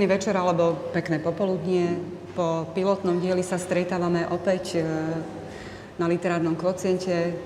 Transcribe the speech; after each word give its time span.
Pekný 0.00 0.16
večer 0.16 0.32
alebo 0.32 0.80
pekné 0.96 1.20
popoludnie. 1.20 2.00
Po 2.32 2.64
pilotnom 2.72 3.20
dieli 3.20 3.44
sa 3.44 3.60
stretávame 3.60 4.24
opäť 4.32 4.80
e, 4.80 4.88
na 6.00 6.08
literárnom 6.08 6.56
kvociente. 6.56 7.36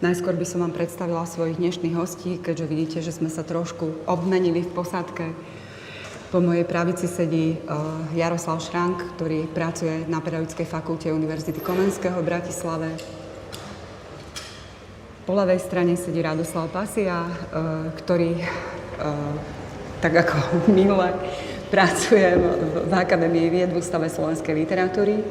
Najskôr 0.00 0.32
by 0.32 0.46
som 0.48 0.64
vám 0.64 0.72
predstavila 0.72 1.28
svojich 1.28 1.60
dnešných 1.60 1.92
hostí, 1.92 2.40
keďže 2.40 2.64
vidíte, 2.64 2.98
že 3.04 3.12
sme 3.12 3.28
sa 3.28 3.44
trošku 3.44 4.08
obmenili 4.08 4.64
v 4.64 4.72
posádke. 4.72 5.36
Po 6.32 6.40
mojej 6.40 6.64
pravici 6.64 7.04
sedí 7.04 7.60
e, 7.60 7.76
Jaroslav 8.16 8.64
Šrank, 8.64 9.20
ktorý 9.20 9.44
pracuje 9.52 10.08
na 10.08 10.24
Pedagogickej 10.24 10.64
fakulte 10.64 11.12
Univerzity 11.12 11.60
Komenského 11.60 12.16
v 12.16 12.24
Bratislave. 12.24 12.88
Po 15.28 15.36
ľavej 15.36 15.60
strane 15.60 16.00
sedí 16.00 16.24
Radoslav 16.24 16.72
Pasia, 16.72 17.28
e, 17.28 17.32
ktorý 18.00 18.40
tak 20.00 20.24
ako 20.24 20.36
minule 20.80 21.12
pracujem 21.72 22.36
v 22.84 22.92
Akadémii 22.92 23.48
vied 23.48 23.72
v 23.72 23.80
Ústave 23.80 24.12
slovenskej 24.12 24.52
literatúry. 24.52 25.24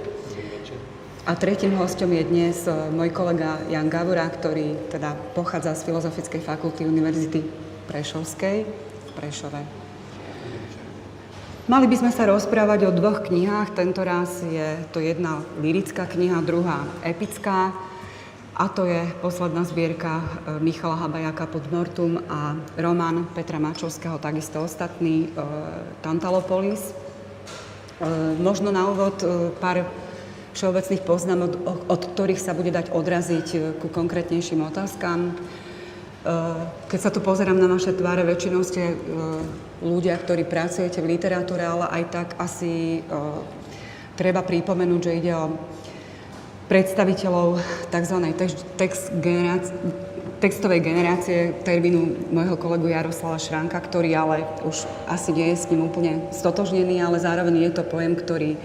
A 1.29 1.37
tretím 1.37 1.77
hostom 1.77 2.09
je 2.17 2.25
dnes 2.25 2.65
e, 2.65 2.73
môj 2.89 3.13
kolega 3.13 3.61
Jan 3.69 3.85
Gavura, 3.85 4.25
ktorý 4.25 4.89
teda 4.89 5.13
pochádza 5.37 5.77
z 5.77 5.85
Filozofickej 5.85 6.41
fakulty 6.41 6.89
Univerzity 6.89 7.45
Prešovskej 7.85 8.57
v 8.65 9.09
Prešove. 9.13 9.61
Mali 11.69 11.85
by 11.85 11.95
sme 12.01 12.09
sa 12.09 12.25
rozprávať 12.25 12.89
o 12.89 12.91
dvoch 12.97 13.21
knihách. 13.21 13.77
Tento 13.77 14.01
raz 14.01 14.41
je 14.41 14.81
to 14.89 14.97
jedna 14.97 15.45
lirická 15.61 16.09
kniha, 16.09 16.41
druhá 16.41 16.89
epická. 17.05 17.69
A 18.61 18.69
to 18.69 18.85
je 18.85 19.09
posledná 19.25 19.65
zbierka 19.65 20.21
e, 20.21 20.25
Michala 20.61 20.93
Habajaka 20.93 21.49
pod 21.49 21.65
Mortum 21.73 22.21
a 22.29 22.53
román 22.77 23.25
Petra 23.33 23.57
Mačovského, 23.57 24.21
takisto 24.21 24.61
ostatný, 24.61 25.33
e, 25.33 25.41
Tantalopolis. 26.05 26.77
E, 26.77 26.93
možno 28.37 28.69
na 28.69 28.85
úvod 28.85 29.17
pár 29.57 29.89
všeobecných 30.53 31.01
poznámok, 31.01 31.57
od 31.89 32.01
ktorých 32.13 32.37
sa 32.37 32.53
bude 32.53 32.69
dať 32.69 32.93
odraziť 32.93 33.47
ku 33.81 33.89
konkrétnejším 33.89 34.61
otázkam. 34.69 35.33
Keď 36.85 36.99
sa 37.01 37.09
tu 37.09 37.17
pozerám 37.17 37.57
na 37.57 37.65
vaše 37.65 37.97
tváre, 37.97 38.21
väčšinou 38.27 38.61
ste 38.61 38.93
ľudia, 39.81 40.19
ktorí 40.21 40.45
pracujete 40.45 41.01
v 41.01 41.17
literatúre, 41.17 41.65
ale 41.65 41.87
aj 41.87 42.03
tak 42.13 42.27
asi 42.35 42.99
treba 44.19 44.43
pripomenúť, 44.43 45.01
že 45.01 45.17
ide 45.17 45.33
o 45.33 45.55
predstaviteľov 46.71 47.59
tzv. 47.91 48.31
Text, 48.79 49.11
textovej 50.39 50.79
generácie 50.79 51.51
termínu 51.67 52.31
môjho 52.31 52.55
kolegu 52.55 52.87
Jaroslava 52.87 53.35
Šranka, 53.35 53.75
ktorý 53.75 54.15
ale 54.15 54.47
už 54.63 54.87
asi 55.11 55.35
nie 55.35 55.51
je 55.51 55.59
s 55.59 55.67
ním 55.67 55.91
úplne 55.91 56.31
stotožnený, 56.31 57.03
ale 57.03 57.19
zároveň 57.19 57.67
je 57.67 57.75
to 57.75 57.83
pojem, 57.83 58.15
ktorý 58.15 58.55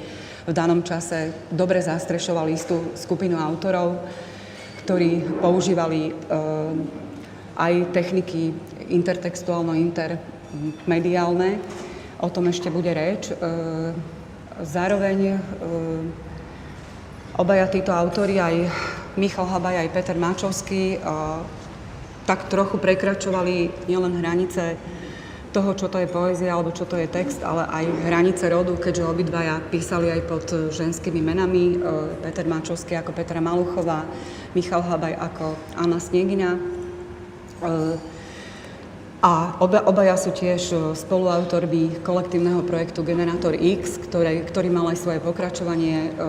v 0.46 0.52
danom 0.54 0.86
čase 0.86 1.34
dobre 1.50 1.82
zastrešoval 1.82 2.46
istú 2.54 2.94
skupinu 2.94 3.42
autorov, 3.42 3.98
ktorí 4.86 5.42
používali 5.42 6.14
uh, 6.14 6.70
aj 7.58 7.90
techniky 7.90 8.54
intertextuálno-intermediálne. 8.86 11.58
O 12.22 12.30
tom 12.30 12.46
ešte 12.46 12.70
bude 12.70 12.94
reč. 12.94 13.34
Uh, 13.34 13.90
zároveň 14.62 15.34
uh, 15.34 16.25
Obaja 17.36 17.68
títo 17.68 17.92
autori, 17.92 18.40
aj 18.40 18.64
Michal 19.20 19.44
Habaj, 19.44 19.76
aj 19.76 19.92
Peter 19.92 20.16
Máčovský, 20.16 20.96
tak 22.24 22.48
trochu 22.48 22.80
prekračovali 22.80 23.84
nielen 23.84 24.24
hranice 24.24 24.80
toho, 25.52 25.76
čo 25.76 25.92
to 25.92 26.00
je 26.00 26.08
poézia 26.08 26.56
alebo 26.56 26.72
čo 26.72 26.88
to 26.88 26.96
je 26.96 27.04
text, 27.04 27.44
ale 27.44 27.68
aj 27.68 27.84
hranice 28.08 28.48
rodu, 28.48 28.72
keďže 28.80 29.04
obidvaja 29.04 29.60
písali 29.68 30.08
aj 30.08 30.22
pod 30.24 30.48
ženskými 30.48 31.20
menami. 31.20 31.76
Peter 32.24 32.48
Máčovský 32.48 32.96
ako 32.96 33.12
Petra 33.12 33.44
Maluchová, 33.44 34.08
Michal 34.56 34.80
Habaj 34.80 35.20
ako 35.20 35.60
Anna 35.76 36.00
Snegina. 36.00 36.56
A 39.24 39.56
oba, 39.64 39.80
obaja 39.88 40.12
sú 40.20 40.28
tiež 40.28 40.62
e, 40.70 40.76
spoluautorby 40.92 42.04
kolektívneho 42.04 42.60
projektu 42.60 43.00
Generátor 43.00 43.56
X, 43.56 43.96
ktoré, 43.96 44.44
ktorý 44.44 44.68
mal 44.68 44.92
aj 44.92 45.00
svoje 45.00 45.24
pokračovanie 45.24 46.12
e, 46.12 46.20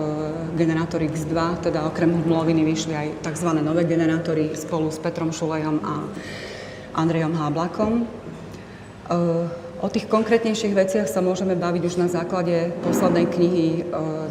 Generátor 0.56 1.04
X2, 1.04 1.68
teda 1.68 1.84
okrem 1.84 2.16
Hmloviny 2.24 2.64
vyšli 2.64 2.96
aj 2.96 3.08
tzv. 3.28 3.60
nové 3.60 3.84
generátory 3.84 4.56
spolu 4.56 4.88
s 4.88 4.96
Petrom 4.96 5.36
Šulejom 5.36 5.84
a 5.84 5.94
Andrejom 6.96 7.36
Háblakom. 7.36 7.92
E, 8.00 8.04
o 9.84 9.88
tých 9.92 10.08
konkrétnejších 10.08 10.72
veciach 10.72 11.12
sa 11.12 11.20
môžeme 11.20 11.60
baviť 11.60 11.82
už 11.84 12.00
na 12.00 12.08
základe 12.08 12.72
poslednej 12.88 13.28
knihy 13.28 13.66
e, 13.68 13.80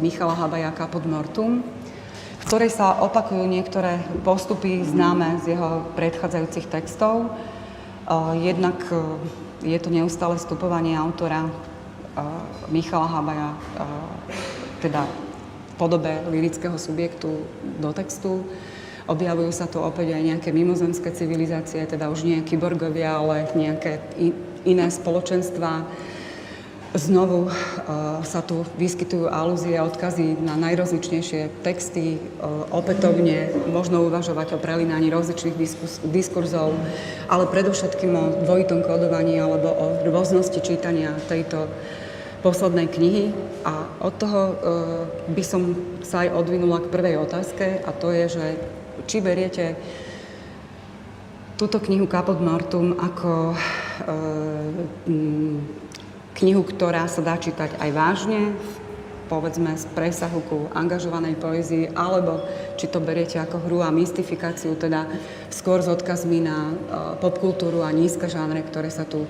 Michala 0.02 0.34
Habajaka 0.34 0.90
pod 0.90 1.06
Mortum, 1.06 1.62
v 1.62 2.44
ktorej 2.50 2.74
sa 2.74 3.06
opakujú 3.06 3.46
niektoré 3.46 4.02
postupy 4.26 4.82
známe 4.82 5.38
z 5.46 5.54
jeho 5.54 5.86
predchádzajúcich 5.94 6.66
textov, 6.66 7.30
Jednak 8.40 8.80
e, 8.88 8.96
je 9.68 9.78
to 9.78 9.92
neustále 9.92 10.40
vstupovanie 10.40 10.96
autora 10.96 11.44
e, 11.44 11.52
Michala 12.72 13.04
Habaja, 13.04 13.52
teda 14.80 15.04
v 15.04 15.74
podobe 15.76 16.24
lirického 16.32 16.78
subjektu 16.80 17.44
do 17.80 17.90
textu. 17.92 18.48
Objavujú 19.08 19.52
sa 19.52 19.64
tu 19.64 19.80
opäť 19.80 20.16
aj 20.16 20.22
nejaké 20.24 20.50
mimozemské 20.52 21.12
civilizácie, 21.12 21.80
teda 21.88 22.12
už 22.12 22.28
nie 22.28 22.44
kyborgovia, 22.44 23.16
ale 23.20 23.48
nejaké 23.56 24.04
iné 24.68 24.86
spoločenstva, 24.92 25.88
Znovu 26.96 27.44
uh, 27.44 27.52
sa 28.24 28.40
tu 28.40 28.64
vyskytujú 28.80 29.28
alúzie 29.28 29.76
a 29.76 29.84
odkazy 29.84 30.40
na 30.40 30.56
najrozličnejšie 30.56 31.60
texty. 31.60 32.16
Uh, 32.40 32.64
opätovne 32.72 33.52
možno 33.68 34.08
uvažovať 34.08 34.56
o 34.56 34.62
prelínaní 34.62 35.12
rozličných 35.12 35.52
diskus- 35.52 36.00
diskurzov, 36.08 36.72
ale 37.28 37.44
predovšetkým 37.44 38.12
o 38.16 38.24
dvojitom 38.40 38.80
kodovaní 38.88 39.36
alebo 39.36 39.68
o 39.68 39.86
rôznosti 40.08 40.64
čítania 40.64 41.12
tejto 41.28 41.68
poslednej 42.40 42.88
knihy. 42.88 43.36
A 43.68 43.84
od 44.00 44.16
toho 44.16 44.40
uh, 44.40 44.54
by 45.28 45.44
som 45.44 45.76
sa 46.00 46.24
aj 46.24 46.40
odvinula 46.40 46.80
k 46.80 46.88
prvej 46.88 47.20
otázke 47.20 47.84
a 47.84 47.90
to 47.92 48.16
je, 48.16 48.24
že 48.32 48.46
či 49.04 49.20
beriete 49.20 49.76
túto 51.60 51.84
knihu 51.84 52.08
Caput 52.08 52.40
Mortum 52.40 52.96
ako 52.96 53.52
knihu, 56.38 56.62
ktorá 56.62 57.10
sa 57.10 57.20
dá 57.20 57.34
čítať 57.34 57.76
aj 57.82 57.90
vážne, 57.90 58.54
povedzme 59.28 59.76
z 59.76 59.84
presahu 59.92 60.40
ku 60.48 60.58
angažovanej 60.72 61.36
poézii, 61.36 61.92
alebo 61.92 62.40
či 62.80 62.88
to 62.88 62.98
beriete 62.98 63.36
ako 63.36 63.60
hru 63.68 63.84
a 63.84 63.92
mystifikáciu, 63.92 64.72
teda 64.74 65.04
skôr 65.52 65.84
s 65.84 65.90
odkazmi 65.92 66.40
na 66.40 66.72
uh, 66.72 66.74
popkultúru 67.20 67.84
a 67.84 67.92
nízke 67.92 68.26
žánre, 68.26 68.64
ktoré 68.64 68.88
sa 68.88 69.04
tu 69.04 69.28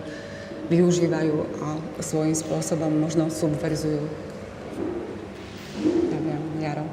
využívajú 0.70 1.34
a 1.64 1.69
svojím 1.98 2.36
spôsobom 2.36 2.92
možno 2.92 3.32
subverzujú. 3.32 4.04
Neviem, 6.12 6.42
Jaro. 6.62 6.86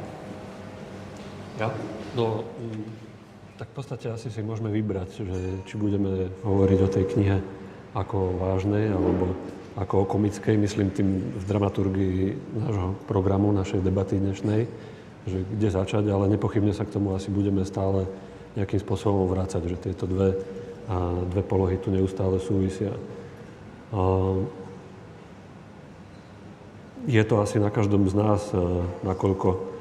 Ja? 1.59 1.69
No, 2.15 2.47
mm, 2.47 2.83
tak 3.59 3.67
v 3.71 3.75
podstate 3.75 4.07
asi 4.07 4.31
si 4.31 4.39
môžeme 4.39 4.71
vybrať, 4.71 5.27
že 5.27 5.39
či 5.67 5.75
budeme 5.75 6.31
hovoriť 6.41 6.79
o 6.81 6.89
tej 6.91 7.05
knihe 7.11 7.37
ako 7.95 8.39
vážnej, 8.39 8.91
alebo 8.91 9.35
ako 9.75 10.07
o 10.07 10.09
komickej, 10.09 10.55
myslím 10.55 10.87
tým 10.95 11.35
v 11.35 11.43
dramaturgii 11.43 12.19
nášho 12.55 12.95
programu, 13.11 13.51
našej 13.51 13.83
debaty 13.83 14.15
dnešnej, 14.15 14.71
že 15.27 15.43
kde 15.43 15.67
začať, 15.67 16.07
ale 16.07 16.31
nepochybne 16.31 16.71
sa 16.71 16.87
k 16.87 16.95
tomu 16.95 17.11
asi 17.11 17.27
budeme 17.27 17.67
stále 17.67 18.07
nejakým 18.55 18.79
spôsobom 18.79 19.27
vrácať, 19.27 19.67
že 19.67 19.91
tieto 19.91 20.07
dve, 20.07 20.39
a 20.87 21.11
dve 21.27 21.43
polohy 21.43 21.75
tu 21.75 21.91
neustále 21.91 22.39
súvisia. 22.39 22.95
Je 27.05 27.23
to 27.27 27.35
asi 27.43 27.59
na 27.59 27.67
každom 27.67 28.07
z 28.07 28.15
nás, 28.15 28.55
nakoľko 29.03 29.75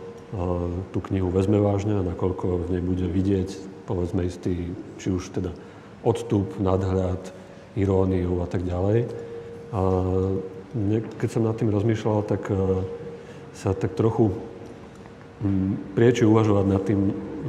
tú 0.91 0.99
knihu 1.07 1.31
vezme 1.31 1.63
vážne 1.63 2.03
a 2.03 2.09
nakoľko 2.11 2.67
v 2.67 2.69
nej 2.75 2.83
bude 2.83 3.07
vidieť, 3.07 3.55
povedzme, 3.87 4.27
istý, 4.27 4.75
či 4.99 5.15
už 5.15 5.31
teda 5.31 5.55
odstup, 6.03 6.59
nadhľad, 6.59 7.31
iróniu 7.79 8.43
a 8.43 8.51
tak 8.51 8.67
ďalej. 8.67 9.07
A 9.75 9.81
keď 11.19 11.29
som 11.29 11.43
nad 11.43 11.59
tým 11.59 11.75
rozmýšľal, 11.75 12.19
tak 12.31 12.47
e, 12.47 12.55
sa 13.59 13.75
tak 13.75 13.99
trochu 13.99 14.31
mm, 15.43 15.99
prieči 15.99 16.23
uvažovať 16.23 16.65
nad, 16.71 16.83
tým, 16.87 17.01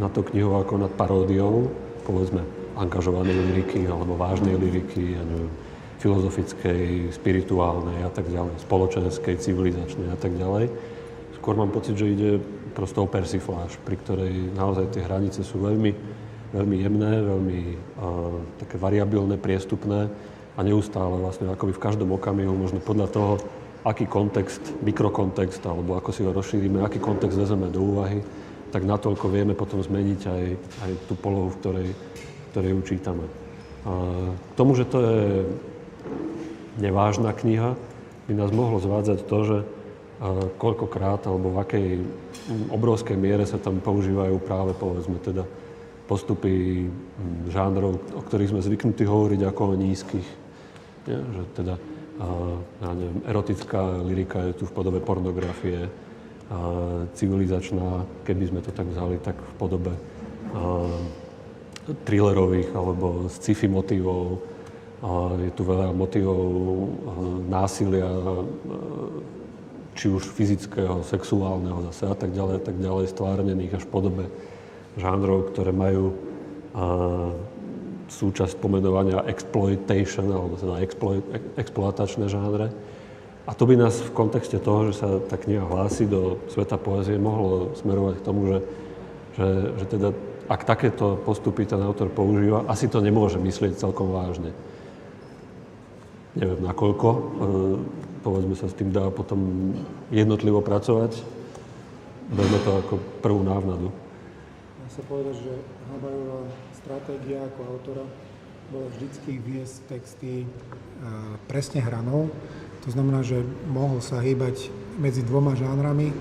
nad 0.01 0.09
to 0.09 0.25
knihou 0.25 0.57
ako 0.57 0.81
nad 0.81 0.93
paródiou, 0.93 1.69
povedzme, 2.05 2.41
angažovanej 2.77 3.37
liriky 3.49 3.85
alebo 3.85 4.17
vážnej 4.17 4.57
liriky, 4.57 5.17
ja 5.17 5.23
neviem, 5.25 5.53
filozofickej, 6.01 7.13
spirituálnej 7.13 8.05
a 8.05 8.11
tak 8.13 8.29
ďalej, 8.29 8.61
spoločenskej, 8.65 9.41
civilizačnej 9.41 10.09
a 10.09 10.17
tak 10.17 10.33
ďalej. 10.37 10.69
Skôr 11.41 11.53
mám 11.53 11.69
pocit, 11.69 11.93
že 11.93 12.09
ide 12.09 12.31
prosto 12.73 13.05
o 13.05 13.09
persifláž, 13.09 13.77
pri 13.85 13.95
ktorej 14.01 14.33
naozaj 14.53 14.91
tie 14.91 15.05
hranice 15.05 15.41
sú 15.45 15.61
veľmi, 15.61 15.91
veľmi 16.51 16.77
jemné, 16.77 17.11
veľmi 17.21 17.59
uh, 18.01 18.37
také 18.59 18.75
variabilné, 18.75 19.39
priestupné 19.39 20.11
a 20.55 20.59
neustále 20.63 21.19
vlastne 21.19 21.51
akoby 21.51 21.75
v 21.75 21.83
každom 21.83 22.15
okamihu, 22.15 22.55
možno 22.55 22.79
podľa 22.79 23.07
toho, 23.11 23.33
aký 23.85 24.07
kontext, 24.07 24.81
mikrokontext, 24.81 25.61
alebo 25.67 25.99
ako 25.99 26.09
si 26.09 26.23
ho 26.23 26.31
rozšírime, 26.31 26.81
aký 26.81 26.97
kontext 26.97 27.37
vezmeme 27.37 27.69
do 27.69 27.83
úvahy, 27.83 28.23
tak 28.71 28.87
natoľko 28.87 29.29
vieme 29.29 29.53
potom 29.53 29.83
zmeniť 29.83 30.21
aj, 30.25 30.43
aj 30.83 30.91
tú 31.05 31.13
polohu, 31.15 31.53
v 31.53 31.59
ktorej, 31.61 31.89
v 31.93 32.45
ktorej 32.51 32.71
ju. 32.71 32.81
A 33.85 33.93
k 34.33 34.53
tomu, 34.57 34.73
že 34.73 34.89
to 34.89 34.97
je 34.99 35.23
nevážna 36.81 37.29
kniha, 37.31 37.77
by 38.25 38.33
nás 38.33 38.49
mohlo 38.49 38.81
zvádzať 38.81 39.19
to, 39.29 39.37
že 39.45 39.57
koľkokrát 40.57 41.27
alebo 41.27 41.51
v 41.53 41.61
akej 41.61 41.87
obrovskej 42.71 43.19
miere 43.19 43.43
sa 43.43 43.59
tam 43.59 43.83
používajú 43.83 44.39
práve 44.39 44.71
povedzme 44.73 45.19
teda 45.19 45.43
postupy 46.07 46.87
žánrov, 47.51 47.99
o 48.15 48.21
ktorých 48.23 48.55
sme 48.55 48.61
zvyknutí 48.63 49.03
hovoriť 49.03 49.41
ako 49.43 49.61
o 49.73 49.75
nízkych. 49.75 50.44
Nie? 51.05 51.19
Že 51.21 51.43
teda, 51.53 51.75
ja 52.81 52.91
neviem, 52.93 53.19
erotická 53.29 53.81
lyrika 54.01 54.39
je 54.49 54.53
tu 54.57 54.63
v 54.65 54.73
podobe 54.73 54.99
pornografie, 54.99 55.89
a 56.45 56.57
civilizačná, 57.17 58.05
keby 58.21 58.53
sme 58.53 58.61
to 58.61 58.69
tak 58.69 58.85
vzali, 58.85 59.17
tak 59.17 59.33
v 59.33 59.53
podobe 59.57 59.93
thrillerových 62.05 62.69
alebo 62.77 63.25
sci-fi 63.33 63.65
motivov. 63.65 64.45
Je 65.41 65.49
tu 65.57 65.65
veľa 65.65 65.89
motivov 65.89 66.45
násilia, 67.49 68.05
či 69.97 70.05
už 70.09 70.21
fyzického, 70.21 71.01
sexuálneho 71.01 71.81
zase 71.89 72.09
a 72.09 72.15
tak 72.17 72.29
ďalej, 72.29 72.55
a 72.57 72.61
tak 72.61 72.77
ďalej, 72.77 73.05
stvárnených 73.09 73.81
až 73.81 73.83
v 73.89 73.93
podobe 73.93 74.23
žánrov, 75.01 75.49
ktoré 75.49 75.73
majú 75.73 76.13
súčasť 78.09 78.61
pomenovania 78.61 79.25
exploitation, 79.25 80.29
alebo 80.29 80.57
teda 80.57 80.81
exploit, 80.81 81.23
exploatačné 81.57 82.29
žánre. 82.29 82.69
A 83.45 83.51
to 83.53 83.69
by 83.69 83.77
nás 83.77 84.01
v 84.01 84.13
kontexte 84.13 84.57
toho, 84.57 84.89
že 84.89 85.05
sa 85.05 85.07
tá 85.21 85.37
kniha 85.37 85.61
hlási 85.61 86.09
do 86.09 86.41
sveta 86.49 86.81
poezie, 86.81 87.21
mohlo 87.21 87.77
smerovať 87.77 88.15
k 88.21 88.25
tomu, 88.25 88.41
že, 88.49 88.57
že, 89.37 89.47
že 89.77 89.85
teda 89.85 90.09
ak 90.45 90.61
takéto 90.65 91.17
postupy 91.25 91.65
ten 91.65 91.81
autor 91.81 92.09
používa, 92.13 92.65
asi 92.69 92.85
to 92.85 93.01
nemôže 93.01 93.41
myslieť 93.41 93.81
celkom 93.81 94.13
vážne. 94.13 94.53
Neviem 96.37 96.61
nakoľko, 96.61 97.07
e, 97.09 97.19
povedzme 98.21 98.55
sa 98.57 98.69
s 98.69 98.77
tým 98.77 98.93
dá 98.93 99.09
potom 99.09 99.71
jednotlivo 100.13 100.61
pracovať. 100.61 101.17
Berme 102.29 102.59
to 102.65 102.71
ako 102.81 102.93
prvú 103.21 103.41
návnadu. 103.45 103.89
Dá 104.81 104.87
sa 104.89 105.01
povedať, 105.05 105.37
že 105.41 105.53
Habajová 105.89 106.49
stratégia 106.85 107.41
ako 107.41 107.61
autora 107.65 108.05
bola 108.69 108.85
vždycky 108.93 109.41
viesť 109.41 109.75
texty 109.89 110.45
e, 110.45 110.47
presne 111.49 111.81
hranou. 111.81 112.29
To 112.85 112.89
znamená, 112.93 113.25
že 113.25 113.41
mohol 113.65 114.05
sa 114.05 114.21
hýbať 114.21 114.69
medzi 115.01 115.25
dvoma 115.25 115.57
žánrami. 115.57 116.13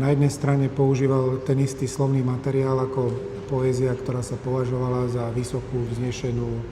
Na 0.00 0.08
jednej 0.08 0.32
strane 0.32 0.72
používal 0.72 1.44
ten 1.44 1.60
istý 1.60 1.84
slovný 1.84 2.24
materiál 2.24 2.80
ako 2.80 3.12
poézia, 3.52 3.92
ktorá 3.92 4.24
sa 4.24 4.40
považovala 4.40 5.12
za 5.12 5.28
vysokú, 5.36 5.84
vznešenú, 5.92 6.48
e, 6.56 6.62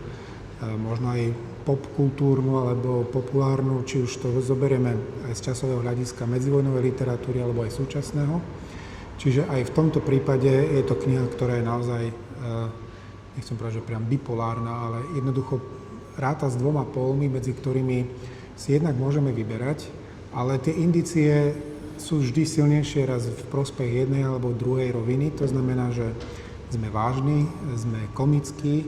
možno 0.81 1.13
aj 1.13 1.37
popkultúrnu 1.69 2.65
alebo 2.65 3.05
populárnu, 3.05 3.85
či 3.85 4.01
už 4.01 4.17
to 4.17 4.33
zoberieme 4.41 4.97
aj 5.29 5.37
z 5.37 5.53
časového 5.53 5.85
hľadiska 5.85 6.25
medzivojnovej 6.25 6.89
literatúry 6.89 7.45
alebo 7.45 7.69
aj 7.69 7.77
súčasného. 7.77 8.41
Čiže 9.21 9.45
aj 9.45 9.61
v 9.69 9.75
tomto 9.77 10.01
prípade 10.01 10.49
je 10.49 10.81
to 10.89 10.97
kniha, 10.97 11.29
ktorá 11.29 11.61
je 11.61 11.65
naozaj, 11.69 12.03
e, 12.09 12.15
nechcem 13.37 13.55
povedať, 13.55 13.79
že 13.79 13.87
priam 13.87 14.05
bipolárna, 14.09 14.73
ale 14.89 14.99
jednoducho 15.15 15.61
ráta 16.17 16.49
s 16.49 16.57
dvoma 16.57 16.89
polmi, 16.89 17.29
medzi 17.29 17.53
ktorými 17.53 18.09
si 18.57 18.73
jednak 18.73 18.97
môžeme 18.97 19.31
vyberať, 19.37 19.87
ale 20.33 20.57
tie 20.57 20.73
indície 20.73 21.53
sú 21.97 22.21
vždy 22.21 22.45
silnejšie 22.45 23.09
raz 23.09 23.29
v 23.29 23.43
prospech 23.53 24.05
jednej 24.05 24.25
alebo 24.25 24.57
druhej 24.57 24.93
roviny. 24.93 25.33
To 25.41 25.49
znamená, 25.49 25.93
že 25.93 26.13
sme 26.73 26.89
vážni, 26.93 27.49
sme 27.77 28.09
komickí, 28.13 28.85
e, 28.85 28.87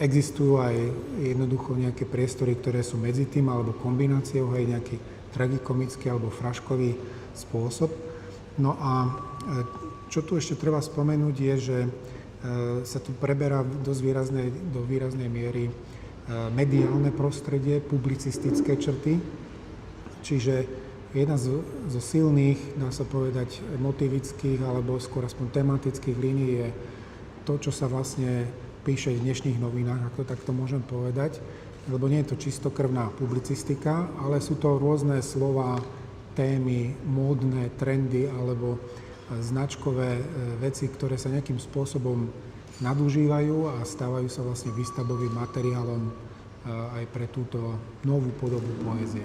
existujú 0.00 0.60
aj 0.60 0.76
jednoducho 1.20 1.76
nejaké 1.76 2.04
priestory, 2.04 2.56
ktoré 2.56 2.84
sú 2.84 3.00
medzi 3.00 3.28
tým, 3.28 3.48
alebo 3.48 3.76
kombináciou, 3.76 4.52
aj 4.52 4.64
nejaký 4.76 4.96
tragikomický 5.32 6.10
alebo 6.10 6.32
fraškový 6.32 6.96
spôsob. 7.36 7.92
No 8.60 8.76
a 8.76 8.92
e, 9.04 9.10
čo 10.12 10.20
tu 10.26 10.36
ešte 10.36 10.58
treba 10.58 10.82
spomenúť 10.82 11.36
je, 11.38 11.54
že 11.56 11.78
sa 12.84 12.98
tu 13.04 13.12
preberá 13.20 13.60
dosť 13.60 14.00
výraznej, 14.00 14.48
do 14.72 14.80
výraznej 14.80 15.28
miery 15.28 15.68
mediálne 16.56 17.12
prostredie, 17.12 17.84
publicistické 17.84 18.80
črty, 18.80 19.20
čiže 20.24 20.64
Jedna 21.10 21.34
z, 21.34 21.58
zo 21.90 21.98
silných, 21.98 22.78
dá 22.78 22.94
sa 22.94 23.02
povedať, 23.02 23.58
motivických 23.82 24.62
alebo 24.62 25.02
skôr 25.02 25.26
aspoň 25.26 25.50
tematických 25.50 26.14
línií 26.14 26.52
je 26.62 26.68
to, 27.42 27.58
čo 27.58 27.74
sa 27.74 27.90
vlastne 27.90 28.46
píše 28.86 29.10
v 29.18 29.26
dnešných 29.26 29.58
novinách, 29.58 30.14
ako 30.14 30.22
tak 30.22 30.38
to 30.46 30.54
môžem 30.54 30.78
povedať, 30.86 31.42
lebo 31.90 32.06
nie 32.06 32.22
je 32.22 32.30
to 32.30 32.38
čistokrvná 32.38 33.10
publicistika, 33.18 34.06
ale 34.22 34.38
sú 34.38 34.54
to 34.54 34.78
rôzne 34.78 35.18
slova, 35.18 35.82
témy, 36.38 36.94
módne 37.02 37.74
trendy 37.74 38.30
alebo 38.30 38.78
značkové 39.38 40.18
e, 40.18 40.24
veci, 40.58 40.90
ktoré 40.90 41.14
sa 41.14 41.30
nejakým 41.30 41.62
spôsobom 41.62 42.26
nadužívajú 42.82 43.70
a 43.70 43.86
stávajú 43.86 44.26
sa 44.26 44.42
vlastne 44.42 44.74
výstavbovým 44.74 45.30
materiálom 45.30 46.02
e, 46.08 46.12
aj 46.98 47.04
pre 47.14 47.30
túto 47.30 47.78
novú 48.02 48.34
podobu 48.34 48.74
poézie. 48.82 49.22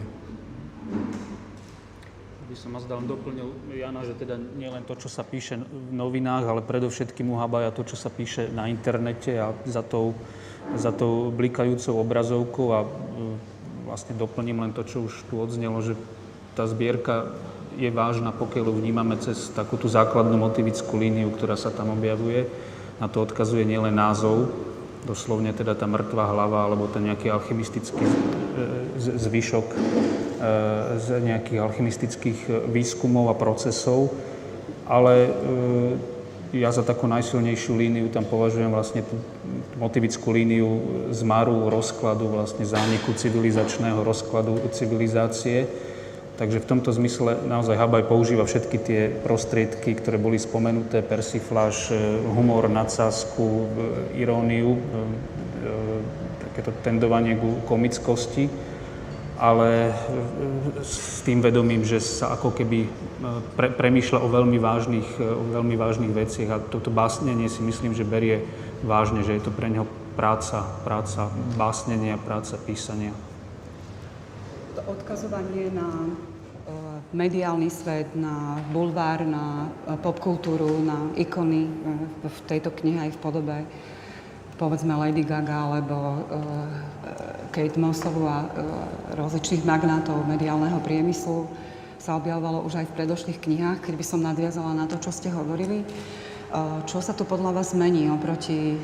By 2.46 2.54
som 2.54 2.78
zdal 2.78 3.02
doplnil 3.10 3.74
Jana, 3.74 4.06
že 4.06 4.13
teda 4.13 4.38
nielen 4.38 4.86
to, 4.86 4.94
čo 4.94 5.10
sa 5.10 5.25
píše 5.25 5.57
v 5.57 5.90
novinách, 5.90 6.46
ale 6.46 6.62
predovšetkým 6.62 7.34
u 7.34 7.42
Habaja 7.42 7.74
to, 7.74 7.81
čo 7.81 7.98
sa 7.98 8.13
píše 8.13 8.54
na 8.54 8.69
internete 8.69 9.33
a 9.42 9.50
za 9.66 9.81
tou, 9.81 10.14
za 10.78 10.94
tou 10.94 11.33
blikajúcou 11.33 12.06
obrazovkou 12.06 12.68
a 12.78 12.85
e, 12.85 12.88
vlastne 13.90 14.14
doplním 14.14 14.62
len 14.62 14.71
to, 14.78 14.85
čo 14.85 15.09
už 15.09 15.26
tu 15.26 15.42
odznelo, 15.42 15.81
že 15.81 15.97
tá 16.54 16.69
zbierka 16.69 17.33
je 17.75 17.89
vážna, 17.91 18.31
pokiaľ 18.31 18.71
ju 18.71 18.73
vnímame 18.79 19.15
cez 19.19 19.51
takú 19.51 19.75
tú 19.75 19.91
základnú 19.91 20.39
motivickú 20.39 20.95
líniu, 20.95 21.31
ktorá 21.35 21.59
sa 21.59 21.69
tam 21.71 21.91
objavuje. 21.91 22.47
Na 22.99 23.11
to 23.11 23.21
odkazuje 23.21 23.67
nielen 23.67 23.95
názov, 23.95 24.47
doslovne 25.03 25.51
teda 25.51 25.75
tá 25.75 25.85
mŕtva 25.85 26.31
hlava 26.31 26.65
alebo 26.65 26.87
ten 26.89 27.05
nejaký 27.11 27.29
alchymistický 27.29 28.05
e, 28.07 28.15
zvyšok 28.97 29.67
e, 29.69 29.77
z 30.97 31.07
nejakých 31.21 31.59
alchymistických 31.61 32.39
výskumov 32.71 33.29
a 33.29 33.35
procesov, 33.37 34.15
ale 34.87 35.13
e, 35.13 35.29
ja 36.55 36.71
za 36.71 36.87
takú 36.87 37.05
najsilnejšiu 37.11 37.75
líniu 37.75 38.07
tam 38.09 38.23
považujem 38.23 38.71
vlastne 38.71 39.03
tú 39.03 39.19
motivickú 39.75 40.31
líniu 40.31 40.69
zmaru, 41.11 41.67
rozkladu, 41.67 42.31
vlastne 42.31 42.63
zániku 42.63 43.11
civilizačného 43.11 43.99
rozkladu 44.01 44.63
civilizácie, 44.71 45.67
Takže 46.35 46.59
v 46.59 46.68
tomto 46.68 46.92
zmysle 46.92 47.47
naozaj 47.47 47.80
Habaj 47.80 48.11
používa 48.11 48.44
všetky 48.44 48.77
tie 48.83 49.01
prostriedky, 49.07 49.95
ktoré 49.95 50.19
boli 50.19 50.35
spomenuté, 50.35 50.99
persifláž, 50.99 51.95
e, 51.95 52.19
humor, 52.27 52.68
nadsázku, 52.68 53.45
e, 53.47 53.65
iróniu, 54.19 54.75
e, 54.75 54.80
takéto 56.44 56.75
tendovanie 56.83 57.39
ku 57.39 57.63
komickosti, 57.63 58.51
ale 59.39 59.95
s 60.83 61.23
tým 61.23 61.39
vedomím, 61.39 61.83
že 61.87 61.99
sa 61.99 62.35
ako 62.39 62.56
keby 62.56 62.87
pre, 63.59 63.68
premýšľa 63.68 64.23
o 64.23 64.31
veľmi 64.31 64.56
vážnych, 64.56 65.19
o 65.19 65.44
veľmi 65.51 65.75
vážnych 65.75 66.15
veciach 66.15 66.49
a 66.56 66.63
toto 66.63 66.87
básnenie 66.87 67.51
si 67.51 67.59
myslím, 67.59 67.92
že 67.92 68.07
berie 68.07 68.47
vážne, 68.87 69.27
že 69.27 69.35
je 69.35 69.44
to 69.44 69.51
pre 69.51 69.68
neho 69.68 69.83
práca, 70.15 70.63
práca 70.87 71.27
básnenia, 71.59 72.15
práca 72.15 72.56
písania 72.56 73.11
odkazovanie 74.83 75.71
na 75.71 75.87
e, 75.87 76.11
mediálny 77.15 77.71
svet, 77.71 78.11
na 78.11 78.59
bulvár, 78.75 79.23
na 79.23 79.71
e, 79.87 79.95
popkultúru, 79.95 80.83
na 80.83 81.11
ikony 81.15 81.67
e, 81.67 81.71
v 82.27 82.37
tejto 82.49 82.75
knihe 82.75 83.07
aj 83.07 83.11
v 83.15 83.21
podobe 83.21 83.57
povedzme 84.55 84.95
Lady 84.95 85.27
Gaga 85.27 85.67
alebo 85.67 86.23
Kate 87.51 87.75
Mossovu 87.75 88.23
a 88.23 88.47
rozličných 89.19 89.67
magnátov 89.67 90.23
mediálneho 90.23 90.79
priemyslu 90.79 91.51
sa 91.99 92.15
objavovalo 92.15 92.63
už 92.63 92.79
aj 92.79 92.87
v 92.87 92.95
predošlých 92.95 93.44
knihách, 93.44 93.83
keď 93.83 93.94
by 93.99 94.05
som 94.07 94.23
nadviazala 94.23 94.71
na 94.71 94.87
to, 94.87 94.95
čo 94.95 95.11
ste 95.11 95.27
hovorili. 95.27 95.83
Čo 96.87 97.03
sa 97.03 97.11
tu 97.11 97.27
podľa 97.27 97.51
vás 97.51 97.75
zmení 97.75 98.07
oproti 98.07 98.79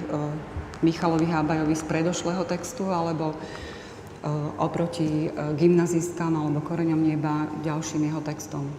Michalovi 0.84 1.32
Hábajovi 1.32 1.72
z 1.72 1.88
predošlého 1.88 2.44
textu 2.44 2.92
alebo 2.92 3.32
oproti 4.58 5.28
eh, 5.28 5.32
gymnazistkám 5.58 6.34
alebo 6.34 6.62
koreňom 6.62 7.02
neba 7.02 7.50
ďalším 7.66 8.10
jeho 8.10 8.22
textom. 8.22 8.70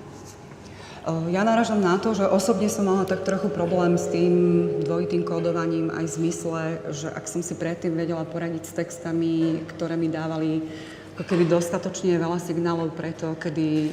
Ja 1.03 1.43
naražam 1.43 1.83
na 1.83 1.99
to, 1.99 2.15
že 2.15 2.31
osobne 2.31 2.71
som 2.71 2.87
mala 2.87 3.03
tak 3.03 3.27
trochu 3.27 3.51
problém 3.51 3.99
s 3.99 4.07
tým 4.07 4.71
dvojitým 4.87 5.27
kódovaním 5.27 5.91
aj 5.91 6.07
v 6.07 6.15
zmysle, 6.15 6.63
že 6.95 7.11
ak 7.11 7.27
som 7.27 7.43
si 7.43 7.59
predtým 7.59 7.91
vedela 7.99 8.23
poradiť 8.23 8.63
s 8.63 8.77
textami, 8.79 9.67
ktoré 9.67 9.99
mi 9.99 10.07
dávali 10.07 10.63
ako 11.19 11.27
keby 11.27 11.51
dostatočne 11.51 12.23
veľa 12.23 12.39
signálov 12.39 12.95
pre 12.95 13.11
to, 13.19 13.35
kedy 13.35 13.91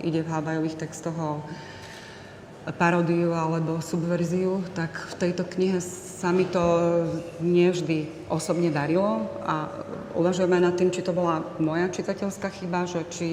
ide 0.00 0.24
v 0.24 0.32
hábajových 0.32 0.80
textoch 0.80 1.44
paródiu 2.74 3.30
alebo 3.30 3.78
subverziu, 3.78 4.66
tak 4.74 4.90
v 4.90 5.14
tejto 5.22 5.46
knihe 5.46 5.78
sa 5.82 6.34
mi 6.34 6.42
to 6.48 6.62
nevždy 7.38 8.10
osobne 8.26 8.74
darilo 8.74 9.30
a 9.46 9.70
uvažujeme 10.18 10.58
nad 10.58 10.74
tým, 10.74 10.90
či 10.90 11.06
to 11.06 11.14
bola 11.14 11.46
moja 11.62 11.86
čitateľská 11.86 12.50
chyba, 12.58 12.90
že 12.90 13.00
či 13.12 13.28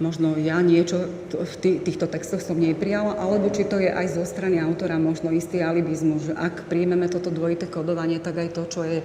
možno 0.00 0.36
ja 0.36 0.60
niečo 0.60 1.08
v 1.32 1.54
týchto 1.80 2.08
textoch 2.08 2.44
som 2.44 2.56
neprijala, 2.56 3.16
alebo 3.16 3.48
či 3.48 3.64
to 3.64 3.80
je 3.80 3.88
aj 3.88 4.16
zo 4.16 4.24
strany 4.28 4.60
autora 4.60 5.00
možno 5.00 5.32
istý 5.32 5.64
alibizmus, 5.64 6.32
že 6.32 6.34
ak 6.36 6.68
príjmeme 6.68 7.08
toto 7.08 7.32
dvojité 7.32 7.68
kodovanie, 7.68 8.20
tak 8.20 8.36
aj 8.36 8.48
to, 8.52 8.62
čo 8.68 8.80
je 8.84 9.00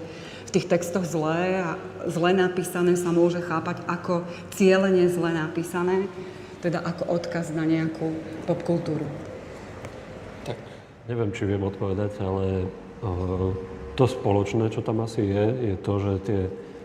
v 0.47 0.49
tých 0.51 0.67
textoch 0.67 1.07
zlé 1.07 1.63
a 1.63 1.79
zle 2.11 2.35
napísané 2.35 2.99
sa 2.99 3.15
môže 3.15 3.39
chápať 3.39 3.87
ako 3.87 4.27
cieľene 4.51 5.07
zle 5.07 5.31
napísané, 5.31 6.11
teda 6.61 6.79
ako 6.85 7.17
odkaz 7.17 7.49
na 7.51 7.65
nejakú 7.65 8.13
popkultúru. 8.45 9.03
Tak 10.45 10.57
neviem, 11.09 11.33
či 11.33 11.49
viem 11.49 11.65
odpovedať, 11.65 12.21
ale 12.21 12.69
uh, 13.01 13.49
to 13.97 14.05
spoločné, 14.05 14.69
čo 14.69 14.85
tam 14.85 15.01
asi 15.01 15.25
je, 15.25 15.45
je 15.73 15.75
to, 15.81 15.93
že 15.97 16.13
tie 16.23 16.41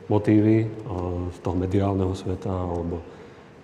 motívy 0.09 0.66
uh, 0.66 1.28
z 1.30 1.38
toho 1.45 1.54
mediálneho 1.54 2.16
sveta 2.16 2.50
alebo 2.50 3.04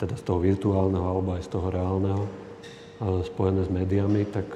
teda 0.02 0.18
z 0.18 0.24
toho 0.26 0.38
virtuálneho 0.42 1.06
alebo 1.06 1.38
aj 1.38 1.46
z 1.46 1.50
toho 1.54 1.70
reálneho, 1.70 2.26
spojené 3.02 3.62
s 3.66 3.70
médiami, 3.70 4.26
tak 4.30 4.50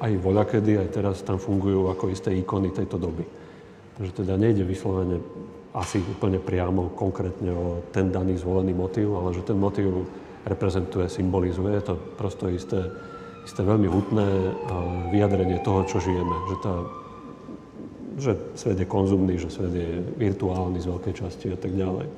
aj 0.00 0.12
voľakedy, 0.16 0.80
aj 0.80 0.88
teraz 0.96 1.20
tam 1.20 1.36
fungujú 1.36 1.92
ako 1.92 2.08
isté 2.08 2.32
ikony 2.32 2.72
tejto 2.72 2.96
doby. 2.96 3.24
Takže 4.00 4.24
teda 4.24 4.40
nejde 4.40 4.64
vyslovene 4.64 5.20
asi 5.76 6.00
úplne 6.00 6.40
priamo, 6.40 6.88
konkrétne 6.96 7.52
o 7.52 7.66
ten 7.92 8.08
daný 8.08 8.40
zvolený 8.40 8.72
motív, 8.72 9.20
ale 9.20 9.36
že 9.36 9.44
ten 9.44 9.60
motív 9.60 10.08
reprezentuje, 10.44 11.08
symbolizuje. 11.08 11.76
Je 11.76 11.84
to 11.92 11.94
prosto 12.16 12.48
isté, 12.48 12.88
isté 13.44 13.60
veľmi 13.60 13.88
hutné 13.88 14.28
e, 14.28 14.52
vyjadrenie 15.12 15.60
toho, 15.60 15.84
čo 15.84 16.00
žijeme. 16.00 16.36
Že, 16.48 16.56
tá, 16.64 16.74
že 18.16 18.32
svet 18.56 18.78
je 18.80 18.88
konzumný, 18.88 19.36
že 19.36 19.52
svet 19.52 19.72
je 19.72 20.00
virtuálny 20.16 20.80
z 20.80 20.88
veľkej 20.88 21.14
časti 21.14 21.46
a 21.52 21.58
tak 21.60 21.76
ďalej. 21.76 22.08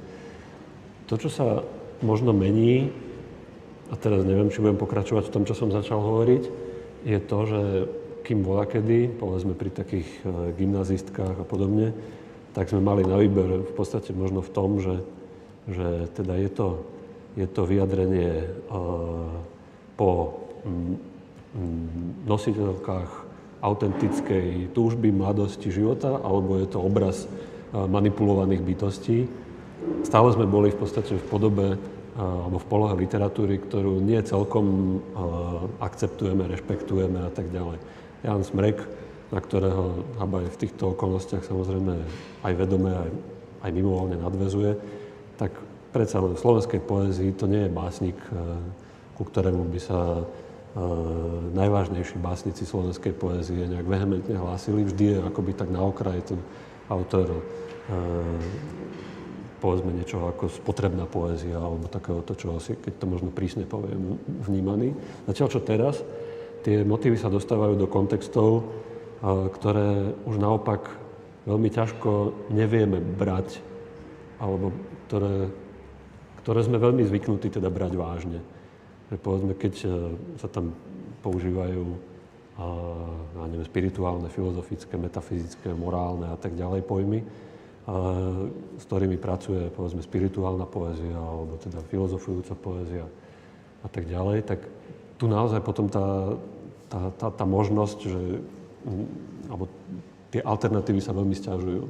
To, 1.10 1.14
čo 1.18 1.28
sa 1.28 1.46
možno 2.02 2.30
mení, 2.30 2.90
a 3.92 3.94
teraz 3.98 4.24
neviem, 4.24 4.48
či 4.48 4.64
budem 4.64 4.80
pokračovať 4.80 5.28
v 5.28 5.34
tom, 5.34 5.42
čo 5.44 5.52
som 5.52 5.68
začal 5.68 6.00
hovoriť, 6.00 6.42
je 7.02 7.18
to, 7.18 7.38
že 7.44 7.62
kým 8.22 8.46
bola 8.46 8.64
kedy, 8.64 9.18
povedzme 9.18 9.58
pri 9.58 9.74
takých 9.74 10.08
e, 10.22 10.54
gymnazistkách 10.54 11.42
a 11.42 11.44
podobne, 11.44 11.90
tak 12.54 12.70
sme 12.70 12.84
mali 12.84 13.02
na 13.02 13.18
výber 13.18 13.66
v 13.66 13.72
podstate 13.74 14.14
možno 14.14 14.44
v 14.44 14.52
tom, 14.54 14.78
že, 14.78 14.96
že 15.66 16.06
teda 16.14 16.38
je 16.38 16.50
to, 16.52 16.68
je 17.36 17.46
to 17.48 17.64
vyjadrenie 17.64 18.44
uh, 18.68 19.28
po 19.96 20.10
mm, 20.64 20.94
mm, 21.56 22.28
nositeľkách 22.28 23.10
autentickej 23.62 24.74
túžby, 24.74 25.14
mladosti, 25.14 25.70
života, 25.70 26.18
alebo 26.18 26.58
je 26.58 26.68
to 26.68 26.78
obraz 26.82 27.24
uh, 27.24 27.86
manipulovaných 27.86 28.62
bytostí. 28.62 29.18
Stále 30.06 30.30
sme 30.34 30.46
boli 30.46 30.70
v 30.70 30.78
podstate 30.78 31.18
v 31.18 31.26
podobe 31.26 31.68
alebo 32.12 32.60
v 32.60 32.68
polohe 32.68 32.94
literatúry, 33.00 33.56
ktorú 33.56 33.96
nie 34.04 34.20
celkom 34.20 35.00
akceptujeme, 35.80 36.44
rešpektujeme 36.44 37.24
a 37.24 37.30
tak 37.32 37.48
ďalej. 37.48 37.80
Jan 38.20 38.44
Smrek, 38.44 38.84
na 39.32 39.40
ktorého 39.40 40.04
Habaj 40.20 40.52
v 40.52 40.60
týchto 40.60 40.92
okolnostiach 40.92 41.40
samozrejme 41.40 41.94
aj 42.44 42.52
vedome, 42.52 42.90
aj, 42.92 43.10
aj 43.64 43.70
mimovolne 43.72 44.20
nadvezuje, 44.20 44.76
tak 45.40 45.56
predsa 45.92 46.24
len 46.24 46.32
v 46.34 46.42
slovenskej 46.42 46.80
poézii 46.80 47.36
to 47.36 47.44
nie 47.44 47.68
je 47.68 47.76
básnik, 47.76 48.16
ku 49.14 49.22
ktorému 49.28 49.68
by 49.68 49.80
sa 49.80 50.24
najvážnejší 51.52 52.16
básnici 52.16 52.64
slovenskej 52.64 53.12
poézie 53.12 53.68
nejak 53.68 53.84
vehementne 53.84 54.40
hlásili. 54.40 54.88
Vždy 54.88 55.04
je 55.04 55.18
akoby 55.20 55.52
tak 55.52 55.68
na 55.68 55.84
okraji 55.84 56.32
ten 56.32 56.40
autor 56.88 57.28
povedzme 59.60 59.94
niečo 59.94 60.26
ako 60.26 60.50
spotrebná 60.50 61.06
poézia 61.06 61.54
alebo 61.54 61.86
takéhoto 61.86 62.34
čo 62.34 62.58
asi, 62.58 62.74
keď 62.74 62.98
to 62.98 63.06
možno 63.06 63.30
prísne 63.30 63.62
poviem, 63.62 64.18
vnímaný. 64.42 64.90
Zatiaľ 65.30 65.48
čo 65.54 65.60
teraz, 65.62 66.02
tie 66.66 66.82
motívy 66.82 67.14
sa 67.14 67.30
dostávajú 67.30 67.78
do 67.78 67.86
kontextov, 67.86 68.66
ktoré 69.22 70.18
už 70.26 70.40
naopak 70.42 70.90
veľmi 71.46 71.70
ťažko 71.70 72.34
nevieme 72.50 72.98
brať, 72.98 73.62
alebo 74.42 74.74
ktoré, 75.06 75.46
ktoré 76.42 76.60
sme 76.66 76.82
veľmi 76.82 77.06
zvyknutí 77.06 77.48
teda 77.48 77.70
brať 77.70 77.92
vážne. 77.94 78.40
Že 79.10 79.16
povedzme, 79.22 79.52
keď 79.54 79.74
e, 79.82 79.86
sa 80.42 80.48
tam 80.50 80.74
používajú 81.22 82.12
a, 82.52 82.66
neviem, 83.48 83.64
spirituálne, 83.64 84.28
filozofické, 84.28 85.00
metafyzické, 85.00 85.72
morálne 85.72 86.28
a 86.28 86.36
tak 86.36 86.52
ďalej 86.52 86.84
pojmy, 86.84 87.24
s 88.78 88.84
ktorými 88.86 89.18
pracuje 89.18 89.66
povedzme 89.74 90.06
spirituálna 90.06 90.70
poézia 90.70 91.18
alebo 91.18 91.58
teda 91.58 91.82
filozofujúca 91.90 92.54
poézia 92.54 93.08
a 93.82 93.88
tak 93.90 94.06
ďalej, 94.06 94.46
tak 94.46 94.60
tu 95.18 95.26
naozaj 95.26 95.58
potom 95.66 95.90
tá, 95.90 96.38
tá, 96.86 97.10
tá, 97.18 97.26
tá 97.34 97.44
možnosť, 97.46 97.98
že, 98.06 98.22
alebo 99.50 99.66
tie 100.30 100.38
alternatívy 100.46 101.02
sa 101.02 101.10
veľmi 101.10 101.34
stiažujú. 101.34 101.82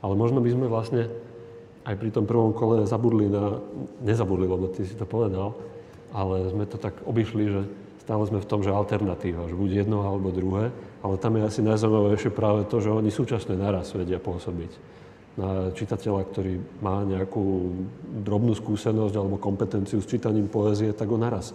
Ale 0.00 0.14
možno 0.16 0.40
by 0.40 0.50
sme 0.56 0.66
vlastne 0.72 1.12
aj 1.86 1.94
pri 1.94 2.10
tom 2.10 2.26
prvom 2.26 2.50
kole 2.50 2.82
zabudli 2.82 3.30
na, 3.30 3.62
nezabudli, 4.02 4.50
lebo 4.50 4.66
ty 4.74 4.82
si 4.82 4.98
to 4.98 5.06
povedal, 5.06 5.54
ale 6.10 6.50
sme 6.50 6.66
to 6.66 6.76
tak 6.76 6.98
obišli, 7.06 7.44
že 7.46 7.62
stále 8.02 8.22
sme 8.26 8.42
v 8.42 8.50
tom, 8.50 8.60
že 8.66 8.74
alternatíva, 8.74 9.46
že 9.46 9.54
buď 9.54 9.86
jedno 9.86 10.02
alebo 10.02 10.34
druhé, 10.34 10.74
ale 11.02 11.14
tam 11.22 11.38
je 11.38 11.46
asi 11.46 11.60
najzaujímavejšie 11.62 12.30
práve 12.34 12.66
to, 12.66 12.82
že 12.82 12.90
oni 12.90 13.10
súčasne 13.14 13.54
naraz 13.54 13.94
vedia 13.94 14.18
pôsobiť 14.18 14.98
na 15.36 15.68
čitateľa, 15.76 16.22
ktorý 16.32 16.54
má 16.80 17.04
nejakú 17.04 17.44
drobnú 18.24 18.56
skúsenosť 18.56 19.14
alebo 19.14 19.36
kompetenciu 19.36 20.00
s 20.00 20.08
čítaním 20.08 20.48
poézie, 20.48 20.96
tak 20.96 21.12
ho 21.12 21.20
naraz 21.20 21.52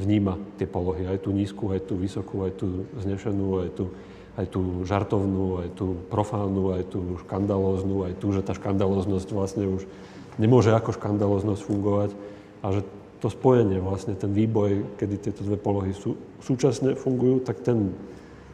vníma 0.00 0.40
tie 0.56 0.64
polohy. 0.64 1.04
Aj 1.04 1.20
tú 1.20 1.34
nízku, 1.34 1.68
aj 1.74 1.84
tú 1.84 2.00
vysokú, 2.00 2.48
aj 2.48 2.52
tú 2.56 2.88
znešenú, 2.96 3.68
aj 3.68 3.70
tú, 3.76 3.92
aj 4.38 4.46
tú 4.54 4.86
žartovnú, 4.86 5.66
aj 5.66 5.68
tú 5.74 5.98
profánnu, 6.06 6.78
aj 6.78 6.94
tú 6.94 7.18
škandalóznu, 7.26 8.06
aj 8.06 8.14
tú, 8.22 8.30
že 8.30 8.46
tá 8.46 8.54
škandalóznosť 8.54 9.28
vlastne 9.34 9.66
už 9.66 9.82
nemôže 10.38 10.70
ako 10.70 10.94
škandalóznosť 10.94 11.62
fungovať 11.66 12.10
a 12.62 12.66
že 12.78 12.80
to 13.18 13.26
spojenie, 13.26 13.82
vlastne 13.82 14.14
ten 14.14 14.30
výboj, 14.30 14.94
kedy 14.94 15.14
tieto 15.18 15.42
dve 15.42 15.58
polohy 15.58 15.90
sú, 15.90 16.14
súčasne 16.38 16.94
fungujú, 16.94 17.42
tak 17.42 17.66
ten, 17.66 17.90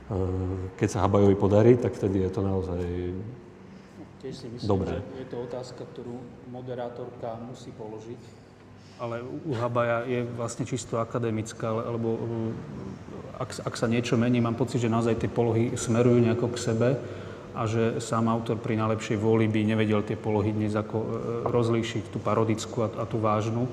eh, 0.09 0.73
keď 0.81 0.89
sa 0.89 1.05
Habajovi 1.05 1.37
podarí, 1.37 1.77
tak 1.77 1.93
vtedy 1.93 2.25
je 2.25 2.31
to 2.33 2.41
naozaj 2.41 2.81
Tiež 4.25 4.41
si 4.41 4.49
myslím, 4.49 4.69
Dobre. 4.73 4.89
že 4.89 5.21
je 5.21 5.29
to 5.29 5.37
otázka, 5.45 5.85
ktorú 5.85 6.17
moderátorka 6.49 7.37
musí 7.45 7.69
položiť, 7.77 8.17
ale 8.99 9.23
u 9.23 9.53
Habaja 9.59 10.07
je 10.07 10.23
vlastne 10.39 10.63
čisto 10.63 11.03
akademická, 11.03 11.71
lebo 11.71 12.15
ak, 13.35 13.67
ak 13.67 13.75
sa 13.75 13.91
niečo 13.91 14.15
mení, 14.15 14.39
mám 14.39 14.55
pocit, 14.55 14.79
že 14.79 14.93
naozaj 14.93 15.19
tie 15.19 15.31
polohy 15.31 15.75
smerujú 15.75 16.23
nejako 16.23 16.47
k 16.55 16.63
sebe 16.63 16.89
a 17.55 17.67
že 17.67 17.99
sám 17.99 18.31
autor 18.31 18.59
pri 18.59 18.79
najlepšej 18.79 19.19
vôli 19.19 19.47
by 19.47 19.63
nevedel 19.63 20.03
tie 20.03 20.19
polohy 20.19 20.51
dnes 20.51 20.75
ako 20.75 20.97
e, 20.99 21.07
rozlíšiť, 21.47 22.11
tú 22.11 22.19
parodickú 22.19 22.83
a, 22.83 22.89
a 22.99 23.05
tú 23.07 23.23
vážnu. 23.23 23.67
E, 23.67 23.71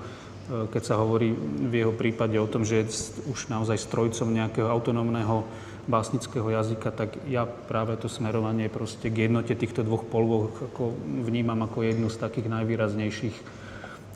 keď 0.70 0.84
sa 0.86 0.96
hovorí 1.02 1.34
v 1.34 1.74
jeho 1.74 1.94
prípade 1.94 2.38
o 2.38 2.46
tom, 2.46 2.62
že 2.62 2.86
je 2.86 2.94
už 3.30 3.50
naozaj 3.50 3.82
strojcom 3.82 4.30
nejakého 4.30 4.70
autonómneho 4.70 5.46
básnického 5.90 6.46
jazyka, 6.46 6.94
tak 6.94 7.18
ja 7.26 7.50
práve 7.50 7.98
to 7.98 8.06
smerovanie 8.06 8.70
proste 8.70 9.10
k 9.10 9.26
jednote 9.26 9.58
týchto 9.58 9.82
dvoch 9.82 10.06
polôch 10.06 10.54
ako 10.62 10.94
vnímam 11.26 11.58
ako 11.66 11.82
jednu 11.82 12.06
z 12.14 12.22
takých 12.22 12.54
najvýraznejších 12.54 13.61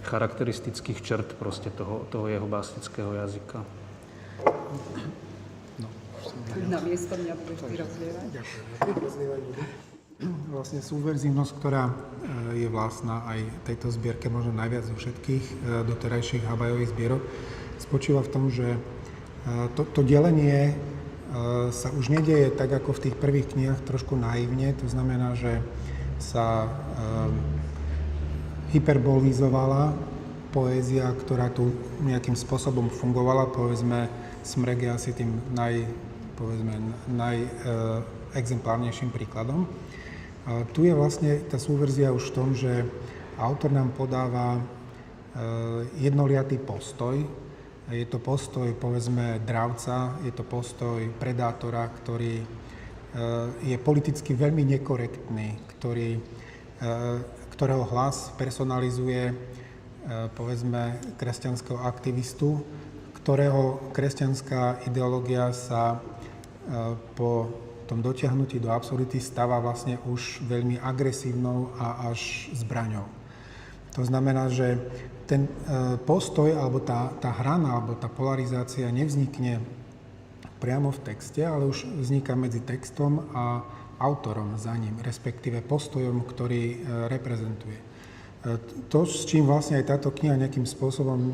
charakteristických 0.05 1.01
črt 1.01 1.27
proste 1.41 1.73
toho, 1.73 2.05
toho 2.13 2.29
jeho 2.29 2.45
básnického 2.45 3.11
jazyka. 3.25 3.65
No, 5.81 5.87
na 6.69 6.79
miesto 6.85 7.17
mňa 7.17 7.33
budeš 7.41 7.59
ty 7.65 7.75
rozlievať. 9.01 9.41
Vlastne 10.47 10.79
súverzívnosť, 10.79 11.51
ktorá 11.59 11.91
e, 11.91 11.93
je 12.63 12.67
vlastná 12.71 13.27
aj 13.27 13.67
tejto 13.67 13.91
zbierke, 13.91 14.31
možno 14.31 14.55
najviac 14.55 14.87
zo 14.87 14.95
všetkých 14.95 15.43
e, 15.43 15.53
doterajších 15.91 16.47
Habajových 16.47 16.95
zbierok, 16.95 17.21
spočíva 17.83 18.23
v 18.23 18.31
tom, 18.31 18.47
že 18.47 18.79
e, 18.79 18.79
to, 19.75 19.83
to 19.91 20.01
delenie 20.05 20.77
sa 21.75 21.91
už 21.91 22.15
nedieje 22.15 22.47
tak, 22.47 22.71
ako 22.71 22.95
v 22.95 23.03
tých 23.09 23.15
prvých 23.19 23.51
knihách, 23.51 23.83
trošku 23.83 24.15
naivne. 24.15 24.71
To 24.79 24.87
znamená, 24.87 25.35
že 25.35 25.59
sa 26.15 26.71
hyperbolizovala 28.75 29.95
poézia, 30.51 31.15
ktorá 31.15 31.47
tu 31.47 31.71
nejakým 32.03 32.35
spôsobom 32.35 32.91
fungovala. 32.91 33.47
Povedzme, 33.55 34.11
Smrek 34.43 34.83
je 34.83 34.91
asi 34.91 35.15
tým 35.15 35.31
naj, 35.55 35.87
povedzme, 36.35 36.75
najexemplárnejším 37.11 39.15
príkladom. 39.15 39.63
A 40.45 40.61
tu 40.75 40.85
je 40.85 40.93
vlastne 40.93 41.39
tá 41.47 41.57
súverzia 41.57 42.11
už 42.11 42.29
v 42.29 42.35
tom, 42.35 42.53
že 42.53 42.85
autor 43.39 43.71
nám 43.71 43.95
podáva 43.95 44.59
jednoliatý 45.99 46.59
postoj. 46.59 47.25
Je 47.91 48.05
to 48.07 48.19
postoj, 48.21 48.71
povedzme, 48.77 49.39
dravca, 49.43 50.15
je 50.23 50.31
to 50.31 50.43
postoj 50.47 51.09
predátora, 51.19 51.89
ktorý 51.89 52.45
je 53.63 53.77
politicky 53.79 54.35
veľmi 54.35 54.63
nekorektný, 54.77 55.57
ktorý, 55.75 56.19
ktorého 57.55 57.87
hlas 57.87 58.35
personalizuje 58.35 59.31
povedzme 60.35 60.99
kresťanského 61.15 61.79
aktivistu, 61.81 62.59
ktorého 63.23 63.89
kresťanská 63.95 64.85
ideológia 64.85 65.49
sa 65.55 66.03
po 67.15 67.49
tom 67.87 68.03
dotiahnutí 68.03 68.59
do 68.59 68.69
absurdity 68.69 69.21
stáva 69.23 69.61
vlastne 69.63 69.97
už 70.05 70.45
veľmi 70.45 70.81
agresívnou 70.83 71.73
a 71.79 72.11
až 72.11 72.51
zbraňou. 72.53 73.07
To 73.95 74.03
znamená, 74.03 74.51
že 74.51 74.75
ten 75.25 75.47
postoj 76.05 76.53
alebo 76.53 76.83
tá, 76.83 77.13
tá 77.17 77.31
hrana 77.31 77.79
alebo 77.81 77.95
tá 77.97 78.11
polarizácia 78.11 78.85
nevznikne 78.91 79.63
priamo 80.59 80.89
v 80.91 81.03
texte, 81.07 81.45
ale 81.45 81.65
už 81.65 81.87
vzniká 82.03 82.35
medzi 82.35 82.59
textom 82.61 83.25
a 83.33 83.63
autorom 83.99 84.59
za 84.59 84.75
ním, 84.75 84.99
respektíve 84.99 85.63
postojom, 85.63 86.23
ktorý 86.27 86.83
reprezentuje. 87.07 87.79
To, 88.93 89.09
s 89.09 89.25
čím 89.25 89.49
vlastne 89.49 89.81
aj 89.81 89.89
táto 89.89 90.13
kniha 90.13 90.37
nejakým 90.37 90.69
spôsobom 90.69 91.33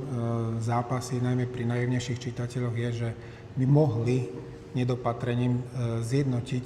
zápasí, 0.64 1.20
najmä 1.20 1.50
pri 1.52 1.68
najjemnejších 1.68 2.22
čitateľoch, 2.32 2.76
je, 2.78 2.90
že 2.92 3.10
by 3.60 3.66
mohli 3.68 4.32
nedopatrením 4.72 5.60
zjednotiť 6.08 6.66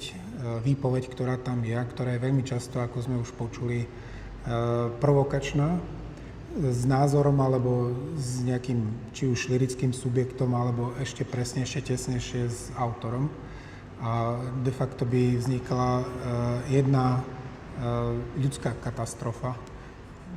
výpoveď, 0.62 1.10
ktorá 1.10 1.34
tam 1.42 1.66
je, 1.66 1.74
ktorá 1.74 2.14
je 2.14 2.22
veľmi 2.22 2.46
často, 2.46 2.78
ako 2.78 2.96
sme 3.02 3.16
už 3.18 3.34
počuli, 3.34 3.90
provokačná, 5.02 5.82
s 6.56 6.88
názorom 6.88 7.36
alebo 7.42 7.92
s 8.14 8.40
nejakým 8.46 9.10
či 9.10 9.26
už 9.26 9.50
lirickým 9.50 9.90
subjektom, 9.90 10.54
alebo 10.54 10.94
ešte 11.02 11.26
presnejšie, 11.26 11.82
tesnejšie 11.82 12.42
s 12.46 12.70
autorom. 12.78 13.26
A 14.00 14.36
de 14.60 14.72
facto 14.72 15.08
by 15.08 15.40
vznikla 15.40 16.04
jedna 16.68 17.24
ľudská 18.36 18.76
katastrofa, 18.80 19.56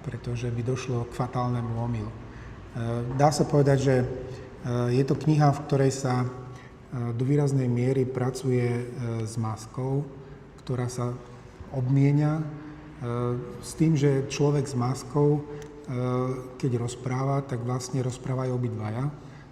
pretože 0.04 0.48
by 0.52 0.62
došlo 0.64 1.08
k 1.08 1.18
fatálnemu 1.18 1.74
omylu. 1.76 2.12
Dá 3.20 3.32
sa 3.36 3.44
povedať, 3.44 3.78
že 3.80 3.96
je 4.96 5.04
to 5.04 5.16
kniha, 5.16 5.52
v 5.52 5.64
ktorej 5.68 5.92
sa 5.92 6.28
do 6.92 7.24
výraznej 7.24 7.68
miery 7.68 8.08
pracuje 8.08 8.90
s 9.24 9.36
maskou, 9.36 10.08
ktorá 10.64 10.88
sa 10.90 11.14
obmienia 11.70 12.42
s 13.64 13.72
tým, 13.78 13.96
že 13.96 14.28
človek 14.28 14.68
s 14.68 14.76
maskou 14.76 15.44
keď 16.62 16.72
rozpráva, 16.78 17.42
tak 17.42 17.66
vlastne 17.66 18.06
rozprávajú 18.06 18.54
obidvaja. 18.54 19.10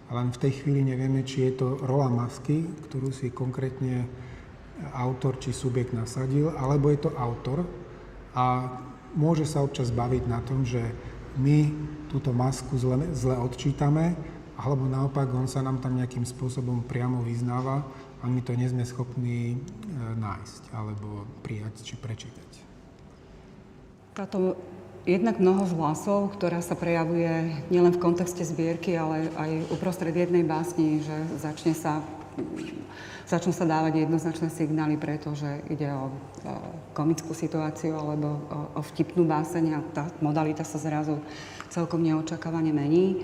Len 0.07 0.31
v 0.31 0.39
tej 0.39 0.63
chvíli 0.63 0.87
nevieme, 0.87 1.27
či 1.27 1.51
je 1.51 1.59
to 1.59 1.67
rola 1.83 2.07
masky, 2.07 2.63
ktorú 2.87 3.11
si 3.11 3.27
konkrétne 3.31 4.07
autor 4.95 5.35
či 5.41 5.51
subjekt 5.51 5.91
nasadil, 5.91 6.53
alebo 6.55 6.87
je 6.93 6.99
to 7.03 7.11
autor. 7.19 7.67
A 8.31 8.71
môže 9.17 9.43
sa 9.43 9.65
občas 9.65 9.91
baviť 9.91 10.23
na 10.29 10.39
tom, 10.45 10.63
že 10.63 10.79
my 11.35 11.69
túto 12.07 12.31
masku 12.31 12.79
zle, 12.79 13.11
zle 13.11 13.35
odčítame, 13.35 14.15
alebo 14.57 14.89
naopak 14.89 15.29
on 15.35 15.45
sa 15.45 15.61
nám 15.61 15.83
tam 15.83 15.99
nejakým 15.99 16.25
spôsobom 16.25 16.81
priamo 16.87 17.21
vyznáva 17.21 17.85
a 18.21 18.25
my 18.25 18.41
to 18.41 18.57
nie 18.57 18.65
sme 18.65 18.81
schopní 18.81 19.61
nájsť 20.17 20.73
alebo 20.73 21.29
prijať 21.45 21.85
či 21.85 21.93
prečítať. 21.93 22.49
Táto 24.17 24.57
jednak 25.07 25.39
mnoho 25.39 25.63
hlasov, 25.79 26.35
ktorá 26.35 26.59
sa 26.59 26.75
prejavuje 26.75 27.63
nielen 27.71 27.95
v 27.95 28.03
kontexte 28.03 28.43
zbierky, 28.43 28.99
ale 28.99 29.31
aj 29.39 29.71
uprostred 29.71 30.11
jednej 30.11 30.43
básni, 30.43 30.99
že 30.99 31.15
začne 31.39 31.71
sa, 31.71 32.03
začnú 33.23 33.55
sa 33.55 33.63
dávať 33.63 34.03
jednoznačné 34.03 34.51
signály, 34.51 34.99
pretože 34.99 35.63
ide 35.71 35.87
o, 35.95 36.11
o 36.11 36.53
komickú 36.91 37.31
situáciu 37.31 37.95
alebo 37.95 38.27
o, 38.27 38.59
o 38.77 38.81
vtipnú 38.83 39.23
báseň 39.23 39.65
a 39.71 39.79
tá 39.95 40.03
modalita 40.19 40.67
sa 40.67 40.75
zrazu 40.75 41.23
celkom 41.71 42.03
neočakávane 42.03 42.75
mení 42.75 43.23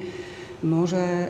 môže 0.64 0.98
e, 0.98 1.28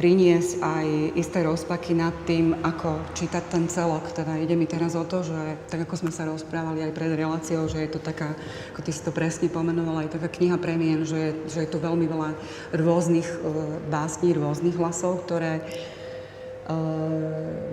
priniesť 0.00 0.64
aj 0.64 0.86
isté 1.14 1.44
rozpaky 1.44 1.92
nad 1.92 2.16
tým, 2.24 2.56
ako 2.64 3.04
čítať 3.12 3.44
ten 3.52 3.64
celok. 3.68 4.08
Teda 4.16 4.40
ide 4.40 4.56
mi 4.56 4.64
teraz 4.64 4.96
o 4.96 5.04
to, 5.04 5.20
že 5.20 5.60
tak 5.68 5.84
ako 5.84 5.94
sme 6.00 6.10
sa 6.10 6.24
rozprávali 6.24 6.80
aj 6.80 6.96
pred 6.96 7.12
reláciou, 7.12 7.68
že 7.68 7.84
je 7.84 7.90
to 7.92 8.00
taká, 8.00 8.32
ako 8.72 8.80
ty 8.80 8.90
si 8.90 9.04
to 9.04 9.12
presne 9.12 9.52
pomenovala, 9.52 10.08
aj 10.08 10.16
taká 10.16 10.32
kniha 10.32 10.56
premien, 10.56 11.04
že, 11.04 11.36
že 11.52 11.68
je 11.68 11.70
tu 11.70 11.76
veľmi 11.78 12.08
veľa 12.08 12.32
rôznych 12.72 13.28
e, 13.28 13.36
básní, 13.92 14.32
rôznych 14.32 14.74
hlasov, 14.80 15.28
ktoré 15.28 15.60
e, 15.60 15.62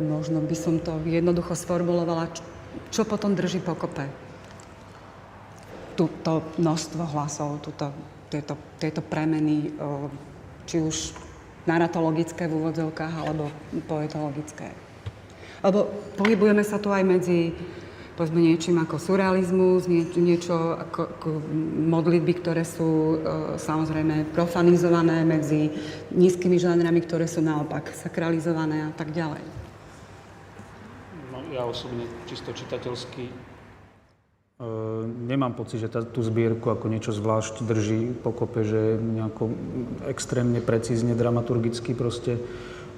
možno 0.04 0.44
by 0.44 0.56
som 0.60 0.84
to 0.84 1.00
jednoducho 1.08 1.56
sformulovala, 1.56 2.28
čo, 2.36 2.44
čo 2.92 3.02
potom 3.08 3.40
drží 3.40 3.64
pokope. 3.64 4.04
Tuto 5.96 6.56
množstvo 6.60 7.04
hlasov, 7.16 7.64
tuto, 7.64 7.92
tieto, 8.28 8.60
tieto 8.80 9.00
premeny 9.00 9.72
či 10.70 10.78
už 10.86 11.18
naratologické 11.66 12.46
v 12.46 12.62
úvodzovkách, 12.62 13.14
alebo 13.26 13.50
poetologické. 13.90 14.70
Lebo 15.66 15.90
pohybujeme 16.16 16.62
sa 16.62 16.78
tu 16.78 16.94
aj 16.94 17.02
medzi 17.02 17.58
povedzme 18.20 18.44
niečím 18.44 18.84
ako 18.84 19.00
surrealizmus, 19.00 19.88
nie, 19.88 20.04
niečo 20.20 20.76
ako, 20.76 21.02
ako 21.08 21.30
modlitby, 21.88 22.44
ktoré 22.44 22.68
sú 22.68 23.16
e, 23.16 23.18
samozrejme 23.56 24.36
profanizované 24.36 25.24
medzi 25.24 25.72
nízkymi 26.12 26.60
žánrami, 26.60 27.00
ktoré 27.00 27.32
sú 27.32 27.40
naopak 27.40 27.96
sakralizované 27.96 28.84
a 28.84 28.92
tak 28.92 29.16
ďalej. 29.16 29.40
No, 31.32 31.48
ja 31.56 31.64
osobne 31.64 32.12
čisto 32.28 32.52
čitateľsky 32.52 33.32
Nemám 35.24 35.56
pocit, 35.56 35.80
že 35.80 35.88
tá, 35.88 36.04
tú 36.04 36.20
zbierku 36.20 36.68
ako 36.68 36.92
niečo 36.92 37.16
zvlášť 37.16 37.64
drží 37.64 38.12
pokope, 38.20 38.68
že 38.68 38.76
je 38.76 38.96
nejako 39.00 39.56
extrémne 40.04 40.60
precízne 40.60 41.16
dramaturgicky 41.16 41.96
proste 41.96 42.36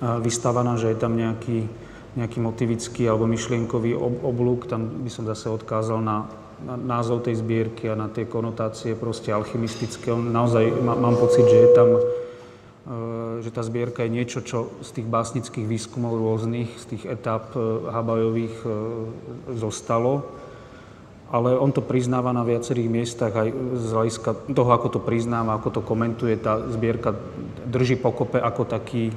vystavaná, 0.02 0.74
že 0.82 0.90
je 0.90 0.98
tam 0.98 1.14
nejaký, 1.14 1.70
nejaký 2.18 2.42
motivický 2.42 3.06
alebo 3.06 3.30
myšlienkový 3.30 3.94
oblúk. 4.26 4.66
Tam 4.66 5.06
by 5.06 5.12
som 5.14 5.30
zase 5.30 5.54
odkázal 5.54 6.02
na, 6.02 6.26
na 6.66 6.82
názov 6.82 7.30
tej 7.30 7.38
zbierky 7.46 7.94
a 7.94 7.94
na 7.94 8.10
tie 8.10 8.26
konotácie 8.26 8.98
proste 8.98 9.30
alchymistické. 9.30 10.10
Naozaj 10.18 10.82
má, 10.82 10.98
mám 10.98 11.14
pocit, 11.14 11.46
že 11.46 11.58
je 11.62 11.72
tam 11.78 11.90
že 13.46 13.54
tá 13.54 13.62
zbierka 13.62 14.02
je 14.02 14.18
niečo, 14.18 14.42
čo 14.42 14.74
z 14.82 14.90
tých 14.98 15.08
básnických 15.08 15.70
výskumov 15.70 16.18
rôznych, 16.18 16.74
z 16.82 16.86
tých 16.90 17.04
etáp 17.06 17.54
Habajových 17.94 18.66
zostalo 19.54 20.26
ale 21.32 21.56
on 21.56 21.72
to 21.72 21.80
priznáva 21.80 22.36
na 22.36 22.44
viacerých 22.44 22.92
miestach 22.92 23.32
aj 23.32 23.50
z 23.80 23.88
hľadiska 23.96 24.30
toho, 24.52 24.72
ako 24.76 24.88
to 24.92 25.00
priznáva, 25.00 25.56
ako 25.56 25.80
to 25.80 25.82
komentuje. 25.82 26.36
Tá 26.36 26.60
zbierka 26.68 27.16
drží 27.72 27.96
pokope 27.96 28.38
ako 28.38 28.68
taký 28.68 29.16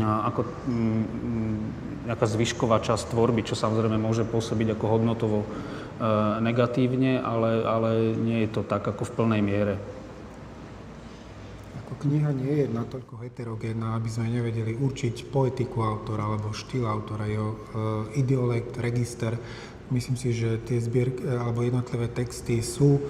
ako 0.00 0.46
mm, 0.46 2.06
nejaká 2.06 2.26
zvyšková 2.30 2.78
časť 2.78 3.10
tvorby, 3.10 3.42
čo 3.42 3.58
samozrejme 3.58 3.98
môže 3.98 4.22
pôsobiť 4.22 4.78
ako 4.78 4.84
hodnotovo 4.86 5.42
e, 5.42 5.46
negatívne, 6.38 7.18
ale, 7.18 7.66
ale 7.66 7.90
nie 8.14 8.46
je 8.46 8.50
to 8.54 8.62
tak 8.62 8.86
ako 8.86 9.02
v 9.02 9.14
plnej 9.18 9.42
miere. 9.42 9.74
Ako 11.82 11.98
kniha 11.98 12.30
nie 12.30 12.62
je 12.62 12.66
natoľko 12.70 13.26
heterogénna, 13.26 13.98
aby 13.98 14.06
sme 14.06 14.30
nevedeli 14.30 14.78
určiť 14.78 15.34
poetiku 15.34 15.82
autora 15.82 16.30
alebo 16.30 16.54
štýl 16.54 16.86
autora, 16.86 17.26
jeho 17.26 17.58
ideolekt, 18.14 18.78
register. 18.78 19.34
Myslím 19.90 20.16
si, 20.16 20.30
že 20.32 20.60
tie 20.62 20.78
zbierky 20.78 21.26
alebo 21.26 21.64
jednotlivé 21.66 22.08
texty 22.08 22.62
sú 22.62 22.96
e, 22.96 23.02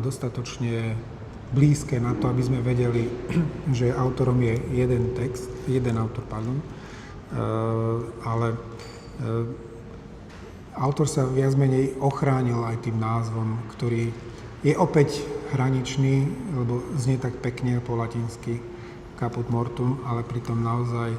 dostatočne 0.00 0.96
blízke 1.52 1.96
na 2.00 2.12
to, 2.16 2.28
aby 2.28 2.42
sme 2.44 2.64
vedeli, 2.64 3.08
že 3.78 3.92
autorom 3.92 4.40
je 4.40 4.56
jeden 4.72 5.12
text, 5.12 5.50
jeden 5.68 5.98
autor, 6.00 6.24
pardon, 6.30 6.58
e, 6.58 6.64
ale 8.24 8.46
e, 8.54 8.58
autor 10.78 11.10
sa 11.10 11.26
viac 11.26 11.58
menej 11.58 11.98
ochránil 11.98 12.62
aj 12.64 12.88
tým 12.88 12.96
názvom, 12.96 13.58
ktorý 13.76 14.14
je 14.62 14.74
opäť 14.74 15.22
hraničný, 15.54 16.26
lebo 16.54 16.82
znie 16.98 17.16
tak 17.16 17.38
pekne 17.38 17.78
po 17.78 17.94
latinsky 17.94 18.58
caput 19.18 19.46
mortum, 19.50 19.98
ale 20.06 20.22
pritom 20.22 20.62
naozaj 20.62 21.14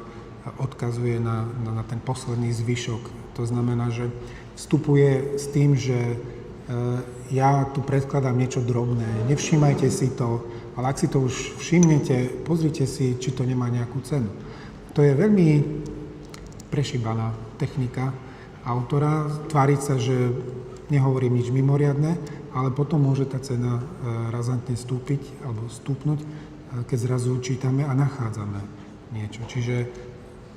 odkazuje 0.56 1.20
na, 1.20 1.44
na, 1.44 1.80
na 1.80 1.84
ten 1.84 2.00
posledný 2.00 2.48
zvyšok. 2.52 3.02
To 3.36 3.42
znamená, 3.44 3.92
že 3.92 4.08
vstupuje 4.60 5.40
s 5.40 5.48
tým, 5.48 5.72
že 5.72 5.96
e, 5.96 6.16
ja 7.32 7.64
tu 7.72 7.80
predkladám 7.80 8.36
niečo 8.36 8.60
drobné, 8.60 9.24
nevšímajte 9.32 9.88
si 9.88 10.12
to, 10.12 10.44
ale 10.76 10.92
ak 10.92 11.00
si 11.00 11.08
to 11.08 11.24
už 11.24 11.56
všimnete, 11.56 12.44
pozrite 12.44 12.84
si, 12.84 13.16
či 13.16 13.32
to 13.32 13.48
nemá 13.48 13.72
nejakú 13.72 14.04
cenu. 14.04 14.28
To 14.92 15.00
je 15.00 15.16
veľmi 15.16 15.48
prešíbaná 16.68 17.32
technika 17.56 18.12
autora, 18.68 19.32
tváriť 19.48 19.80
sa, 19.80 19.96
že 19.96 20.36
nehovorím 20.92 21.40
nič 21.40 21.48
mimoriadne, 21.48 22.20
ale 22.52 22.68
potom 22.74 23.00
môže 23.00 23.24
tá 23.24 23.40
cena 23.40 23.80
e, 23.80 23.82
razantne 24.28 24.76
stúpiť 24.76 25.40
alebo 25.40 25.72
stúpnuť, 25.72 26.20
e, 26.20 26.26
keď 26.84 26.98
zrazu 27.00 27.32
čítame 27.40 27.88
a 27.88 27.96
nachádzame 27.96 28.60
niečo. 29.16 29.40
Čiže 29.48 29.88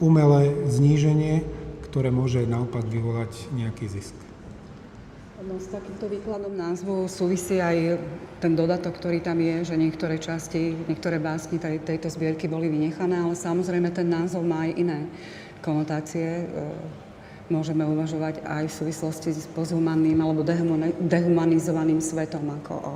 umelé 0.03 0.67
zníženie, 0.67 1.62
ktoré 1.93 2.09
môže 2.09 2.41
naopak 2.49 2.89
vyvolať 2.89 3.53
nejaký 3.53 3.85
zisk. 3.85 4.17
No, 5.45 5.61
s 5.61 5.69
takýmto 5.69 6.09
výkladom 6.09 6.57
názvu 6.57 7.05
súvisí 7.05 7.61
aj 7.61 8.01
ten 8.41 8.57
dodatok, 8.57 8.97
ktorý 8.97 9.21
tam 9.21 9.37
je, 9.37 9.69
že 9.69 9.75
niektoré 9.77 10.17
časti, 10.17 10.73
niektoré 10.89 11.21
básni 11.21 11.61
tej, 11.61 11.85
tejto 11.85 12.09
zbierky 12.09 12.49
boli 12.49 12.65
vynechané, 12.65 13.21
ale 13.21 13.37
samozrejme 13.37 13.93
ten 13.93 14.09
názov 14.09 14.41
má 14.41 14.65
aj 14.65 14.71
iné 14.73 14.99
konotácie. 15.61 16.25
E, 16.25 16.45
môžeme 17.53 17.85
uvažovať 17.85 18.41
aj 18.41 18.73
v 18.73 18.77
súvislosti 18.81 19.29
s 19.29 19.45
pozhumanným 19.53 20.17
alebo 20.17 20.41
dehumanizovaným 20.97 22.01
svetom, 22.01 22.57
ako 22.63 22.73
o 22.73 22.93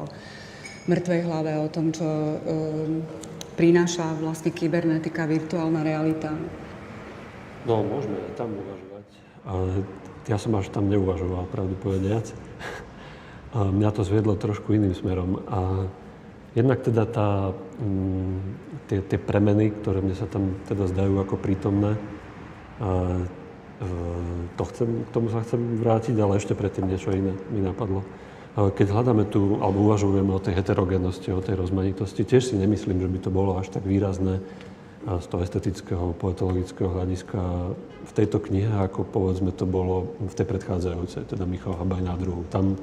mŕtvej 0.89 1.21
hlave, 1.21 1.53
o 1.61 1.69
tom, 1.69 1.93
čo 1.93 2.07
e, 2.07 2.35
prináša 3.59 4.17
vlastne 4.17 4.49
kybernetika, 4.49 5.29
virtuálna 5.29 5.85
realita. 5.85 6.33
No, 7.67 7.83
môžeme 7.83 8.23
aj 8.23 8.33
tam 8.39 8.55
uvažovať. 8.55 8.86
Ale 9.47 9.87
ja 10.27 10.35
som 10.35 10.51
až 10.59 10.67
tam 10.67 10.91
neuvažoval, 10.91 11.47
pravdu 11.47 11.79
povediac. 11.79 12.27
A 13.55 13.71
mňa 13.71 13.89
to 13.95 14.03
zviedlo 14.03 14.35
trošku 14.35 14.75
iným 14.75 14.91
smerom. 14.91 15.39
A 15.47 15.87
jednak 16.51 16.83
teda 16.83 17.07
tá, 17.07 17.55
m, 17.79 17.87
mm, 17.87 18.37
tie, 18.91 18.99
tie 19.07 19.19
premeny, 19.19 19.71
ktoré 19.71 20.03
mne 20.03 20.19
sa 20.19 20.27
tam 20.27 20.59
teda 20.67 20.91
zdajú 20.91 21.23
ako 21.23 21.35
prítomné, 21.39 21.95
a, 22.77 23.23
to 24.57 24.63
chcem, 24.73 25.05
k 25.05 25.09
tomu 25.13 25.29
sa 25.29 25.45
chcem 25.45 25.77
vrátiť, 25.77 26.17
ale 26.17 26.41
ešte 26.41 26.57
predtým 26.57 26.89
niečo 26.89 27.13
iné 27.13 27.37
mi 27.53 27.61
napadlo. 27.61 28.01
Keď 28.57 28.89
hľadáme 28.89 29.29
tu, 29.29 29.61
alebo 29.61 29.85
uvažujeme 29.85 30.33
o 30.33 30.41
tej 30.41 30.57
heterogenosti, 30.57 31.29
o 31.29 31.45
tej 31.45 31.61
rozmanitosti, 31.61 32.25
tiež 32.25 32.41
si 32.41 32.55
nemyslím, 32.57 32.97
že 32.97 33.09
by 33.09 33.19
to 33.21 33.29
bolo 33.29 33.61
až 33.61 33.69
tak 33.69 33.85
výrazné 33.85 34.41
z 35.07 35.25
toho 35.31 35.39
estetického, 35.39 36.11
poetologického 36.19 36.91
hľadiska 36.91 37.39
v 38.03 38.11
tejto 38.11 38.43
knihe, 38.43 38.67
ako 38.67 39.07
povedzme 39.07 39.55
to 39.55 39.63
bolo 39.63 40.11
v 40.19 40.33
tej 40.35 40.43
predchádzajúcej, 40.43 41.31
teda 41.31 41.47
Michal 41.47 41.79
Habaj 41.79 42.03
na 42.03 42.19
druhu. 42.19 42.43
Tam 42.51 42.75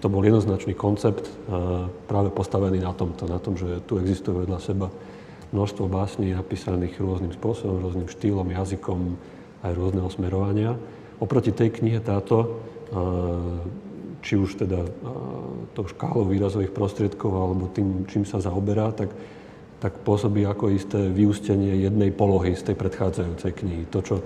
to 0.00 0.08
bol 0.08 0.24
jednoznačný 0.24 0.72
koncept 0.72 1.28
práve 2.08 2.32
postavený 2.32 2.80
na 2.80 2.96
tomto, 2.96 3.28
na 3.28 3.36
tom, 3.36 3.60
že 3.60 3.84
tu 3.84 4.00
existuje 4.00 4.48
vedľa 4.48 4.58
seba 4.60 4.88
množstvo 5.52 5.84
básní 5.88 6.32
napísaných 6.32 6.96
rôznym 6.96 7.36
spôsobom, 7.36 7.84
rôznym 7.84 8.08
štýlom, 8.08 8.48
jazykom, 8.56 9.00
aj 9.64 9.72
rôzneho 9.76 10.08
smerovania. 10.08 10.80
Oproti 11.20 11.52
tej 11.52 11.76
knihe 11.76 12.00
táto, 12.00 12.60
či 14.24 14.36
už 14.36 14.64
teda 14.64 14.80
tou 15.76 15.84
škálou 15.84 16.24
výrazových 16.24 16.72
prostriedkov 16.72 17.32
alebo 17.32 17.68
tým, 17.68 18.08
čím 18.08 18.24
sa 18.24 18.40
zaoberá, 18.40 18.96
tak 18.96 19.12
tak 19.80 20.00
pôsobí 20.02 20.44
ako 20.48 20.72
isté 20.72 20.98
vyústenie 21.12 21.76
jednej 21.84 22.08
polohy 22.08 22.56
z 22.56 22.72
tej 22.72 22.76
predchádzajúcej 22.80 23.52
knihy. 23.52 23.84
To, 23.92 24.00
čo 24.00 24.16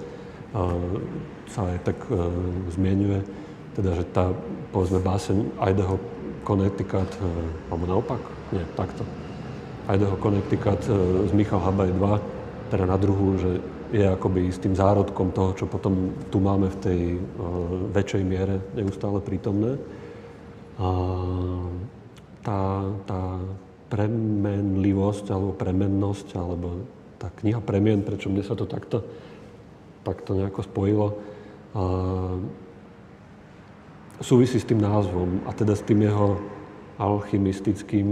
sa 1.50 1.60
aj 1.66 1.78
tak 1.86 1.98
uh, 2.10 2.26
zmienuje, 2.74 3.22
teda, 3.78 4.02
že 4.02 4.04
tá, 4.10 4.34
povedzme, 4.74 4.98
báseň 4.98 5.36
Idaho 5.62 5.98
Connecticut, 6.42 7.10
uh, 7.22 7.70
alebo 7.70 7.84
naopak, 7.86 8.22
nie, 8.50 8.62
takto. 8.74 9.06
Idaho 9.86 10.18
Connecticut 10.18 10.82
uh, 10.90 11.26
z 11.26 11.32
Michal 11.34 11.62
Habaj 11.62 11.90
2, 11.94 12.70
teda 12.70 12.84
na 12.86 12.98
druhu, 12.98 13.38
že 13.38 13.50
je 13.90 14.06
akoby 14.06 14.54
tým 14.54 14.74
zárodkom 14.78 15.34
toho, 15.34 15.50
čo 15.58 15.66
potom 15.66 16.14
tu 16.30 16.38
máme 16.38 16.70
v 16.70 16.80
tej 16.82 17.00
uh, 17.18 17.90
väčšej 17.90 18.22
miere 18.22 18.62
neustále 18.74 19.18
prítomné. 19.22 19.78
A 20.80 20.88
tá, 22.40 22.60
tá 23.06 23.20
premenlivosť 23.90 25.26
alebo 25.34 25.50
premennosť, 25.58 26.28
alebo 26.38 26.86
tá 27.18 27.28
kniha 27.28 27.58
premien, 27.60 28.00
prečo 28.06 28.30
mne 28.30 28.46
sa 28.46 28.54
to 28.54 28.64
takto, 28.64 29.02
takto 30.06 30.38
nejako 30.38 30.62
spojilo, 30.64 31.08
a 31.70 31.82
súvisí 34.24 34.58
s 34.58 34.68
tým 34.68 34.82
názvom 34.82 35.44
a 35.46 35.54
teda 35.54 35.74
s 35.74 35.86
tým 35.86 36.02
jeho 36.02 36.38
alchymistickým 37.00 38.08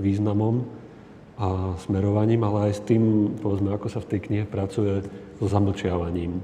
významom 0.00 0.64
a 1.36 1.76
smerovaním, 1.82 2.44
ale 2.46 2.70
aj 2.70 2.72
s 2.78 2.82
tým, 2.86 3.34
povedzme, 3.42 3.74
ako 3.74 3.88
sa 3.90 4.00
v 4.00 4.10
tej 4.16 4.20
knihe 4.30 4.44
pracuje 4.48 5.04
so 5.36 5.46
zamlčiavaním. 5.50 6.40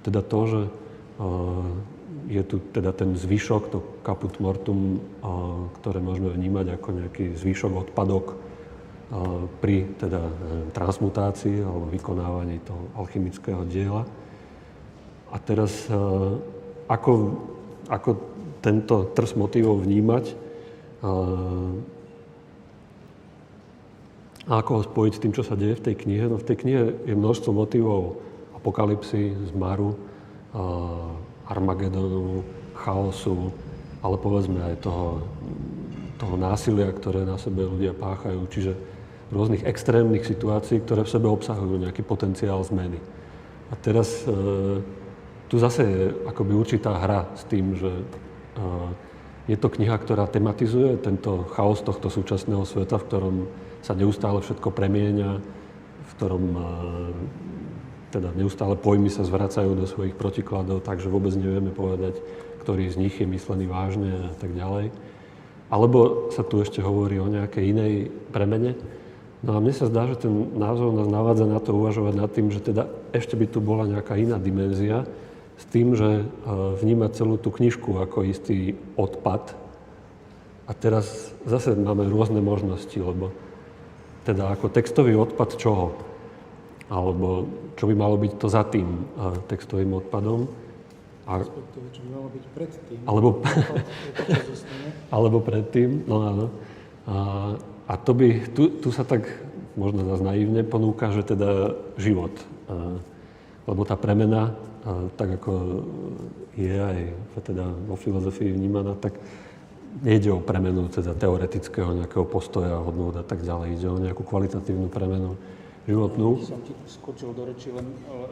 Teda 0.00 0.24
to, 0.24 0.40
že 0.46 0.60
je 2.30 2.42
tu 2.46 2.62
teda 2.70 2.94
ten 2.94 3.18
zvyšok, 3.18 3.62
to 3.74 3.82
caput 4.06 4.30
mortum, 4.38 5.02
ktoré 5.82 5.98
môžeme 5.98 6.30
vnímať 6.30 6.78
ako 6.78 6.88
nejaký 7.02 7.34
zvyšok 7.34 7.90
odpadok 7.90 8.38
pri 9.58 9.90
teda 9.98 10.30
transmutácii 10.70 11.66
alebo 11.66 11.90
vykonávaní 11.90 12.62
toho 12.62 12.94
alchymického 12.94 13.66
diela. 13.66 14.06
A 15.34 15.36
teraz 15.42 15.90
ako, 16.86 17.12
ako 17.90 18.10
tento 18.62 19.10
trs 19.10 19.34
motivov 19.34 19.82
vnímať 19.82 20.24
a 24.46 24.52
ako 24.54 24.70
ho 24.70 24.82
spojiť 24.86 25.12
s 25.14 25.22
tým, 25.22 25.34
čo 25.34 25.42
sa 25.42 25.58
deje 25.58 25.82
v 25.82 25.84
tej 25.90 25.94
knihe? 25.98 26.30
No 26.30 26.38
v 26.38 26.46
tej 26.46 26.56
knihe 26.62 26.82
je 27.10 27.14
množstvo 27.18 27.50
motivov 27.50 28.22
apokalipsy, 28.54 29.34
zmaru, 29.50 29.98
Armagedonu, 31.50 32.46
chaosu, 32.78 33.50
ale 34.00 34.16
povedzme 34.16 34.62
aj 34.62 34.76
toho, 34.80 35.26
toho 36.16 36.36
násilia, 36.38 36.88
ktoré 36.94 37.26
na 37.26 37.36
sebe 37.36 37.66
ľudia 37.66 37.92
páchajú. 37.92 38.46
Čiže 38.48 38.72
rôznych 39.30 39.62
extrémnych 39.66 40.26
situácií, 40.26 40.82
ktoré 40.82 41.06
v 41.06 41.12
sebe 41.12 41.28
obsahujú 41.30 41.78
nejaký 41.78 42.02
potenciál 42.02 42.62
zmeny. 42.66 42.98
A 43.70 43.74
teraz 43.78 44.26
e, 44.26 44.30
tu 45.46 45.56
zase 45.58 45.82
je 45.86 46.02
akoby 46.26 46.52
určitá 46.54 46.98
hra 46.98 47.30
s 47.38 47.46
tým, 47.46 47.78
že 47.78 47.90
e, 47.90 48.04
je 49.46 49.56
to 49.58 49.70
kniha, 49.70 49.94
ktorá 49.98 50.26
tematizuje 50.26 50.98
tento 50.98 51.46
chaos 51.54 51.78
tohto 51.82 52.10
súčasného 52.10 52.66
sveta, 52.66 52.98
v 52.98 53.06
ktorom 53.06 53.36
sa 53.80 53.94
neustále 53.94 54.42
všetko 54.42 54.68
premieňa, 54.74 55.30
v 56.02 56.10
ktorom 56.18 56.44
e, 56.50 56.62
teda 58.10 58.34
neustále 58.34 58.74
pojmy 58.74 59.08
sa 59.08 59.22
zvracajú 59.22 59.78
do 59.78 59.86
svojich 59.86 60.18
protikladov, 60.18 60.82
takže 60.82 61.06
vôbec 61.06 61.30
nevieme 61.38 61.70
povedať, 61.70 62.18
ktorý 62.66 62.90
z 62.90 62.96
nich 62.98 63.14
je 63.16 63.26
myslený 63.26 63.70
vážne 63.70 64.30
a 64.30 64.34
tak 64.36 64.52
ďalej. 64.52 64.90
Alebo 65.70 66.28
sa 66.34 66.42
tu 66.42 66.58
ešte 66.58 66.82
hovorí 66.82 67.22
o 67.22 67.30
nejakej 67.30 67.64
inej 67.70 67.92
premene. 68.34 68.74
No 69.46 69.54
a 69.54 69.62
mne 69.62 69.70
sa 69.70 69.86
zdá, 69.86 70.10
že 70.10 70.26
ten 70.26 70.58
názov 70.58 70.92
nás 70.92 71.06
navádza 71.06 71.46
na 71.46 71.62
to 71.62 71.72
uvažovať 71.72 72.14
nad 72.18 72.30
tým, 72.34 72.50
že 72.50 72.60
teda 72.60 72.90
ešte 73.14 73.38
by 73.38 73.46
tu 73.46 73.62
bola 73.62 73.86
nejaká 73.86 74.18
iná 74.18 74.36
dimenzia, 74.36 75.06
s 75.56 75.64
tým, 75.70 75.92
že 75.94 76.24
e, 76.24 76.24
vnímať 76.82 77.10
celú 77.20 77.36
tú 77.36 77.52
knižku 77.52 78.00
ako 78.00 78.24
istý 78.26 78.74
odpad. 78.96 79.54
A 80.66 80.72
teraz 80.72 81.30
zase 81.44 81.76
máme 81.76 82.08
rôzne 82.08 82.40
možnosti, 82.42 82.96
lebo 82.96 83.30
teda 84.24 84.52
ako 84.52 84.72
textový 84.72 85.16
odpad 85.16 85.56
čoho? 85.60 86.09
Alebo 86.90 87.46
čo 87.78 87.86
by 87.86 87.94
malo 87.94 88.18
byť 88.18 88.32
to 88.34 88.46
za 88.50 88.66
tým 88.66 89.06
textovým 89.46 89.94
odpadom. 90.02 90.50
A, 91.30 91.46
čo 91.94 92.00
by 92.02 92.08
malo 92.10 92.28
byť 92.34 92.44
predtým. 92.50 92.98
Alebo, 93.06 93.28
alebo 95.14 95.36
predtým, 95.38 96.02
no 96.10 96.16
áno. 96.26 96.46
A, 97.06 97.16
a 97.86 97.94
to 97.94 98.10
by, 98.10 98.42
tu, 98.50 98.82
tu 98.82 98.90
sa 98.90 99.06
tak 99.06 99.30
možno 99.78 100.02
zase 100.02 100.26
naivne 100.26 100.66
ponúka, 100.66 101.14
že 101.14 101.22
teda 101.22 101.78
život. 101.94 102.34
A, 102.66 102.98
lebo 103.70 103.86
tá 103.86 103.94
premena, 103.94 104.58
a, 104.82 105.06
tak 105.14 105.38
ako 105.38 105.86
je 106.58 106.74
aj 106.74 106.98
teda 107.46 107.70
vo 107.86 107.94
filozofii 107.94 108.50
vnímaná, 108.50 108.98
tak 108.98 109.14
nejde 110.02 110.34
o 110.34 110.42
premenu 110.42 110.90
teda 110.90 111.14
teoretického 111.14 111.94
nejakého 111.94 112.26
postoja, 112.26 112.82
hodnot 112.82 113.14
a 113.14 113.24
tak 113.26 113.46
ďalej. 113.46 113.78
Ide 113.78 113.88
o 113.90 114.02
nejakú 114.02 114.22
kvalitatívnu 114.26 114.90
premenu 114.90 115.38
životnú. 115.90 116.38
Som 116.46 116.62
ti 116.62 116.72
skočil 116.86 117.34
do 117.34 117.50
reči 117.50 117.74
len, 117.74 117.84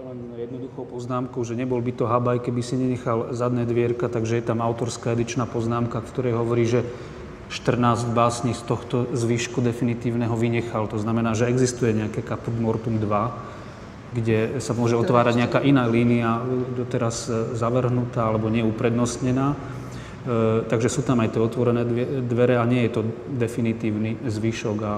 len 0.07 0.19
jednoduchou 0.39 0.87
poznámkou, 0.95 1.43
že 1.43 1.59
nebol 1.59 1.83
by 1.83 1.93
to 1.99 2.07
habaj, 2.07 2.39
keby 2.39 2.63
si 2.63 2.79
nenechal 2.79 3.35
zadné 3.35 3.67
dvierka, 3.67 4.07
takže 4.07 4.39
je 4.39 4.45
tam 4.47 4.63
autorská 4.63 5.19
edičná 5.19 5.51
poznámka, 5.51 5.99
v 5.99 6.11
ktorej 6.15 6.33
hovorí, 6.39 6.65
že 6.65 6.87
14 7.49 8.13
básní 8.13 8.53
z 8.53 8.63
tohto 8.63 9.09
zvyšku 9.11 9.65
definitívneho 9.65 10.37
vynechal. 10.37 10.87
To 10.93 11.01
znamená, 11.01 11.33
že 11.33 11.49
existuje 11.49 11.97
nejaké 11.97 12.21
Caput 12.21 12.53
Mortum 12.53 13.01
2, 13.01 13.59
kde 14.09 14.61
sa 14.61 14.73
môže 14.73 14.97
otvárať 14.97 15.35
nejaká 15.45 15.61
iná 15.65 15.85
línia, 15.89 16.41
doteraz 16.77 17.29
zavrhnutá 17.57 18.29
alebo 18.29 18.49
neuprednostnená. 18.53 19.57
Takže 20.69 20.89
sú 20.91 21.07
tam 21.07 21.23
aj 21.23 21.37
tie 21.37 21.41
otvorené 21.41 21.87
dvere 22.27 22.59
a 22.59 22.65
nie 22.67 22.85
je 22.89 22.91
to 22.99 23.03
definitívny 23.39 24.19
zvyšok 24.27 24.79
a 24.83 24.93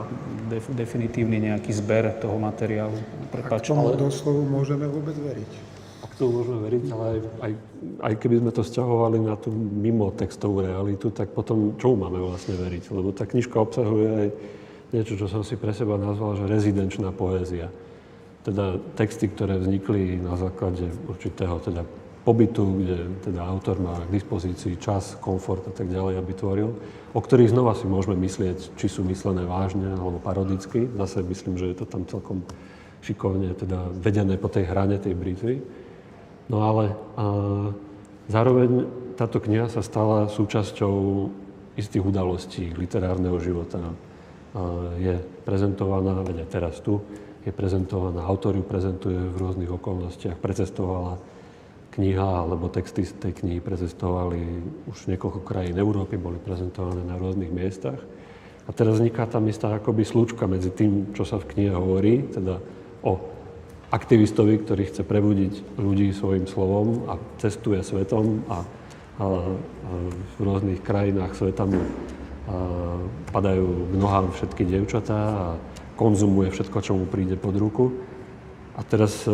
def, 0.48 0.64
definitívny 0.72 1.52
nejaký 1.52 1.70
zber 1.76 2.16
toho 2.18 2.40
materiálu. 2.40 2.96
Prepač, 3.28 3.70
a 3.70 3.72
k 3.72 3.76
tomu 3.76 3.92
ale... 3.92 4.00
doslovu 4.00 4.42
môžeme 4.48 4.88
vôbec 4.88 5.14
veriť? 5.14 5.50
A 6.00 6.04
k 6.08 6.14
tomu 6.16 6.40
môžeme 6.40 6.58
veriť, 6.64 6.82
ale 6.90 7.04
aj, 7.04 7.20
aj, 7.44 7.52
aj 8.00 8.14
keby 8.16 8.34
sme 8.40 8.50
to 8.50 8.62
vzťahovali 8.64 9.18
na 9.20 9.36
tú 9.36 9.52
mimo 9.52 10.08
textovú 10.10 10.64
realitu, 10.64 11.12
tak 11.12 11.30
potom 11.36 11.76
čomu 11.76 12.08
máme 12.08 12.18
vlastne 12.24 12.56
veriť? 12.56 12.88
Lebo 12.90 13.12
tá 13.12 13.28
knižka 13.28 13.60
obsahuje 13.60 14.08
aj 14.08 14.28
niečo, 14.90 15.14
čo 15.14 15.30
som 15.30 15.46
si 15.46 15.54
pre 15.54 15.70
seba 15.70 15.94
nazval, 16.00 16.40
že 16.40 16.50
rezidenčná 16.50 17.14
poézia. 17.14 17.70
Teda 18.40 18.80
texty, 18.96 19.28
ktoré 19.28 19.60
vznikli 19.60 20.16
na 20.16 20.34
základe 20.34 20.88
určitého 21.06 21.60
teda 21.60 21.84
pobytu, 22.30 22.62
kde 22.78 23.26
teda 23.26 23.42
autor 23.42 23.82
má 23.82 23.98
k 24.06 24.14
dispozícii 24.14 24.78
čas, 24.78 25.18
komfort 25.18 25.66
a 25.66 25.74
tak 25.74 25.90
ďalej, 25.90 26.14
aby 26.22 26.32
tvoril, 26.38 26.70
o 27.10 27.18
ktorých 27.18 27.50
znova 27.50 27.74
si 27.74 27.90
môžeme 27.90 28.14
myslieť, 28.22 28.78
či 28.78 28.86
sú 28.86 29.02
myslené 29.02 29.42
vážne 29.42 29.98
alebo 29.98 30.22
parodicky. 30.22 30.86
Zase 30.94 31.26
myslím, 31.26 31.58
že 31.58 31.74
je 31.74 31.76
to 31.82 31.90
tam 31.90 32.06
celkom 32.06 32.46
šikovne 33.02 33.50
teda 33.58 33.90
vedené 33.98 34.38
po 34.38 34.46
tej 34.46 34.70
hrane 34.70 35.02
tej 35.02 35.18
britvy. 35.18 35.58
No 36.46 36.62
ale 36.62 36.94
a, 37.18 37.74
zároveň 38.30 38.86
táto 39.18 39.42
kniha 39.42 39.66
sa 39.66 39.82
stala 39.82 40.30
súčasťou 40.30 40.94
istých 41.74 42.06
udalostí 42.06 42.70
literárneho 42.78 43.42
života. 43.42 43.82
A, 43.82 43.90
je 45.02 45.18
prezentovaná, 45.42 46.22
veď 46.22 46.46
teraz 46.46 46.78
tu, 46.78 47.02
je 47.42 47.50
prezentovaná, 47.50 48.22
autor 48.22 48.54
ju 48.54 48.62
prezentuje 48.62 49.18
v 49.18 49.34
rôznych 49.34 49.72
okolnostiach, 49.72 50.38
precestovala 50.38 51.18
kniha 51.90 52.46
alebo 52.46 52.70
texty 52.70 53.02
z 53.02 53.18
tej 53.18 53.32
knihy 53.42 53.58
prezestovali 53.58 54.38
už 54.86 55.10
niekoľko 55.10 55.42
krajín 55.42 55.76
Európy, 55.76 56.16
boli 56.16 56.38
prezentované 56.38 57.02
na 57.02 57.18
rôznych 57.18 57.50
miestach. 57.50 57.98
A 58.66 58.70
teraz 58.70 59.02
vzniká 59.02 59.26
tam 59.26 59.50
istá 59.50 59.74
akoby 59.74 60.06
slučka 60.06 60.46
medzi 60.46 60.70
tým, 60.70 61.10
čo 61.10 61.26
sa 61.26 61.42
v 61.42 61.48
knihe 61.50 61.74
hovorí, 61.74 62.30
teda 62.30 62.62
o 63.02 63.18
aktivistovi, 63.90 64.62
ktorý 64.62 64.86
chce 64.86 65.02
prebudiť 65.02 65.82
ľudí 65.82 66.14
svojim 66.14 66.46
slovom 66.46 67.10
a 67.10 67.18
cestuje 67.42 67.82
svetom 67.82 68.46
a, 68.46 68.54
a, 68.54 68.58
a 68.58 69.26
v 70.06 70.38
rôznych 70.38 70.80
krajinách 70.86 71.34
sveta 71.34 71.66
mu 71.66 71.82
padajú 73.30 73.90
k 73.90 73.94
nohám 73.98 74.26
všetky 74.34 74.62
dievčatá 74.66 75.18
a 75.18 75.44
konzumuje 75.94 76.50
všetko, 76.50 76.78
čo 76.82 76.92
mu 76.96 77.04
príde 77.06 77.36
pod 77.38 77.54
ruku. 77.54 77.92
A 78.74 78.80
teraz 78.86 79.26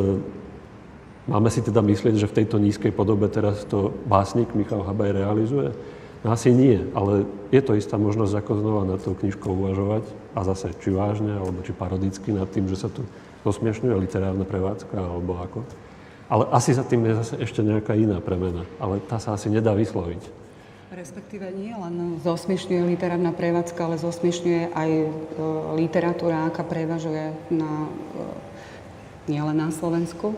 Máme 1.26 1.50
si 1.50 1.58
teda 1.58 1.82
myslieť, 1.82 2.22
že 2.22 2.30
v 2.30 2.36
tejto 2.42 2.62
nízkej 2.62 2.94
podobe 2.94 3.26
teraz 3.26 3.66
to 3.66 3.90
básnik 4.06 4.54
Michal 4.54 4.86
Habaj 4.86 5.10
realizuje? 5.10 5.74
No 6.22 6.30
asi 6.30 6.54
nie, 6.54 6.78
ale 6.94 7.26
je 7.50 7.62
to 7.62 7.74
istá 7.74 7.98
možnosť 7.98 8.46
ako 8.46 8.52
znova 8.62 8.82
na 8.86 8.94
tou 8.94 9.18
knižkou 9.18 9.50
uvažovať 9.50 10.06
a 10.38 10.46
zase 10.46 10.70
či 10.78 10.94
vážne, 10.94 11.34
alebo 11.34 11.66
či 11.66 11.74
parodicky 11.74 12.30
nad 12.30 12.46
tým, 12.46 12.70
že 12.70 12.78
sa 12.78 12.88
tu 12.90 13.02
zosmiešňuje 13.42 13.94
literárna 13.94 14.46
prevádzka, 14.46 14.94
alebo 14.94 15.38
ako. 15.38 15.58
Ale 16.26 16.46
asi 16.50 16.74
za 16.74 16.82
tým 16.82 17.06
je 17.06 17.18
zase 17.22 17.34
ešte 17.42 17.62
nejaká 17.62 17.94
iná 17.94 18.18
premena, 18.22 18.66
ale 18.82 19.02
tá 19.02 19.18
sa 19.18 19.34
asi 19.34 19.50
nedá 19.50 19.74
vysloviť. 19.74 20.46
Respektíve 20.94 21.50
nie 21.54 21.74
len 21.74 22.22
zosmiešňuje 22.22 22.82
literárna 22.86 23.34
prevádzka, 23.34 23.78
ale 23.82 23.98
zosmiešňuje 23.98 24.62
aj 24.70 24.90
e, 24.90 25.06
literatúra, 25.74 26.46
aká 26.46 26.62
prevažuje 26.62 27.34
na, 27.50 27.90
e, 28.14 29.30
nielen 29.30 29.58
na 29.58 29.74
Slovensku. 29.74 30.34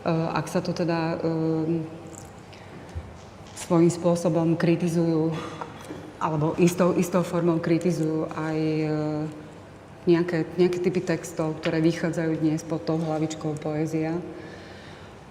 Eh, 0.00 0.28
ak 0.32 0.48
sa 0.48 0.64
to 0.64 0.72
teda 0.72 1.20
eh, 1.20 1.84
svojím 3.52 3.92
spôsobom 3.92 4.56
kritizujú, 4.56 5.28
alebo 6.16 6.56
istou, 6.56 6.96
istou 6.96 7.20
formou 7.20 7.60
kritizujú 7.60 8.24
aj 8.32 8.56
eh, 8.56 8.92
nejaké, 10.08 10.48
nejaké 10.56 10.78
typy 10.80 11.04
textov, 11.04 11.60
ktoré 11.60 11.84
vychádzajú 11.84 12.32
dnes 12.40 12.64
pod 12.64 12.80
tou 12.88 12.96
hlavičkou 12.96 13.60
poézia, 13.60 14.16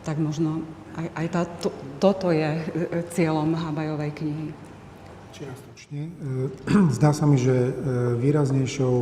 tak 0.05 0.21
možno 0.21 0.61
aj, 0.93 1.07
aj 1.17 1.27
tá, 1.33 1.41
to, 1.65 1.73
toto 1.97 2.29
je 2.29 2.61
cieľom 3.17 3.57
Habajovej 3.57 4.13
knihy. 4.21 4.47
Čiastočne. 5.33 6.13
Zdá 6.97 7.09
sa 7.09 7.25
mi, 7.25 7.41
že 7.41 7.73
výraznejšou 8.21 8.95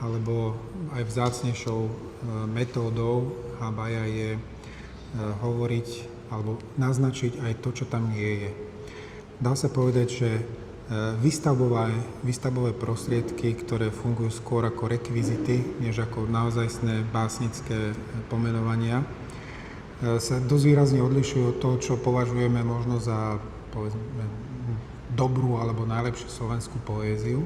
alebo 0.00 0.56
aj 0.96 1.04
vzácnejšou 1.04 1.80
metódou 2.48 3.36
Habaja 3.60 4.08
je 4.08 4.40
hovoriť 5.18 5.88
alebo 6.30 6.62
naznačiť 6.78 7.42
aj 7.42 7.52
to, 7.58 7.70
čo 7.74 7.84
tam 7.90 8.14
nie 8.14 8.46
je. 8.46 8.50
Dá 9.42 9.58
sa 9.58 9.66
povedať, 9.66 10.08
že 10.08 10.30
eh, 10.36 10.44
výstavbové, 11.18 11.90
výstavbové 12.22 12.72
prostriedky, 12.78 13.58
ktoré 13.58 13.90
fungujú 13.90 14.30
skôr 14.30 14.62
ako 14.64 14.86
rekvizity, 14.86 15.82
než 15.82 16.06
ako 16.06 16.30
naozajstné 16.30 17.10
básnické 17.10 17.92
pomenovania, 18.30 19.02
eh, 19.02 20.20
sa 20.22 20.38
dosť 20.38 20.64
výrazne 20.64 21.00
odlišujú 21.02 21.44
od 21.50 21.58
toho, 21.58 21.76
čo 21.82 21.98
považujeme 21.98 22.62
možno 22.62 23.02
za 23.02 23.42
povedzme, 23.74 24.02
dobrú 25.10 25.58
alebo 25.58 25.82
najlepšiu 25.86 26.30
slovenskú 26.30 26.78
poéziu. 26.86 27.42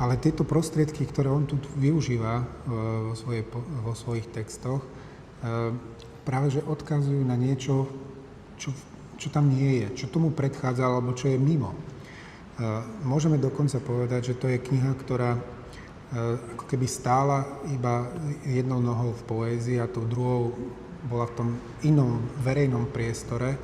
Ale 0.00 0.16
tieto 0.18 0.42
prostriedky, 0.42 1.04
ktoré 1.04 1.28
on 1.28 1.46
tu 1.46 1.60
využíva 1.78 2.42
vo, 2.66 3.14
svoje, 3.14 3.44
vo 3.84 3.92
svojich 3.94 4.26
textoch, 4.34 4.82
práve 6.22 6.54
že 6.54 6.62
odkazujú 6.62 7.22
na 7.26 7.34
niečo, 7.34 7.90
čo, 8.58 8.70
čo 9.18 9.28
tam 9.30 9.50
nie 9.50 9.82
je, 9.82 10.04
čo 10.04 10.06
tomu 10.10 10.30
predchádza 10.30 10.86
alebo 10.86 11.14
čo 11.14 11.30
je 11.30 11.38
mimo. 11.38 11.74
E, 11.74 11.78
môžeme 13.02 13.38
dokonca 13.38 13.82
povedať, 13.82 14.34
že 14.34 14.38
to 14.38 14.46
je 14.46 14.62
kniha, 14.62 14.92
ktorá 14.98 15.34
e, 15.34 15.40
ako 16.58 16.64
keby 16.70 16.86
stála 16.86 17.46
iba 17.74 18.06
jednou 18.46 18.78
nohou 18.78 19.16
v 19.16 19.22
poézii 19.26 19.78
a 19.82 19.90
tou 19.90 20.06
druhou 20.06 20.54
bola 21.10 21.26
v 21.26 21.34
tom 21.34 21.48
inom 21.82 22.22
verejnom 22.44 22.86
priestore, 22.94 23.56
e, 23.56 23.58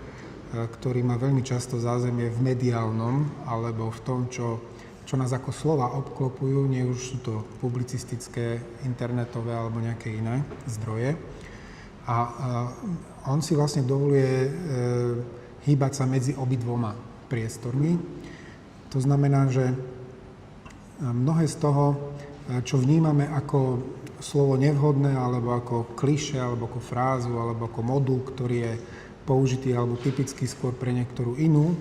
ktorý 0.54 1.06
má 1.06 1.14
veľmi 1.14 1.46
často 1.46 1.78
zázemie 1.78 2.26
v 2.32 2.42
mediálnom 2.42 3.46
alebo 3.46 3.94
v 3.94 4.00
tom, 4.02 4.20
čo, 4.26 4.58
čo 5.06 5.14
nás 5.14 5.30
ako 5.30 5.54
slova 5.54 5.94
obklopujú, 5.94 6.66
nie 6.66 6.82
už 6.82 6.98
sú 6.98 7.16
to 7.22 7.46
publicistické, 7.62 8.58
internetové 8.82 9.54
alebo 9.54 9.78
nejaké 9.78 10.10
iné 10.10 10.42
zdroje. 10.66 11.14
A 12.08 12.16
on 13.28 13.44
si 13.44 13.52
vlastne 13.52 13.84
dovoluje 13.84 14.24
e, 14.24 14.50
hýbať 15.68 15.92
sa 15.92 16.04
medzi 16.08 16.32
obidvoma 16.32 16.96
priestormi. 17.28 18.00
To 18.88 18.98
znamená, 18.98 19.52
že 19.52 19.68
e, 19.68 19.76
mnohé 21.04 21.44
z 21.44 21.56
toho, 21.60 21.84
e, 21.92 21.96
čo 22.64 22.80
vnímame 22.80 23.28
ako 23.28 23.84
slovo 24.24 24.56
nevhodné, 24.56 25.12
alebo 25.12 25.52
ako 25.52 25.92
kliše, 25.92 26.40
alebo 26.40 26.72
ako 26.72 26.80
frázu, 26.80 27.36
alebo 27.36 27.68
ako 27.68 27.80
modul, 27.84 28.24
ktorý 28.24 28.56
je 28.56 28.74
použitý 29.28 29.76
alebo 29.76 30.00
typický 30.00 30.48
skôr 30.48 30.72
pre 30.72 30.88
niektorú 30.96 31.36
inú, 31.36 31.76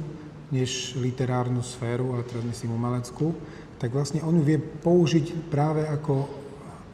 než 0.51 0.99
literárnu 0.99 1.63
sféru, 1.63 2.11
ale 2.11 2.27
teraz 2.27 2.43
myslím 2.43 2.75
umeleckú, 2.75 3.31
tak 3.79 3.95
vlastne 3.95 4.19
on 4.27 4.43
vie 4.43 4.59
použiť 4.59 5.47
práve 5.47 5.87
ako 5.87 6.27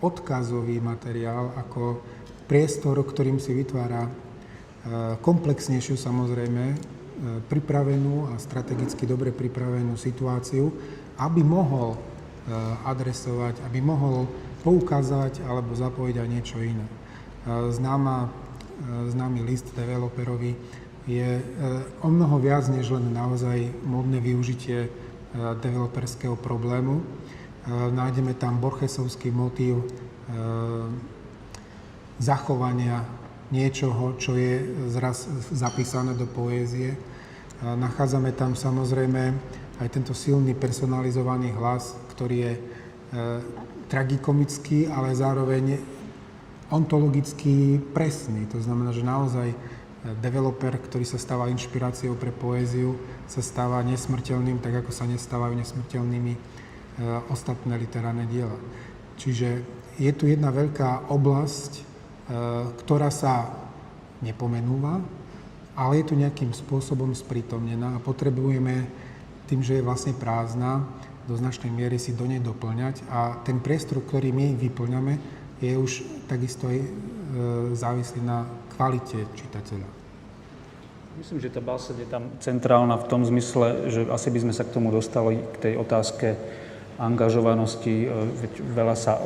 odkazový 0.06 0.78
materiál, 0.78 1.58
ako 1.58 2.04
priestor, 2.46 3.00
ktorým 3.02 3.40
si 3.40 3.56
vytvára 3.56 4.08
e, 4.08 4.12
komplexnejšiu 5.24 5.96
samozrejme, 5.96 6.64
e, 6.72 6.76
pripravenú 7.48 8.32
a 8.32 8.40
strategicky 8.40 9.08
dobre 9.08 9.32
pripravenú 9.32 9.96
situáciu, 9.96 10.72
aby 11.20 11.42
mohol 11.42 11.96
e, 11.96 12.00
adresovať, 12.88 13.64
aby 13.68 13.80
mohol 13.80 14.28
poukázať 14.64 15.44
alebo 15.44 15.76
zapojiť 15.76 16.16
aj 16.20 16.28
niečo 16.32 16.58
iné. 16.64 16.88
Známa, 17.76 18.32
známy 19.12 19.44
list 19.44 19.68
developerovi 19.76 20.56
je 21.04 21.44
o 22.00 22.08
mnoho 22.08 22.40
viac 22.40 22.72
než 22.72 22.88
len 22.96 23.12
naozaj 23.12 23.68
modné 23.84 24.24
využitie 24.24 24.88
developerského 25.36 26.40
problému. 26.40 27.04
Nájdeme 27.68 28.40
tam 28.40 28.64
Borchesovský 28.64 29.36
motív 29.36 29.84
zachovania 32.20 33.06
niečoho, 33.54 34.18
čo 34.18 34.34
je 34.34 34.66
zraz 34.90 35.30
zapísané 35.54 36.18
do 36.18 36.26
poézie. 36.26 36.98
Nachádzame 37.62 38.34
tam 38.34 38.58
samozrejme 38.58 39.34
aj 39.82 39.88
tento 39.94 40.18
silný 40.18 40.58
personalizovaný 40.58 41.54
hlas, 41.54 41.98
ktorý 42.14 42.36
je 42.46 42.54
e, 42.54 42.62
tragikomický, 43.90 44.86
ale 44.90 45.18
zároveň 45.18 45.82
ontologicky 46.70 47.82
presný. 47.94 48.46
To 48.54 48.62
znamená, 48.62 48.94
že 48.94 49.06
naozaj 49.06 49.50
e, 49.50 49.58
developer, 50.22 50.78
ktorý 50.78 51.06
sa 51.06 51.18
stáva 51.18 51.50
inšpiráciou 51.50 52.14
pre 52.18 52.30
poéziu, 52.30 52.98
sa 53.26 53.42
stáva 53.42 53.82
nesmrteľným, 53.82 54.62
tak 54.62 54.86
ako 54.86 54.92
sa 54.94 55.10
nestávajú 55.10 55.58
nesmrteľnými 55.58 56.34
e, 56.36 56.40
ostatné 57.34 57.74
literárne 57.82 58.30
diela. 58.30 58.58
Čiže 59.18 59.66
je 59.98 60.12
tu 60.14 60.26
jedna 60.26 60.50
veľká 60.50 61.10
oblasť, 61.10 61.93
ktorá 62.84 63.12
sa 63.12 63.52
nepomenúva, 64.24 65.04
ale 65.76 66.00
je 66.00 66.08
tu 66.08 66.14
nejakým 66.16 66.54
spôsobom 66.54 67.12
sprítomnená 67.12 67.98
a 67.98 68.04
potrebujeme 68.04 68.88
tým, 69.50 69.60
že 69.60 69.82
je 69.82 69.86
vlastne 69.86 70.16
prázdna, 70.16 70.86
do 71.24 71.40
značnej 71.40 71.72
miery 71.72 71.96
si 71.96 72.12
do 72.12 72.28
nej 72.28 72.44
doplňať 72.44 73.08
a 73.08 73.40
ten 73.48 73.64
priestor, 73.64 74.04
ktorý 74.04 74.36
my 74.36 74.60
vyplňame, 74.60 75.14
je 75.64 75.72
už 75.80 75.92
takisto 76.28 76.68
aj 76.68 76.78
e, 76.84 76.88
závislý 77.72 78.20
na 78.28 78.44
kvalite 78.76 79.24
čitateľa. 79.32 79.88
Myslím, 81.16 81.40
že 81.40 81.54
tá 81.54 81.62
báseň 81.64 81.96
je 82.04 82.08
tam 82.10 82.24
centrálna 82.44 83.00
v 83.00 83.08
tom 83.08 83.22
zmysle, 83.24 83.88
že 83.88 84.02
asi 84.12 84.28
by 84.34 84.40
sme 84.44 84.54
sa 84.54 84.68
k 84.68 84.74
tomu 84.76 84.92
dostali, 84.92 85.40
k 85.56 85.58
tej 85.62 85.74
otázke 85.80 86.36
angažovanosti. 87.02 88.06
E, 88.06 88.08
veď 88.46 88.52
veľa 88.62 88.96
sa 88.98 89.18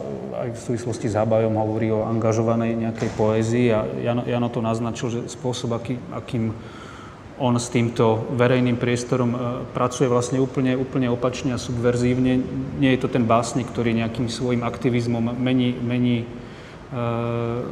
aj 0.45 0.55
v 0.55 0.59
súvislosti 0.59 1.11
s 1.11 1.17
Hábajom 1.17 1.55
hovorí 1.59 1.91
o 1.91 2.07
angažovanej 2.07 2.77
nejakej 2.77 3.09
poézii 3.19 3.67
a 3.75 3.83
Jano, 3.99 4.23
Jano 4.23 4.47
to 4.47 4.63
naznačil, 4.63 5.07
že 5.11 5.19
spôsob, 5.27 5.75
aký, 5.75 5.99
akým 6.15 6.55
on 7.37 7.53
s 7.53 7.69
týmto 7.69 8.25
verejným 8.33 8.79
priestorom 8.79 9.31
e, 9.33 9.37
pracuje 9.75 10.07
vlastne 10.09 10.41
úplne, 10.41 10.73
úplne 10.73 11.11
opačne 11.11 11.53
a 11.53 11.61
subverzívne. 11.61 12.41
Nie 12.81 12.95
je 12.97 13.01
to 13.03 13.09
ten 13.11 13.27
básnik, 13.27 13.69
ktorý 13.69 13.93
nejakým 13.93 14.31
svojim 14.31 14.65
aktivizmom 14.65 15.37
mení, 15.37 15.75
mení, 15.77 16.23
e, 16.23 16.99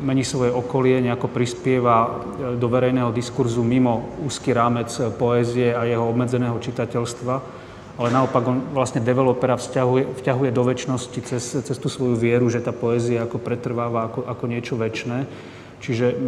mení 0.03 0.23
svoje 0.27 0.53
okolie, 0.53 1.01
nejako 1.01 1.31
prispieva 1.33 2.21
do 2.59 2.67
verejného 2.69 3.09
diskurzu 3.15 3.65
mimo 3.65 4.21
úzky 4.21 4.53
rámec 4.53 4.91
poézie 5.17 5.73
a 5.73 5.87
jeho 5.87 6.03
obmedzeného 6.03 6.59
čitateľstva 6.61 7.64
ale 7.95 8.11
naopak 8.11 8.43
on 8.43 8.59
vlastne 8.75 8.99
developera 8.99 9.55
vťahuje, 9.55 10.19
vťahuje 10.19 10.51
do 10.51 10.63
väčšnosti 10.67 11.19
cez, 11.23 11.43
cez 11.63 11.77
tú 11.79 11.87
svoju 11.87 12.19
vieru, 12.19 12.51
že 12.51 12.59
tá 12.59 12.75
poézia 12.75 13.23
ako 13.23 13.39
pretrváva 13.39 14.11
ako, 14.11 14.27
ako 14.27 14.43
niečo 14.51 14.75
väčšné. 14.75 15.23
Čiže 15.79 16.07
e, 16.11 16.15
e, 16.15 16.25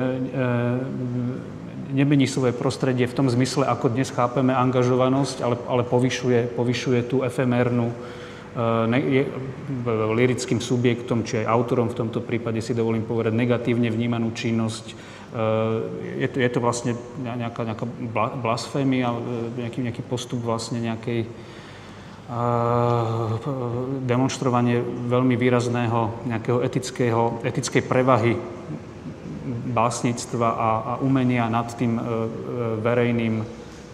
nemení 1.92 2.28
svoje 2.28 2.56
prostredie 2.56 3.08
v 3.08 3.16
tom 3.16 3.28
zmysle, 3.28 3.68
ako 3.68 3.92
dnes 3.92 4.12
chápeme 4.12 4.56
angažovanosť, 4.56 5.38
ale, 5.44 5.56
ale 5.68 5.84
povyšuje, 5.84 6.56
povyšuje 6.56 7.00
tú 7.08 7.24
efemérnu, 7.28 7.92
e, 7.92 7.96
ne, 8.88 9.00
je, 9.04 9.24
lirickým 10.16 10.64
subjektom, 10.64 11.28
či 11.28 11.44
aj 11.44 11.52
autorom 11.52 11.92
v 11.92 12.00
tomto 12.00 12.24
prípade 12.24 12.64
si 12.64 12.72
dovolím 12.72 13.04
povedať, 13.04 13.36
negatívne 13.36 13.92
vnímanú 13.92 14.32
činnosť. 14.32 14.86
E, 14.92 14.96
je 16.24 16.28
to, 16.32 16.38
je 16.40 16.50
to 16.52 16.60
vlastne 16.64 16.92
nejaká, 17.20 17.68
nejaká 17.68 17.86
blasfémia, 18.40 19.12
e, 19.12 19.68
nejaký, 19.68 19.80
nejaký 19.84 20.04
postup 20.08 20.44
vlastne 20.44 20.80
nejakej 20.80 21.28
demonstrovanie 24.04 24.84
veľmi 24.84 25.40
výrazného 25.40 26.28
nejakého 26.28 26.60
etického, 26.60 27.40
etickej 27.40 27.84
prevahy 27.88 28.36
básnictva 29.72 30.50
a, 30.52 30.70
a 30.84 30.94
umenia 31.00 31.48
nad 31.48 31.72
tým 31.72 31.96
e, 31.96 32.02
e, 32.02 32.06
verejným 32.84 33.36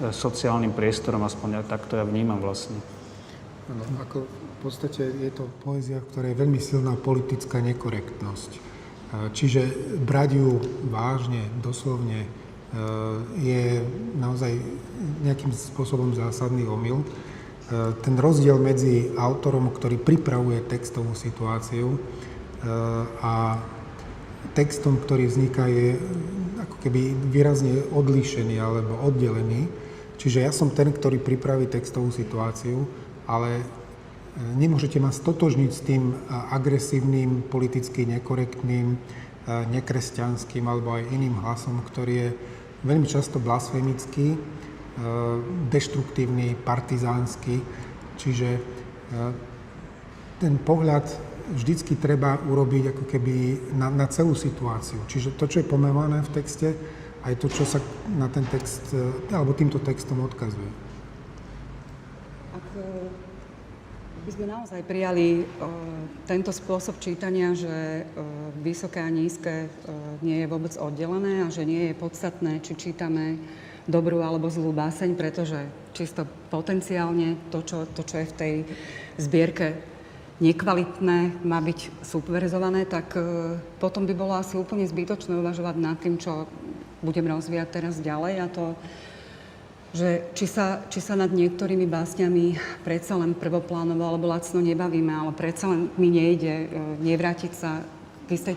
sociálnym 0.09 0.73
priestorom, 0.73 1.21
aspoň 1.21 1.49
ja, 1.53 1.61
takto 1.61 1.93
ja 1.93 2.03
vnímam 2.03 2.41
vlastne. 2.41 2.75
Ano, 3.69 3.85
ako 4.01 4.25
v 4.25 4.57
podstate 4.59 5.05
je 5.05 5.31
to 5.31 5.45
poézia, 5.61 6.01
v 6.01 6.09
ktorej 6.09 6.29
je 6.33 6.41
veľmi 6.41 6.59
silná 6.59 6.97
politická 6.97 7.61
nekorektnosť. 7.61 8.51
Čiže 9.31 9.61
brať 10.01 10.41
ju 10.41 10.57
vážne, 10.89 11.45
doslovne, 11.61 12.25
je 13.37 13.85
naozaj 14.17 14.57
nejakým 15.21 15.53
spôsobom 15.53 16.17
zásadný 16.17 16.65
omyl. 16.65 17.05
E, 17.73 17.97
ten 18.05 18.13
rozdiel 18.21 18.61
medzi 18.61 19.09
autorom, 19.17 19.73
ktorý 19.73 19.97
pripravuje 19.97 20.61
textovú 20.69 21.17
situáciu 21.17 21.97
e, 21.97 21.99
a 23.17 23.57
textom, 24.53 25.01
ktorý 25.01 25.25
vzniká, 25.25 25.65
je 25.65 25.97
ako 26.61 26.75
keby 26.85 27.17
výrazne 27.33 27.81
odlíšený 27.89 28.61
alebo 28.61 29.01
oddelený. 29.01 29.65
Čiže 30.21 30.45
ja 30.45 30.53
som 30.53 30.69
ten, 30.69 30.93
ktorý 30.93 31.17
pripraví 31.17 31.65
textovú 31.65 32.13
situáciu, 32.13 32.85
ale 33.25 33.57
e, 33.57 33.63
nemôžete 34.53 35.01
ma 35.01 35.09
stotožniť 35.09 35.71
s 35.73 35.81
tým 35.81 36.13
agresívnym, 36.29 37.49
politicky 37.49 38.05
nekorektným, 38.05 39.01
nekresťanským 39.43 40.63
alebo 40.63 40.95
aj 40.95 41.11
iným 41.11 41.35
hlasom, 41.43 41.83
ktorý 41.83 42.13
je 42.15 42.29
veľmi 42.87 43.03
často 43.03 43.43
blasfemický 43.43 44.39
deštruktívny, 45.73 46.53
partizánsky. 46.61 47.61
Čiže 48.17 48.49
eh, 48.57 49.33
ten 50.37 50.53
pohľad 50.61 51.09
vždycky 51.57 51.97
treba 51.97 52.39
urobiť 52.39 52.93
ako 52.95 53.03
keby 53.09 53.35
na, 53.75 53.89
na 53.89 54.05
celú 54.07 54.37
situáciu. 54.37 55.01
Čiže 55.09 55.35
to, 55.35 55.49
čo 55.49 55.61
je 55.61 55.69
pomenované 55.69 56.21
v 56.23 56.33
texte, 56.33 56.77
aj 57.23 57.33
to, 57.39 57.47
čo 57.49 57.63
sa 57.65 57.79
na 58.13 58.29
ten 58.29 58.45
text, 58.53 58.93
eh, 58.93 59.33
alebo 59.33 59.57
týmto 59.57 59.81
textom 59.81 60.21
odkazuje. 60.21 60.69
Ak 62.53 62.65
by 64.29 64.31
sme 64.31 64.45
naozaj 64.47 64.81
prijali 64.87 65.43
tento 66.23 66.53
spôsob 66.55 66.95
čítania, 67.01 67.51
že 67.51 68.07
vysoké 68.63 69.03
a 69.03 69.11
nízke 69.11 69.67
nie 70.23 70.41
je 70.41 70.47
vôbec 70.47 70.71
oddelené 70.79 71.43
a 71.43 71.51
že 71.51 71.67
nie 71.67 71.91
je 71.91 71.93
podstatné, 71.97 72.63
či 72.63 72.77
čítame 72.77 73.35
dobrú 73.87 74.23
alebo 74.23 74.47
zlú 74.47 74.71
báseň, 74.71 75.15
pretože 75.15 75.67
čisto 75.91 76.23
potenciálne 76.47 77.35
to, 77.51 77.59
čo, 77.63 77.77
to, 77.91 78.01
čo 78.03 78.23
je 78.23 78.29
v 78.31 78.37
tej 78.37 78.53
zbierke 79.19 79.77
nekvalitné, 80.41 81.45
má 81.45 81.59
byť 81.61 82.03
subverzované, 82.03 82.89
tak 82.89 83.15
e, 83.15 83.21
potom 83.77 84.03
by 84.09 84.13
bolo 84.17 84.33
asi 84.35 84.57
úplne 84.57 84.83
zbytočné 84.83 85.35
uvažovať 85.39 85.75
nad 85.77 85.95
tým, 86.01 86.17
čo 86.17 86.49
budem 87.05 87.27
rozvíjať 87.29 87.67
teraz 87.69 88.01
ďalej 88.01 88.33
a 88.41 88.47
to, 88.49 88.65
že 89.93 90.25
či 90.33 90.49
sa, 90.49 90.81
či 90.89 90.99
sa 90.99 91.13
nad 91.13 91.29
niektorými 91.29 91.85
básňami 91.85 92.57
predsa 92.81 93.13
len 93.13 93.37
prvoplánovo 93.37 94.01
alebo 94.01 94.25
lacno 94.25 94.57
nebavíme, 94.57 95.13
ale 95.13 95.31
predsa 95.37 95.69
len 95.69 95.93
mi 96.01 96.09
nejde 96.09 96.53
e, 96.65 96.67
nevrátiť 97.03 97.51
sa 97.53 97.85
k 98.25 98.29
istej 98.33 98.55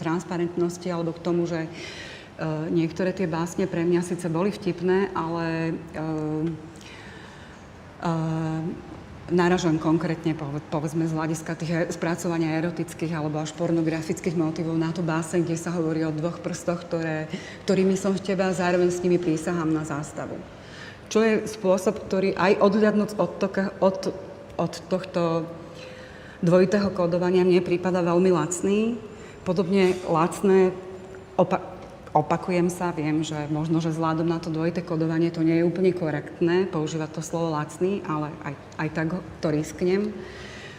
transparentnosti 0.00 0.88
alebo 0.88 1.14
k 1.14 1.24
tomu, 1.24 1.44
že 1.46 1.68
niektoré 2.70 3.14
tie 3.14 3.30
básne 3.30 3.64
pre 3.70 3.86
mňa 3.86 4.00
síce 4.02 4.26
boli 4.28 4.50
vtipné, 4.50 5.14
ale 5.14 5.76
uh, 5.94 6.44
uh, 8.02 8.62
naražujem 9.32 9.80
konkrétne, 9.80 10.36
povedzme 10.68 11.08
z 11.08 11.16
hľadiska 11.16 11.52
tých 11.56 11.72
spracovania 11.94 12.58
erotických 12.60 13.16
alebo 13.16 13.40
až 13.40 13.56
pornografických 13.56 14.36
motivov 14.36 14.76
na 14.76 14.92
tú 14.92 15.00
báseň, 15.00 15.46
kde 15.46 15.56
sa 15.56 15.72
hovorí 15.72 16.04
o 16.04 16.12
dvoch 16.12 16.42
prstoch, 16.42 16.84
ktoré, 16.84 17.30
ktorými 17.64 17.96
som 17.96 18.12
v 18.12 18.20
teba 18.20 18.50
a 18.50 18.56
zároveň 18.56 18.92
s 18.92 19.00
nimi 19.00 19.16
prísahám 19.16 19.72
na 19.72 19.88
zástavu. 19.88 20.36
Čo 21.08 21.24
je 21.24 21.34
spôsob, 21.48 22.08
ktorý 22.08 22.36
aj 22.36 22.60
odhľadnúť 22.60 23.10
od, 23.20 23.30
toka, 23.40 23.64
od, 23.80 24.12
od 24.56 24.72
tohto 24.88 25.48
dvojitého 26.42 26.90
kódovania 26.90 27.46
mne 27.46 27.62
prípada 27.64 28.02
veľmi 28.02 28.32
lacný. 28.34 28.98
Podobne 29.46 29.96
lacné 30.08 30.74
opa- 31.38 31.71
Opakujem 32.12 32.68
sa, 32.68 32.92
viem, 32.92 33.24
že 33.24 33.48
možno, 33.48 33.80
že 33.80 33.88
vzhľadom 33.88 34.28
na 34.28 34.36
to 34.36 34.52
dvojité 34.52 34.84
kodovanie 34.84 35.32
to 35.32 35.40
nie 35.40 35.56
je 35.56 35.64
úplne 35.64 35.96
korektné, 35.96 36.68
používať 36.68 37.08
to 37.08 37.24
slovo 37.24 37.56
lacný, 37.56 38.04
ale 38.04 38.28
aj, 38.44 38.54
aj 38.84 38.88
tak 38.92 39.08
to 39.40 39.48
risknem. 39.48 40.12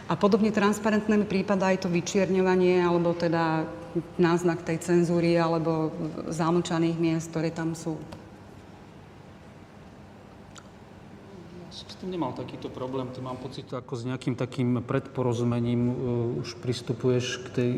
A 0.06 0.14
podobne 0.14 0.54
transparentné 0.54 1.18
mi 1.18 1.26
prípada 1.26 1.74
aj 1.74 1.82
to 1.82 1.90
vyčierňovanie, 1.90 2.86
alebo 2.86 3.18
teda 3.18 3.66
náznak 4.22 4.62
tej 4.62 4.78
cenzúry, 4.86 5.34
alebo 5.34 5.90
zamlčaných 6.30 6.98
miest, 7.02 7.34
ktoré 7.34 7.50
tam 7.50 7.74
sú. 7.74 7.98
s 11.74 11.98
tým 11.98 12.14
nemal 12.14 12.38
takýto 12.38 12.70
problém. 12.70 13.10
Ty 13.10 13.26
mám 13.26 13.42
pocit, 13.42 13.66
ako 13.74 13.98
s 13.98 14.06
nejakým 14.06 14.38
takým 14.38 14.86
predporozumením 14.86 15.82
uh, 15.90 15.96
už 16.46 16.62
pristupuješ 16.62 17.42
k 17.42 17.48
tej 17.50 17.72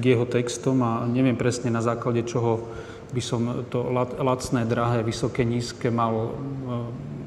k 0.00 0.02
jeho 0.04 0.24
textom 0.24 0.80
a 0.80 1.04
neviem 1.04 1.36
presne 1.36 1.68
na 1.68 1.84
základe 1.84 2.24
čoho 2.24 2.64
by 3.12 3.22
som 3.22 3.40
to 3.70 3.86
lacné, 4.18 4.66
drahé, 4.66 5.06
vysoké, 5.06 5.44
nízke 5.46 5.92
mal... 5.92 6.34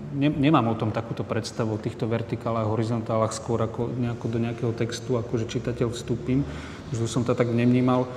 Ne, 0.09 0.27
nemám 0.27 0.73
o 0.73 0.75
tom 0.75 0.91
takúto 0.91 1.23
predstavu, 1.23 1.77
o 1.77 1.79
týchto 1.79 2.09
vertikálach, 2.09 2.67
horizontálach, 2.67 3.31
skôr 3.31 3.61
ako 3.61 3.87
nejako 3.93 4.25
do 4.27 4.41
nejakého 4.41 4.73
textu, 4.75 5.15
akože 5.15 5.47
čitateľ 5.47 5.93
vstúpim. 5.93 6.43
Už 6.91 7.07
som 7.07 7.23
to 7.23 7.37
tak 7.37 7.47
nevnímal. 7.53 8.03
E, 8.03 8.09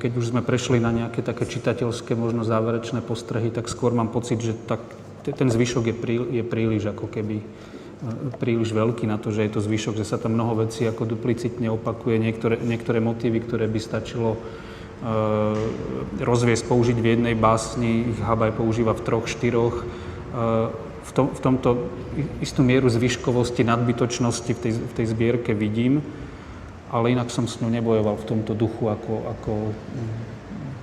keď 0.00 0.10
už 0.16 0.32
sme 0.32 0.40
prešli 0.40 0.80
na 0.80 0.94
nejaké 0.94 1.20
také 1.20 1.44
čitateľské, 1.44 2.16
možno 2.16 2.46
záverečné 2.46 3.04
postrehy, 3.04 3.52
tak 3.52 3.68
skôr 3.68 3.92
mám 3.92 4.08
pocit, 4.08 4.40
že 4.40 4.56
tak, 4.64 4.80
ten 5.26 5.50
zvyšok 5.50 5.84
je, 5.92 5.94
prí, 5.98 6.16
je 6.40 6.44
príliš 6.46 6.88
ako 6.88 7.10
keby 7.10 7.42
príliš 8.36 8.74
veľký 8.74 9.08
na 9.08 9.16
to, 9.16 9.30
že 9.30 9.46
je 9.46 9.52
to 9.54 9.60
zvyšok, 9.64 9.94
že 9.96 10.08
sa 10.08 10.20
tam 10.20 10.36
mnoho 10.36 10.66
vecí 10.66 10.84
ako 10.84 11.08
duplicitne 11.08 11.70
opakuje, 11.72 12.20
niektoré, 12.20 12.56
niektoré 12.60 12.98
motívy, 13.00 13.40
ktoré 13.40 13.64
by 13.70 13.80
stačilo 13.80 14.36
uh, 14.36 15.56
rozviesť, 16.20 16.68
použiť 16.68 16.96
v 16.98 17.10
jednej 17.16 17.34
básni, 17.38 18.12
ich 18.12 18.20
Habaj 18.20 18.58
používa 18.58 18.92
v 18.92 19.04
troch, 19.04 19.26
štyroch. 19.30 19.86
Uh, 20.34 20.68
v, 21.04 21.12
tom, 21.12 21.26
v 21.30 21.40
tomto 21.40 21.68
istú 22.40 22.64
mieru 22.64 22.88
zvyškovosti, 22.88 23.62
nadbytočnosti 23.64 24.52
v 24.56 24.60
tej, 24.60 24.72
v 24.80 24.92
tej 24.96 25.06
zbierke 25.12 25.52
vidím, 25.52 26.00
ale 26.88 27.12
inak 27.12 27.28
som 27.28 27.44
s 27.44 27.60
ňou 27.60 27.68
nebojoval 27.68 28.16
v 28.16 28.28
tomto 28.28 28.56
duchu 28.56 28.88
ako, 28.88 29.14
ako 29.36 29.52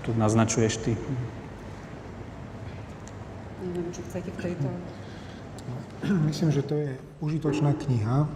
to 0.06 0.10
naznačuješ 0.18 0.74
ty. 0.82 0.94
Neviem, 3.62 3.90
čo 3.94 4.02
chcete 4.10 4.30
k 4.34 4.38
tejto... 4.54 4.70
Myslím, 6.02 6.50
že 6.52 6.66
to 6.66 6.76
je 6.76 6.98
užitočná 7.22 7.78
kniha, 7.78 8.26
e, 8.26 8.28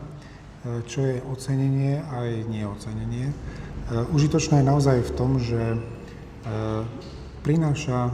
čo 0.86 1.02
je 1.02 1.18
ocenenie 1.34 1.98
aj 1.98 2.46
neocenenie. 2.46 3.34
E, 3.34 3.36
užitočná 4.14 4.62
je 4.62 4.70
naozaj 4.70 4.98
v 5.02 5.12
tom, 5.18 5.42
že 5.42 5.62
e, 5.74 5.78
prináša, 7.42 8.14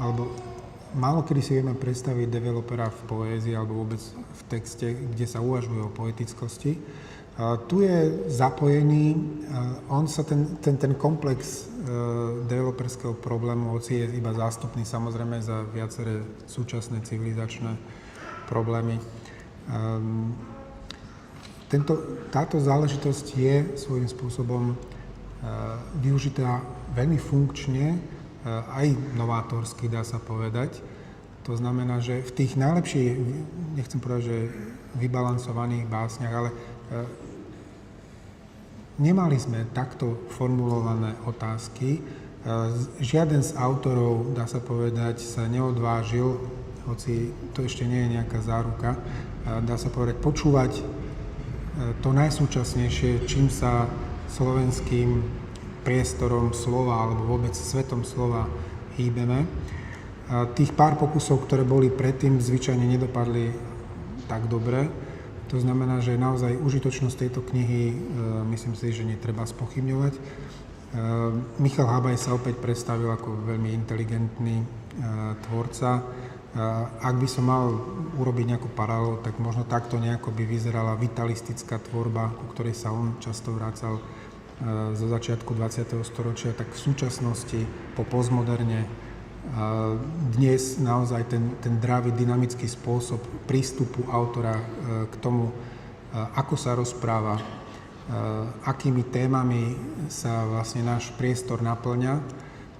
alebo 0.00 0.32
málo 0.96 1.20
kedy 1.20 1.40
si 1.44 1.60
vieme 1.60 1.76
predstaviť 1.76 2.32
developera 2.32 2.88
v 2.88 3.00
poézii 3.04 3.52
alebo 3.52 3.84
vôbec 3.84 4.00
v 4.08 4.42
texte, 4.48 4.88
kde 4.88 5.26
sa 5.28 5.44
uvažuje 5.44 5.84
o 5.84 5.92
poetickosti. 5.92 6.80
Tu 7.70 7.76
je 7.86 7.98
zapojený, 8.34 9.14
on 9.86 10.10
sa 10.10 10.26
ten, 10.26 10.58
ten, 10.58 10.74
ten 10.74 10.98
komplex 10.98 11.70
developerského 12.46 13.16
problému, 13.16 13.72
hoci 13.72 14.00
je 14.00 14.06
iba 14.16 14.32
zástupný 14.36 14.84
samozrejme 14.84 15.40
za 15.40 15.64
viaceré 15.72 16.20
súčasné 16.44 17.00
civilizačné 17.04 17.74
problémy. 18.48 18.96
Um, 19.68 20.32
tento, 21.68 22.24
táto 22.32 22.56
záležitosť 22.56 23.26
je 23.36 23.54
svojím 23.76 24.08
spôsobom 24.08 24.72
uh, 24.72 24.76
využitá 26.00 26.64
veľmi 26.96 27.20
funkčne, 27.20 27.96
uh, 27.96 28.64
aj 28.72 28.96
novátorsky 29.16 29.92
dá 29.92 30.00
sa 30.00 30.16
povedať. 30.16 30.80
To 31.44 31.56
znamená, 31.56 32.00
že 32.00 32.24
v 32.24 32.32
tých 32.32 32.56
najlepších, 32.56 33.08
nechcem 33.76 34.00
povedať, 34.00 34.22
že 34.28 34.38
vybalansovaných 35.00 35.88
básniach, 35.88 36.34
ale 36.34 36.50
Nemali 38.98 39.38
sme 39.38 39.62
takto 39.70 40.26
formulované 40.34 41.14
otázky. 41.22 41.88
E, 41.94 42.00
žiaden 42.98 43.46
z 43.46 43.54
autorov, 43.54 44.34
dá 44.34 44.50
sa 44.50 44.58
povedať, 44.58 45.22
sa 45.22 45.46
neodvážil, 45.46 46.34
hoci 46.82 47.30
to 47.54 47.62
ešte 47.62 47.86
nie 47.86 48.02
je 48.02 48.18
nejaká 48.18 48.42
záruka, 48.42 48.98
e, 48.98 49.62
dá 49.62 49.78
sa 49.78 49.86
povedať, 49.94 50.18
počúvať 50.18 50.72
e, 50.74 50.82
to 52.02 52.10
najsúčasnejšie, 52.10 53.22
čím 53.30 53.46
sa 53.46 53.86
slovenským 54.34 55.22
priestorom 55.86 56.50
slova 56.50 56.98
alebo 56.98 57.38
vôbec 57.38 57.54
svetom 57.54 58.02
slova 58.02 58.50
hýbeme. 58.98 59.46
Tých 60.58 60.76
pár 60.76 61.00
pokusov, 61.00 61.48
ktoré 61.48 61.64
boli 61.64 61.88
predtým, 61.88 62.36
zvyčajne 62.36 62.84
nedopadli 62.84 63.48
tak 64.28 64.44
dobre. 64.50 65.07
To 65.48 65.56
znamená, 65.56 66.04
že 66.04 66.20
naozaj 66.20 66.60
užitočnosť 66.60 67.16
tejto 67.16 67.40
knihy, 67.40 67.82
e, 67.92 67.96
myslím 68.52 68.76
si, 68.76 68.92
že 68.92 69.08
netreba 69.08 69.48
spochybňovať. 69.48 70.14
E, 70.14 70.20
Michal 71.56 71.88
Habaj 71.88 72.20
sa 72.20 72.36
opäť 72.36 72.60
predstavil 72.60 73.08
ako 73.08 73.48
veľmi 73.48 73.72
inteligentný 73.72 74.60
e, 74.60 74.66
tvorca. 75.48 76.04
Ak 77.04 77.14
by 77.20 77.28
som 77.28 77.44
mal 77.44 77.70
urobiť 78.18 78.56
nejakú 78.56 78.72
paralelu, 78.72 79.20
tak 79.20 79.36
možno 79.36 79.68
takto 79.68 80.00
nejako 80.00 80.32
by 80.32 80.48
vyzerala 80.48 80.96
vitalistická 80.96 81.76
tvorba, 81.76 82.34
ku 82.34 82.50
ktorej 82.50 82.72
sa 82.72 82.88
on 82.88 83.20
často 83.20 83.52
vracal 83.52 84.00
zo 84.96 85.06
začiatku 85.06 85.54
20. 85.54 85.92
storočia, 86.02 86.56
tak 86.56 86.72
v 86.72 86.80
súčasnosti 86.80 87.60
po 87.94 88.02
postmoderne 88.02 88.88
dnes 90.36 90.76
naozaj 90.76 91.24
ten, 91.26 91.56
ten 91.64 91.80
dravý, 91.80 92.12
dynamický 92.12 92.68
spôsob 92.68 93.18
prístupu 93.48 94.04
autora 94.12 94.60
e, 94.60 94.64
k 95.08 95.14
tomu, 95.18 95.48
e, 95.48 95.52
ako 96.14 96.54
sa 96.54 96.76
rozpráva, 96.76 97.40
e, 97.40 97.44
akými 98.68 99.08
témami 99.08 99.74
sa 100.12 100.44
vlastne 100.44 100.84
náš 100.84 101.10
priestor 101.16 101.64
naplňa, 101.64 102.20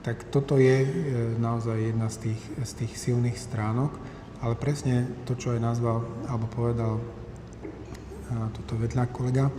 tak 0.05 0.31
toto 0.31 0.57
je 0.57 0.89
naozaj 1.37 1.93
jedna 1.93 2.09
z 2.09 2.31
tých, 2.31 2.43
z 2.65 2.73
tých 2.85 2.93
silných 2.97 3.37
stránok, 3.37 3.93
ale 4.41 4.55
presne 4.57 5.05
to, 5.27 5.37
čo 5.37 5.53
aj 5.53 5.61
nazval 5.61 6.07
alebo 6.31 6.47
povedal 6.49 6.93
toto 8.57 8.79
vedľa 8.79 9.05
kolega, 9.13 9.53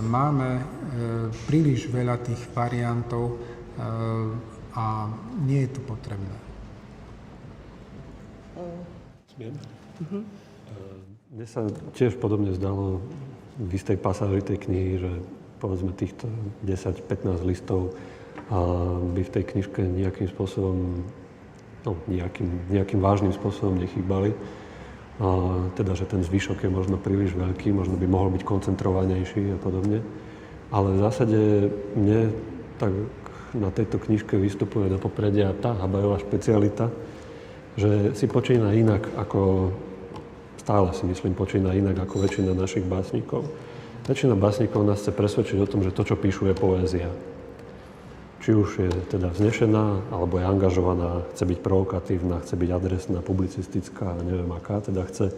máme 0.00 0.64
príliš 1.44 1.92
veľa 1.92 2.24
tých 2.24 2.40
variantov 2.56 3.36
a 4.72 5.12
nie 5.44 5.68
je 5.68 5.70
to 5.76 5.80
potrebné. 5.84 6.36
Smiem? 9.32 9.54
Uh-huh. 10.00 10.22
Mne 11.32 11.46
sa 11.48 11.64
tiež 11.96 12.20
podobne 12.20 12.52
zdalo 12.52 13.00
v 13.56 13.70
istej 13.76 13.96
pasáži 13.96 14.44
tej 14.44 14.58
knihy, 14.68 14.92
že 15.00 15.12
povedzme 15.60 15.96
týchto 15.96 16.28
10-15 16.64 17.48
listov 17.48 17.96
a 18.52 18.58
by 19.00 19.22
v 19.24 19.32
tej 19.32 19.44
knižke 19.54 19.80
nejakým 19.80 20.28
spôsobom, 20.28 21.06
no 21.88 21.92
nejakým, 22.10 22.68
nejakým 22.68 23.00
vážnym 23.00 23.32
spôsobom 23.32 23.80
nechýbali. 23.80 24.36
A 25.22 25.28
teda, 25.78 25.94
že 25.94 26.08
ten 26.08 26.24
zvyšok 26.24 26.66
je 26.66 26.70
možno 26.72 26.96
príliš 26.98 27.36
veľký, 27.36 27.70
možno 27.72 27.94
by 27.96 28.06
mohol 28.08 28.32
byť 28.32 28.42
koncentrovanejší 28.42 29.54
a 29.54 29.58
podobne. 29.60 30.04
Ale 30.72 30.96
v 30.96 31.02
zásade 31.04 31.40
mne 31.96 32.32
tak 32.80 32.92
na 33.52 33.68
tejto 33.68 34.00
knižke 34.00 34.36
vystupuje 34.40 34.88
do 34.88 34.96
popredia 34.96 35.52
tá 35.52 35.76
Habajová 35.76 36.20
špecialita, 36.20 36.88
že 37.76 38.16
si 38.16 38.28
počína 38.28 38.72
inak 38.76 39.08
ako, 39.16 39.72
stále 40.60 40.92
si 40.96 41.04
myslím, 41.08 41.32
počína 41.36 41.72
inak 41.76 41.96
ako 42.04 42.24
väčšina 42.24 42.52
našich 42.56 42.84
básnikov. 42.84 43.48
Väčšina 44.08 44.34
básnikov 44.36 44.84
nás 44.84 45.00
chce 45.04 45.12
presvedčiť 45.14 45.58
o 45.62 45.70
tom, 45.70 45.80
že 45.84 45.94
to, 45.94 46.02
čo 46.04 46.16
píšu, 46.18 46.50
je 46.50 46.56
poézia. 46.56 47.10
Či 48.42 48.50
už 48.58 48.68
je 48.82 48.90
teda 49.14 49.30
vznešená, 49.30 50.10
alebo 50.10 50.42
je 50.42 50.44
angažovaná, 50.48 51.22
chce 51.32 51.44
byť 51.46 51.58
provokatívna, 51.62 52.42
chce 52.42 52.58
byť 52.58 52.70
adresná, 52.74 53.18
publicistická, 53.22 54.18
neviem 54.26 54.50
aká, 54.50 54.82
teda 54.82 55.06
chce 55.06 55.30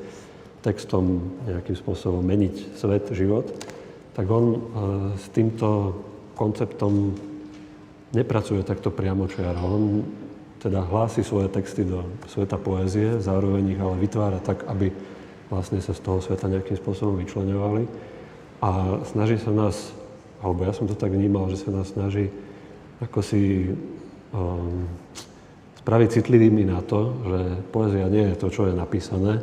textom 0.65 1.37
nejakým 1.45 1.77
spôsobom 1.77 2.25
meniť 2.25 2.81
svet, 2.81 3.13
život, 3.13 3.45
tak 4.17 4.25
on 4.33 4.45
e, 4.49 4.59
s 5.21 5.29
týmto 5.29 5.93
konceptom 6.33 7.13
nepracuje 8.15 8.63
takto 8.63 8.95
priamo 8.95 9.27
čiaro. 9.27 9.61
On 9.61 9.85
teda 10.63 10.81
hlási 10.81 11.21
svoje 11.21 11.53
texty 11.53 11.85
do 11.85 12.09
sveta 12.31 12.57
poézie, 12.57 13.21
zároveň 13.21 13.77
ich 13.77 13.81
ale 13.83 14.01
vytvára 14.01 14.41
tak, 14.41 14.65
aby 14.65 14.89
vlastne 15.53 15.83
sa 15.85 15.93
z 15.93 16.01
toho 16.01 16.25
sveta 16.25 16.49
nejakým 16.49 16.81
spôsobom 16.81 17.21
vyčlenovali. 17.21 17.85
A 18.65 19.03
snaží 19.13 19.37
sa 19.37 19.53
nás, 19.53 19.93
alebo 20.41 20.65
ja 20.65 20.73
som 20.73 20.89
to 20.89 20.97
tak 20.97 21.13
vnímal, 21.13 21.53
že 21.53 21.61
sa 21.61 21.71
nás 21.75 21.93
snaží 21.93 22.33
ako 23.03 23.21
si 23.21 23.73
um, 24.31 24.87
spraviť 25.83 26.09
citlivými 26.21 26.65
na 26.65 26.81
to, 26.81 27.13
že 27.27 27.41
poézia 27.75 28.07
nie 28.09 28.33
je 28.33 28.37
to, 28.39 28.49
čo 28.49 28.71
je 28.71 28.75
napísané, 28.75 29.43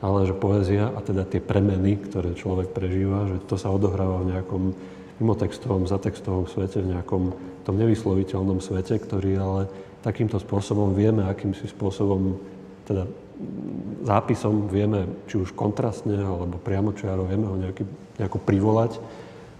ale 0.00 0.28
že 0.28 0.36
poézia 0.36 0.92
a 0.92 1.00
teda 1.00 1.24
tie 1.24 1.40
premeny, 1.40 1.96
ktoré 1.98 2.36
človek 2.36 2.72
prežíva, 2.72 3.28
že 3.28 3.36
to 3.48 3.56
sa 3.56 3.72
odohráva 3.72 4.22
v 4.22 4.30
nejakom 4.36 4.62
mimotextovom, 5.20 5.84
zatextovom 5.84 6.48
svete, 6.48 6.80
v 6.80 6.96
nejakom 6.96 7.36
tom 7.68 7.76
nevysloviteľnom 7.76 8.64
svete, 8.64 8.96
ktorý 8.96 9.36
ale 9.36 9.62
takýmto 10.00 10.40
spôsobom 10.40 10.96
vieme, 10.96 11.28
akým 11.28 11.52
si 11.52 11.68
spôsobom, 11.68 12.40
teda 12.88 13.04
zápisom 14.04 14.68
vieme, 14.68 15.04
či 15.28 15.40
už 15.40 15.52
kontrastne 15.52 16.16
alebo 16.16 16.56
priamočiaro, 16.60 17.28
vieme 17.28 17.46
ho 17.48 17.56
nejaký, 17.56 17.84
nejako 18.16 18.38
privolať, 18.40 18.96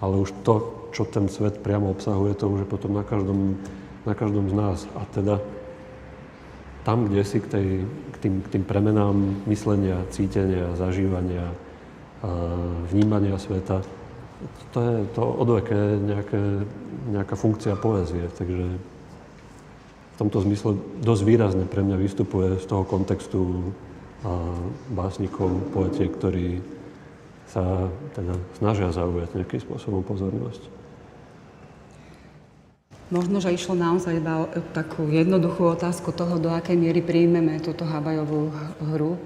ale 0.01 0.17
už 0.17 0.33
to, 0.41 0.89
čo 0.97 1.05
ten 1.05 1.29
svet 1.29 1.61
priamo 1.61 1.93
obsahuje, 1.93 2.33
to 2.37 2.49
už 2.49 2.65
je 2.65 2.69
potom 2.69 2.97
na 2.97 3.05
každom, 3.05 3.61
na 4.09 4.17
každom 4.17 4.49
z 4.49 4.55
nás. 4.57 4.79
A 4.97 5.05
teda 5.13 5.45
tam, 6.89 7.05
kde 7.05 7.23
si 7.25 7.39
k, 7.45 7.47
tej, 7.47 7.67
k, 7.85 8.17
tým, 8.25 8.35
k 8.41 8.49
tým 8.57 8.65
premenám 8.65 9.45
myslenia, 9.45 10.01
cítenia, 10.09 10.73
zažívania, 10.81 11.53
vnímania 12.89 13.37
sveta, 13.37 13.85
to 14.72 14.78
je 14.80 14.97
to 15.12 15.22
odveké 15.22 15.78
nejaké, 16.01 16.43
nejaká 17.12 17.34
funkcia 17.36 17.76
poézie. 17.76 18.28
Takže 18.32 18.80
tomto 20.20 20.45
zmysle 20.45 20.76
dosť 21.01 21.22
výrazne 21.24 21.64
pre 21.64 21.80
mňa 21.80 21.97
vystupuje 21.97 22.61
z 22.61 22.68
toho 22.68 22.84
kontextu 22.84 23.72
a 24.20 24.53
básnikov, 24.93 25.49
poetiek, 25.72 26.12
ktorí 26.12 26.61
sa 27.49 27.88
teda 28.12 28.36
snažia 28.61 28.93
zaujať 28.93 29.32
nejakým 29.32 29.64
spôsobom 29.64 30.05
pozornosť. 30.05 30.61
Možno, 33.09 33.41
že 33.41 33.57
išlo 33.57 33.74
naozaj 33.74 34.20
iba 34.20 34.45
takú 34.76 35.09
jednoduchú 35.09 35.72
otázku 35.72 36.12
toho, 36.12 36.36
do 36.36 36.53
akej 36.53 36.76
miery 36.76 37.01
príjmeme 37.01 37.59
túto 37.59 37.88
Habajovú 37.88 38.53
hru 38.93 39.16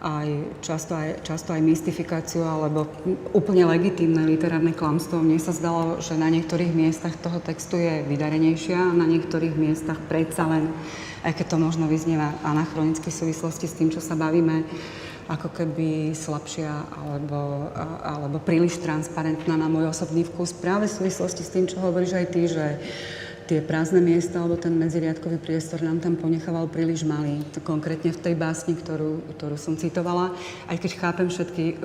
aj 0.00 0.28
často, 0.60 0.92
aj 0.92 1.24
často 1.24 1.56
aj 1.56 1.64
mystifikáciu 1.64 2.44
alebo 2.44 2.84
úplne 3.32 3.64
legitímne 3.64 4.28
literárne 4.28 4.76
klamstvo. 4.76 5.24
Mne 5.24 5.40
sa 5.40 5.56
zdalo, 5.56 5.98
že 6.04 6.20
na 6.20 6.28
niektorých 6.28 6.72
miestach 6.76 7.16
toho 7.16 7.40
textu 7.40 7.80
je 7.80 8.04
vydarenejšia 8.04 8.76
a 8.76 8.96
na 8.96 9.08
niektorých 9.08 9.56
miestach 9.56 9.96
predsa 10.04 10.44
len, 10.44 10.68
aj 11.24 11.32
keď 11.40 11.56
to 11.56 11.56
možno 11.56 11.88
vyznieva 11.88 12.36
anachronicky 12.44 13.08
v 13.08 13.20
súvislosti 13.24 13.64
s 13.64 13.76
tým, 13.76 13.88
čo 13.88 14.04
sa 14.04 14.12
bavíme, 14.12 14.68
ako 15.26 15.50
keby 15.50 16.14
slabšia 16.14 16.70
alebo, 17.02 17.72
alebo 18.04 18.36
príliš 18.38 18.78
transparentná 18.78 19.58
na 19.58 19.66
môj 19.66 19.90
osobný 19.90 20.22
vkus. 20.22 20.54
Práve 20.54 20.86
v 20.86 20.96
súvislosti 21.02 21.42
s 21.42 21.50
tým, 21.50 21.66
čo 21.66 21.82
hovoríš 21.82 22.12
aj 22.14 22.26
ty, 22.30 22.42
že 22.46 22.78
tie 23.46 23.62
prázdne 23.62 24.02
miesta 24.02 24.42
alebo 24.42 24.58
ten 24.58 24.74
medziriadkový 24.74 25.38
priestor 25.38 25.78
nám 25.80 26.02
tam 26.02 26.18
ponechával 26.18 26.66
príliš 26.66 27.06
malý. 27.06 27.46
Konkrétne 27.62 28.10
v 28.10 28.18
tej 28.18 28.34
básni, 28.34 28.74
ktorú, 28.74 29.22
ktorú 29.38 29.54
som 29.54 29.78
citovala. 29.78 30.34
Aj 30.66 30.76
keď 30.76 30.90
chápem 30.98 31.30
všetky 31.30 31.64
uh, 31.64 31.78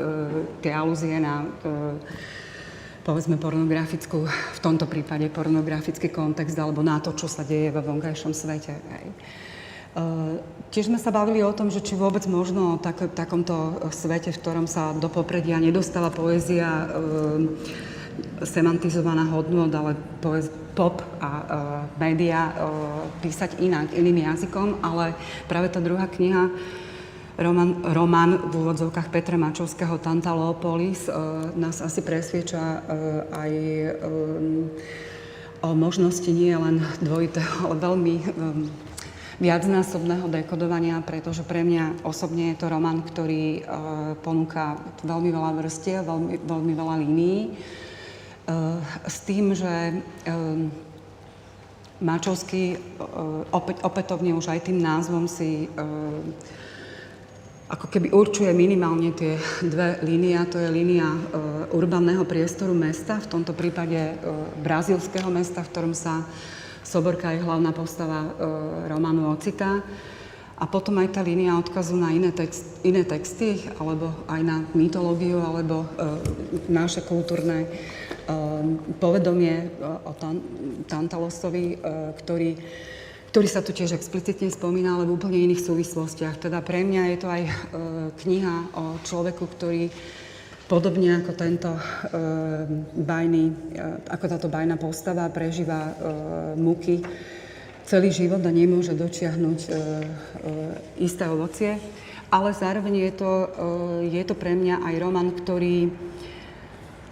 tie 0.65 0.73
alúzie 0.73 1.21
na 1.21 1.45
uh, 1.45 1.95
povedzme 3.05 3.37
pornografickú, 3.37 4.25
v 4.29 4.59
tomto 4.61 4.89
prípade 4.89 5.29
pornografický 5.29 6.09
kontext 6.09 6.57
alebo 6.57 6.81
na 6.81 6.97
to, 7.01 7.13
čo 7.13 7.29
sa 7.29 7.45
deje 7.45 7.69
vo 7.69 7.81
vonkajšom 7.81 8.33
svete. 8.33 8.73
Hej. 8.77 9.07
Uh, 9.91 10.39
tiež 10.73 10.87
sme 10.87 10.97
sa 10.97 11.13
bavili 11.13 11.43
o 11.45 11.51
tom, 11.53 11.67
že 11.69 11.83
či 11.83 11.99
vôbec 11.99 12.23
možno 12.25 12.79
v 12.79 12.83
tak, 12.85 13.11
takomto 13.11 13.85
svete, 13.91 14.33
v 14.33 14.39
ktorom 14.39 14.65
sa 14.65 14.95
do 14.95 15.11
popredia 15.11 15.59
nedostáva 15.59 16.09
poézia 16.09 16.89
uh, 16.89 17.45
semantizovaná 18.41 19.29
hodnot, 19.29 19.69
ale 19.73 19.93
pop 20.73 21.03
a 21.19 21.29
uh, 21.29 21.43
média 21.99 22.51
uh, 22.51 23.05
písať 23.19 23.59
inak, 23.59 23.91
iným 23.93 24.23
jazykom, 24.23 24.81
ale 24.81 25.13
práve 25.45 25.67
tá 25.67 25.83
druhá 25.83 26.07
kniha, 26.07 26.47
román, 27.35 27.83
román 27.91 28.31
v 28.49 28.53
úvodzovkách 28.65 29.11
Petra 29.11 29.35
Mačovského 29.35 29.99
Tantalópolis, 29.99 31.11
uh, 31.11 31.51
nás 31.59 31.83
asi 31.83 31.99
presvieča 32.01 32.63
uh, 32.63 32.81
aj 33.35 33.51
um, 34.01 34.71
o 35.61 35.69
možnosti 35.77 36.31
nie 36.31 36.55
len 36.55 36.81
dvojitého, 37.03 37.69
ale 37.69 37.75
veľmi 37.77 38.15
um, 38.15 38.65
viacnásobného 39.43 40.29
dekodovania, 40.29 41.01
pretože 41.03 41.43
pre 41.43 41.65
mňa 41.67 42.05
osobne 42.05 42.53
je 42.53 42.63
to 42.63 42.71
román, 42.71 43.03
ktorý 43.03 43.61
uh, 43.61 43.63
ponúka 44.23 44.79
veľmi 45.03 45.29
veľa 45.29 45.51
vrstiev, 45.59 46.07
veľmi, 46.07 46.33
veľmi 46.47 46.73
veľa 46.73 46.95
línií 47.05 47.39
s 49.07 49.17
tým, 49.27 49.53
že 49.55 50.01
Mačovský 52.01 52.81
opäť, 53.53 53.85
opätovne 53.85 54.33
už 54.33 54.49
aj 54.49 54.71
tým 54.71 54.81
názvom 54.81 55.29
si 55.29 55.69
ako 57.71 57.87
keby 57.87 58.11
určuje 58.11 58.51
minimálne 58.51 59.15
tie 59.15 59.39
dve 59.63 60.01
línie, 60.03 60.35
to 60.49 60.59
je 60.59 60.67
línia 60.67 61.07
urbaného 61.71 62.27
priestoru 62.27 62.75
mesta, 62.75 63.21
v 63.21 63.31
tomto 63.31 63.55
prípade 63.55 64.17
brazílskeho 64.59 65.29
mesta, 65.31 65.63
v 65.63 65.71
ktorom 65.71 65.93
sa 65.95 66.25
Soborka 66.81 67.31
je 67.31 67.45
hlavná 67.45 67.71
postava 67.71 68.27
románu 68.89 69.31
ocitá. 69.31 69.79
A 70.61 70.69
potom 70.69 71.01
aj 71.01 71.17
tá 71.17 71.25
línia 71.25 71.57
odkazu 71.57 71.97
na 71.97 72.13
iné, 72.13 72.29
text, 72.29 72.85
iné 72.85 73.01
texty, 73.01 73.65
alebo 73.81 74.13
aj 74.29 74.41
na 74.45 74.61
mytológiu, 74.77 75.41
alebo 75.41 75.81
e, 75.81 75.87
naše 76.69 77.01
kultúrne 77.01 77.65
povedomie 78.99 79.55
e, 79.55 79.67
o 79.83 80.11
Tantalosovi, 80.85 81.65
e, 81.73 81.77
ktorý, 82.17 82.51
ktorý 83.33 83.47
sa 83.47 83.63
tu 83.63 83.71
tiež 83.73 83.95
explicitne 83.95 84.51
spomína, 84.51 84.97
ale 84.97 85.07
v 85.07 85.15
úplne 85.15 85.39
iných 85.39 85.65
súvislostiach. 85.65 86.37
Teda 86.41 86.59
pre 86.61 86.85
mňa 86.85 87.03
je 87.15 87.17
to 87.17 87.27
aj 87.29 87.43
e, 87.43 87.51
kniha 88.25 88.55
o 88.75 88.83
človeku, 89.03 89.43
ktorý 89.45 89.89
podobne 90.71 91.19
ako 91.19 91.31
tento 91.35 91.67
bajný, 92.95 93.75
ako 94.07 94.25
táto 94.31 94.47
bajná 94.47 94.79
postava 94.79 95.27
prežíva 95.27 95.91
muky 96.55 97.03
celý 97.83 98.07
život 98.07 98.39
a 98.39 98.55
nemôže 98.55 98.95
dočiahnuť 98.95 99.59
isté 100.95 101.27
ovocie. 101.27 101.75
Ale 102.31 102.55
zároveň 102.55 103.03
je 103.03 103.11
to, 103.19 103.31
je 104.15 104.23
to 104.23 104.31
pre 104.31 104.55
mňa 104.55 104.79
aj 104.87 104.95
roman, 105.03 105.35
ktorý 105.35 105.91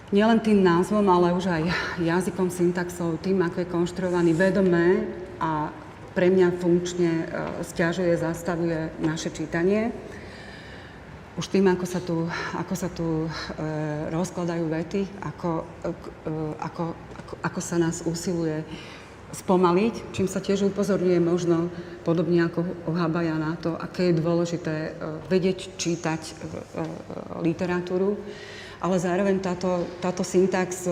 nielen 0.10 0.40
tým 0.42 0.62
názvom, 0.62 1.06
ale 1.10 1.34
už 1.38 1.46
aj 1.50 1.64
jazykom, 2.02 2.50
syntaxou, 2.50 3.18
tým, 3.22 3.42
ako 3.46 3.62
je 3.62 3.72
konštruovaný 3.74 4.32
vedomé 4.34 5.06
a 5.38 5.70
pre 6.18 6.34
mňa 6.34 6.58
funkčne 6.58 7.12
e, 7.12 7.26
stiažuje, 7.64 8.18
zastavuje 8.18 8.90
naše 9.00 9.30
čítanie. 9.30 9.94
Už 11.38 11.48
tým, 11.48 11.70
ako 11.72 11.86
sa 11.86 12.02
tu, 12.02 12.28
ako 12.58 12.74
sa 12.76 12.90
tu 12.92 13.26
e, 13.26 13.28
rozkladajú 14.12 14.66
vety, 14.68 15.02
ako, 15.22 15.64
e, 15.86 15.90
ako, 16.60 16.84
ako, 16.94 17.34
ako 17.46 17.60
sa 17.62 17.78
nás 17.78 18.04
usiluje 18.04 18.66
spomaliť, 19.30 20.10
čím 20.10 20.26
sa 20.26 20.42
tiež 20.42 20.74
upozorňuje 20.74 21.22
možno, 21.22 21.70
podobne 22.02 22.50
ako 22.50 22.66
Habaja 22.90 23.38
na 23.38 23.54
to, 23.62 23.78
aké 23.78 24.10
je 24.10 24.20
dôležité 24.20 24.76
e, 24.90 24.92
vedieť 25.30 25.78
čítať 25.78 26.22
e, 26.26 26.32
e, 26.34 26.38
literatúru 27.46 28.18
ale 28.80 28.96
zároveň 29.00 29.44
táto, 29.44 29.84
táto 30.00 30.24
syntax 30.24 30.88
e, 30.88 30.92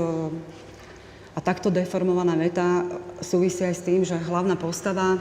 a 1.32 1.40
takto 1.40 1.72
deformovaná 1.72 2.36
veta 2.36 2.84
súvisí 3.24 3.64
aj 3.64 3.76
s 3.76 3.86
tým, 3.86 4.02
že 4.04 4.20
hlavná 4.20 4.60
postava 4.60 5.20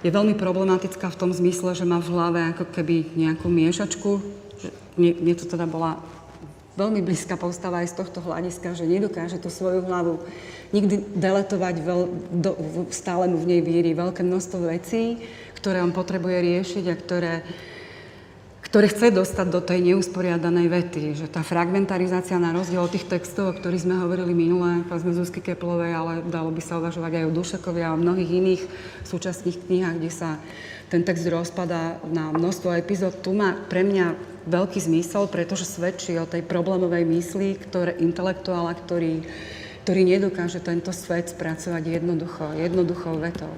je 0.00 0.08
veľmi 0.08 0.34
problematická 0.34 1.12
v 1.12 1.20
tom 1.20 1.30
zmysle, 1.30 1.76
že 1.76 1.84
má 1.84 2.00
v 2.00 2.10
hlave 2.10 2.40
ako 2.56 2.72
keby 2.72 3.14
nejakú 3.14 3.52
miešačku. 3.52 4.10
Mne, 4.96 5.34
to 5.36 5.44
teda 5.44 5.68
bola 5.68 6.00
veľmi 6.80 7.04
blízka 7.04 7.36
postava 7.36 7.84
aj 7.84 7.92
z 7.92 7.98
tohto 8.00 8.24
hľadiska, 8.24 8.72
že 8.72 8.88
nedokáže 8.88 9.36
tú 9.36 9.52
svoju 9.52 9.84
hlavu 9.84 10.24
nikdy 10.72 11.04
deletovať, 11.12 11.74
veľ, 11.84 12.00
do, 12.40 12.52
stále 12.88 13.28
mu 13.28 13.36
v 13.36 13.56
nej 13.56 13.60
víri 13.60 13.92
veľké 13.92 14.24
množstvo 14.24 14.72
vecí, 14.72 15.20
ktoré 15.60 15.84
on 15.84 15.92
potrebuje 15.92 16.38
riešiť 16.40 16.84
a 16.88 16.94
ktoré 16.96 17.32
ktoré 18.70 18.86
chce 18.86 19.10
dostať 19.10 19.46
do 19.50 19.58
tej 19.58 19.82
neusporiadanej 19.82 20.70
vety. 20.70 21.02
Že 21.18 21.26
tá 21.26 21.42
fragmentarizácia 21.42 22.38
na 22.38 22.54
rozdiel 22.54 22.78
od 22.78 22.94
tých 22.94 23.10
textov, 23.10 23.50
o 23.50 23.56
ktorých 23.58 23.82
sme 23.82 23.98
hovorili 23.98 24.30
minule, 24.30 24.86
povedzme 24.86 25.10
Zuzky 25.10 25.42
Keplovej, 25.42 25.90
ale 25.90 26.12
dalo 26.30 26.54
by 26.54 26.62
sa 26.62 26.78
uvažovať 26.78 27.18
aj 27.18 27.24
o 27.26 27.34
Dušekovi 27.34 27.82
a 27.82 27.90
o 27.90 27.98
mnohých 27.98 28.30
iných 28.30 28.62
súčasných 29.02 29.66
knihách, 29.66 29.96
kde 29.98 30.10
sa 30.14 30.38
ten 30.86 31.02
text 31.02 31.26
rozpada 31.26 31.98
na 32.14 32.30
množstvo 32.30 32.70
epizód. 32.78 33.18
Tu 33.18 33.34
má 33.34 33.58
pre 33.66 33.82
mňa 33.82 34.14
veľký 34.46 34.78
zmysel, 34.78 35.26
pretože 35.26 35.66
svedčí 35.66 36.14
o 36.14 36.30
tej 36.30 36.46
problémovej 36.46 37.02
mysli, 37.10 37.58
ktoré 37.58 37.98
intelektuála, 37.98 38.78
ktorý, 38.78 39.26
ktorý 39.82 40.00
nedokáže 40.06 40.62
tento 40.62 40.94
svet 40.94 41.34
spracovať 41.34 41.98
jednoducho, 41.98 42.54
jednoduchou 42.54 43.18
vetou. 43.18 43.50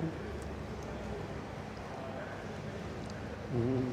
Mm. 3.52 3.91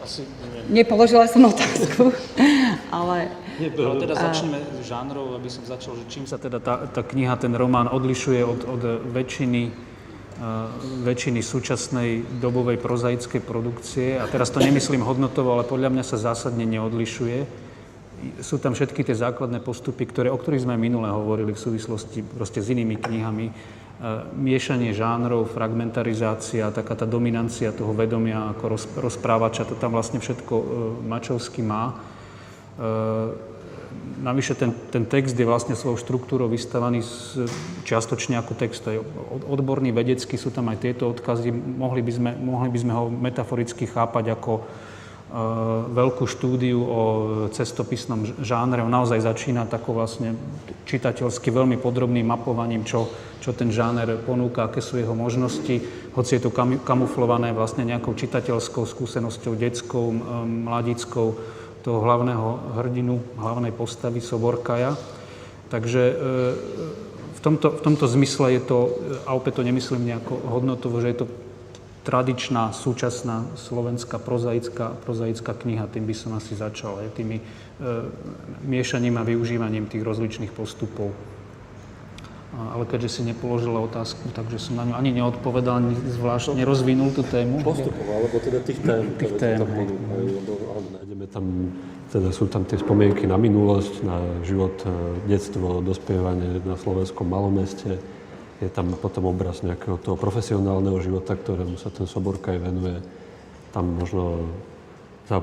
Asi 0.00 0.24
nie. 0.24 0.82
Nepoložila 0.82 1.28
som 1.28 1.44
otázku, 1.44 2.12
ale... 2.98 3.28
Ale 3.60 3.96
teda 4.00 4.16
začneme 4.16 4.56
s 4.80 4.88
žánrov, 4.88 5.36
aby 5.36 5.52
som 5.52 5.60
začal, 5.68 5.92
že 6.00 6.08
čím 6.08 6.24
sa 6.24 6.40
teda 6.40 6.64
tá, 6.64 6.88
tá 6.88 7.04
kniha, 7.04 7.36
ten 7.36 7.52
román 7.52 7.92
odlišuje 7.92 8.40
od, 8.40 8.60
od 8.64 8.82
väčšiny, 9.12 9.68
uh, 9.68 10.72
väčšiny 11.04 11.44
súčasnej 11.44 12.40
dobovej 12.40 12.80
prozaickej 12.80 13.44
produkcie. 13.44 14.16
A 14.16 14.24
teraz 14.32 14.48
to 14.48 14.64
nemyslím 14.64 15.04
hodnotovo, 15.04 15.60
ale 15.60 15.68
podľa 15.68 15.92
mňa 15.92 16.04
sa 16.08 16.16
zásadne 16.16 16.64
neodlišuje. 16.64 17.68
Sú 18.40 18.56
tam 18.56 18.72
všetky 18.72 19.04
tie 19.04 19.12
základné 19.12 19.60
postupy, 19.60 20.08
ktoré, 20.08 20.32
o 20.32 20.40
ktorých 20.40 20.64
sme 20.64 20.80
minule 20.80 21.12
hovorili 21.12 21.52
v 21.52 21.60
súvislosti 21.60 22.24
proste 22.24 22.64
s 22.64 22.72
inými 22.72 22.96
knihami 22.96 23.52
miešanie 24.32 24.96
žánrov, 24.96 25.52
fragmentarizácia, 25.52 26.72
taká 26.72 26.96
tá 26.96 27.04
dominancia 27.04 27.68
toho 27.68 27.92
vedomia 27.92 28.48
ako 28.56 28.64
roz, 28.72 28.84
rozprávača, 28.96 29.68
to 29.68 29.76
tam 29.76 29.92
vlastne 29.92 30.24
všetko 30.24 30.54
e, 30.56 30.64
Mačovský 31.04 31.60
má. 31.60 31.92
E, 31.92 31.94
navyše 34.24 34.56
ten, 34.56 34.72
ten 34.88 35.04
text 35.04 35.36
je 35.36 35.44
vlastne 35.44 35.76
svojou 35.76 36.00
štruktúrou 36.00 36.48
vystavaný 36.48 37.04
z, 37.04 37.44
čiastočne 37.84 38.40
ako 38.40 38.56
text. 38.56 38.88
Je 38.88 39.04
odborný, 39.44 39.92
vedecký, 39.92 40.40
sú 40.40 40.48
tam 40.48 40.72
aj 40.72 40.80
tieto 40.80 41.12
odkazy. 41.12 41.52
Mohli 41.52 42.00
by 42.00 42.12
sme, 42.16 42.30
mohli 42.40 42.72
by 42.72 42.78
sme 42.80 42.92
ho 42.96 43.12
metaforicky 43.12 43.84
chápať 43.84 44.32
ako 44.32 44.64
veľkú 45.94 46.26
štúdiu 46.26 46.82
o 46.82 47.02
cestopisnom 47.54 48.42
žánre. 48.42 48.82
On 48.82 48.90
naozaj 48.90 49.22
začína 49.22 49.70
takou 49.70 49.94
vlastne 49.94 50.34
čitateľsky 50.90 51.54
veľmi 51.54 51.78
podrobným 51.78 52.26
mapovaním, 52.26 52.82
čo, 52.82 53.06
čo 53.38 53.54
ten 53.54 53.70
žáner 53.70 54.18
ponúka, 54.26 54.66
aké 54.66 54.82
sú 54.82 54.98
jeho 54.98 55.14
možnosti, 55.14 55.86
hoci 56.18 56.30
je 56.34 56.42
to 56.42 56.50
kamuflované 56.82 57.54
vlastne 57.54 57.86
nejakou 57.86 58.18
čitateľskou 58.18 58.82
skúsenosťou, 58.82 59.54
detskou, 59.54 60.10
mladickou 60.66 61.38
toho 61.80 61.98
hlavného 62.02 62.76
hrdinu, 62.82 63.22
hlavnej 63.38 63.72
postavy 63.72 64.20
Soborkaja. 64.20 64.98
Takže 65.70 66.02
eh, 66.10 66.16
v 67.38 67.40
tomto, 67.40 67.72
v 67.72 67.80
tomto 67.80 68.04
zmysle 68.04 68.58
je 68.58 68.62
to, 68.66 68.78
a 69.24 69.32
opäť 69.32 69.62
to 69.62 69.64
nemyslím 69.64 70.04
nejako 70.10 70.34
hodnotovo, 70.44 71.00
že 71.00 71.14
je 71.14 71.18
to 71.24 71.26
tradičná, 72.00 72.72
súčasná 72.72 73.44
slovenská 73.54 74.16
prozaická, 74.16 74.96
prozaická 75.04 75.52
kniha, 75.52 75.84
tým 75.86 76.08
by 76.08 76.14
som 76.16 76.32
asi 76.32 76.56
začal, 76.56 76.96
aj 77.04 77.12
tými 77.12 77.38
e, 77.38 77.42
miešaním 78.64 79.20
a 79.20 79.26
využívaním 79.26 79.84
tých 79.86 80.00
rozličných 80.00 80.52
postupov. 80.52 81.12
Ale 82.50 82.82
keďže 82.82 83.08
si 83.08 83.22
nepoložila 83.22 83.78
otázku, 83.86 84.26
takže 84.34 84.58
som 84.58 84.74
na 84.74 84.82
ňu 84.82 84.94
ani 84.98 85.10
neodpovedal, 85.22 85.78
ani 85.78 85.94
zvlášť 85.94 86.58
nerozvinul 86.58 87.14
tú 87.14 87.22
tému. 87.22 87.62
Postupov, 87.62 88.02
alebo 88.10 88.36
teda 88.42 88.58
tých 88.66 88.82
tém. 88.82 89.06
Tých 89.14 89.32
tém. 89.38 89.58
Tam, 89.62 89.70
lebo, 89.70 89.94
nájdeme 90.98 91.24
tam, 91.30 91.44
teda 92.10 92.34
sú 92.34 92.50
tam 92.50 92.66
tie 92.66 92.74
spomienky 92.74 93.30
na 93.30 93.38
minulosť, 93.38 93.94
na 94.02 94.18
život, 94.42 94.74
e, 94.82 94.90
detstvo, 95.30 95.78
dospievanie 95.78 96.58
na 96.66 96.74
slovenskom 96.74 97.28
malomeste, 97.28 98.02
je 98.60 98.68
tam 98.68 98.92
potom 98.92 99.32
obraz 99.32 99.64
nejakého 99.64 99.96
toho 99.96 100.20
profesionálneho 100.20 101.00
života, 101.00 101.32
ktorému 101.32 101.80
sa 101.80 101.88
ten 101.88 102.04
Soborka 102.04 102.52
aj 102.52 102.60
venuje. 102.60 102.96
Tam 103.72 103.88
možno 103.96 104.52
za 105.24 105.40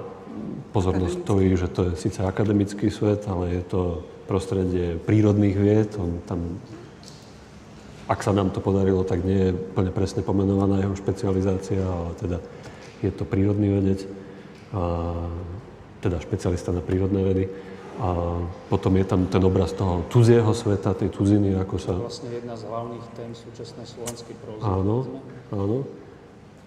pozornosť 0.70 1.26
stojí, 1.26 1.57
že 1.57 1.68
to 1.72 1.89
je 1.89 1.91
síce 1.97 2.22
akademický 2.22 2.93
svet, 2.93 3.26
ale 3.26 3.57
je 3.57 3.63
to 3.65 3.82
prostredie 4.30 5.01
prírodných 5.01 5.57
vied. 5.57 5.89
On 5.97 6.22
tam, 6.30 6.61
ak 8.05 8.22
sa 8.22 8.36
nám 8.38 8.53
to 8.53 8.61
podarilo, 8.61 9.01
tak 9.01 9.26
nie 9.26 9.49
je 9.49 9.57
plne 9.74 9.89
presne 9.89 10.22
pomenovaná 10.22 10.86
jeho 10.86 10.93
špecializácia, 10.93 11.82
ale 11.82 12.11
teda 12.22 12.38
je 13.01 13.11
to 13.15 13.24
prírodný 13.26 13.74
vedec, 13.82 14.05
a, 14.76 15.15
teda 16.05 16.22
špecialista 16.22 16.70
na 16.70 16.86
prírodné 16.86 17.22
vedy. 17.26 17.43
A 17.98 18.10
potom 18.70 18.93
je 18.93 19.06
tam 19.10 19.26
ten 19.26 19.41
obraz 19.41 19.74
toho 19.74 20.06
cudzieho 20.14 20.54
sveta, 20.54 20.93
tej 20.93 21.10
cudziny, 21.10 21.58
ako 21.58 21.76
sa... 21.82 21.98
To 21.98 22.06
je 22.06 22.06
vlastne 22.06 22.30
jedna 22.30 22.54
z 22.54 22.64
hlavných 22.70 23.06
tém 23.18 23.32
súčasnej 23.34 23.88
slovenskej 23.89 24.36
prózy. 24.38 24.62
Áno, 24.62 24.95
áno. 25.50 25.78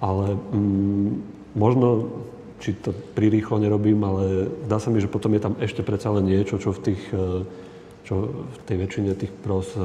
Ale 0.03 0.35
mm, 0.35 1.09
možno, 1.55 2.11
či 2.59 2.75
to 2.75 2.91
prirýchlo 3.15 3.63
nerobím, 3.63 4.03
ale 4.03 4.51
zdá 4.67 4.83
sa 4.83 4.91
mi, 4.91 4.99
že 4.99 5.07
potom 5.07 5.31
je 5.39 5.43
tam 5.47 5.55
ešte 5.63 5.87
predsa 5.87 6.11
len 6.11 6.27
niečo, 6.27 6.59
čo 6.59 6.75
v, 6.75 6.81
tých, 6.83 7.03
e, 7.15 7.47
čo 8.03 8.15
v 8.35 8.59
tej 8.67 8.77
väčšine 8.83 9.15
tých 9.15 9.31
pros 9.31 9.71
e, 9.79 9.83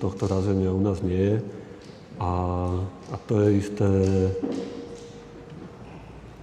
tohto 0.00 0.24
razenia 0.24 0.72
u 0.72 0.80
nás 0.80 1.04
nie 1.04 1.36
je. 1.36 1.38
A, 2.16 2.32
a 3.12 3.16
to 3.28 3.44
je 3.44 3.48
isté... 3.60 3.88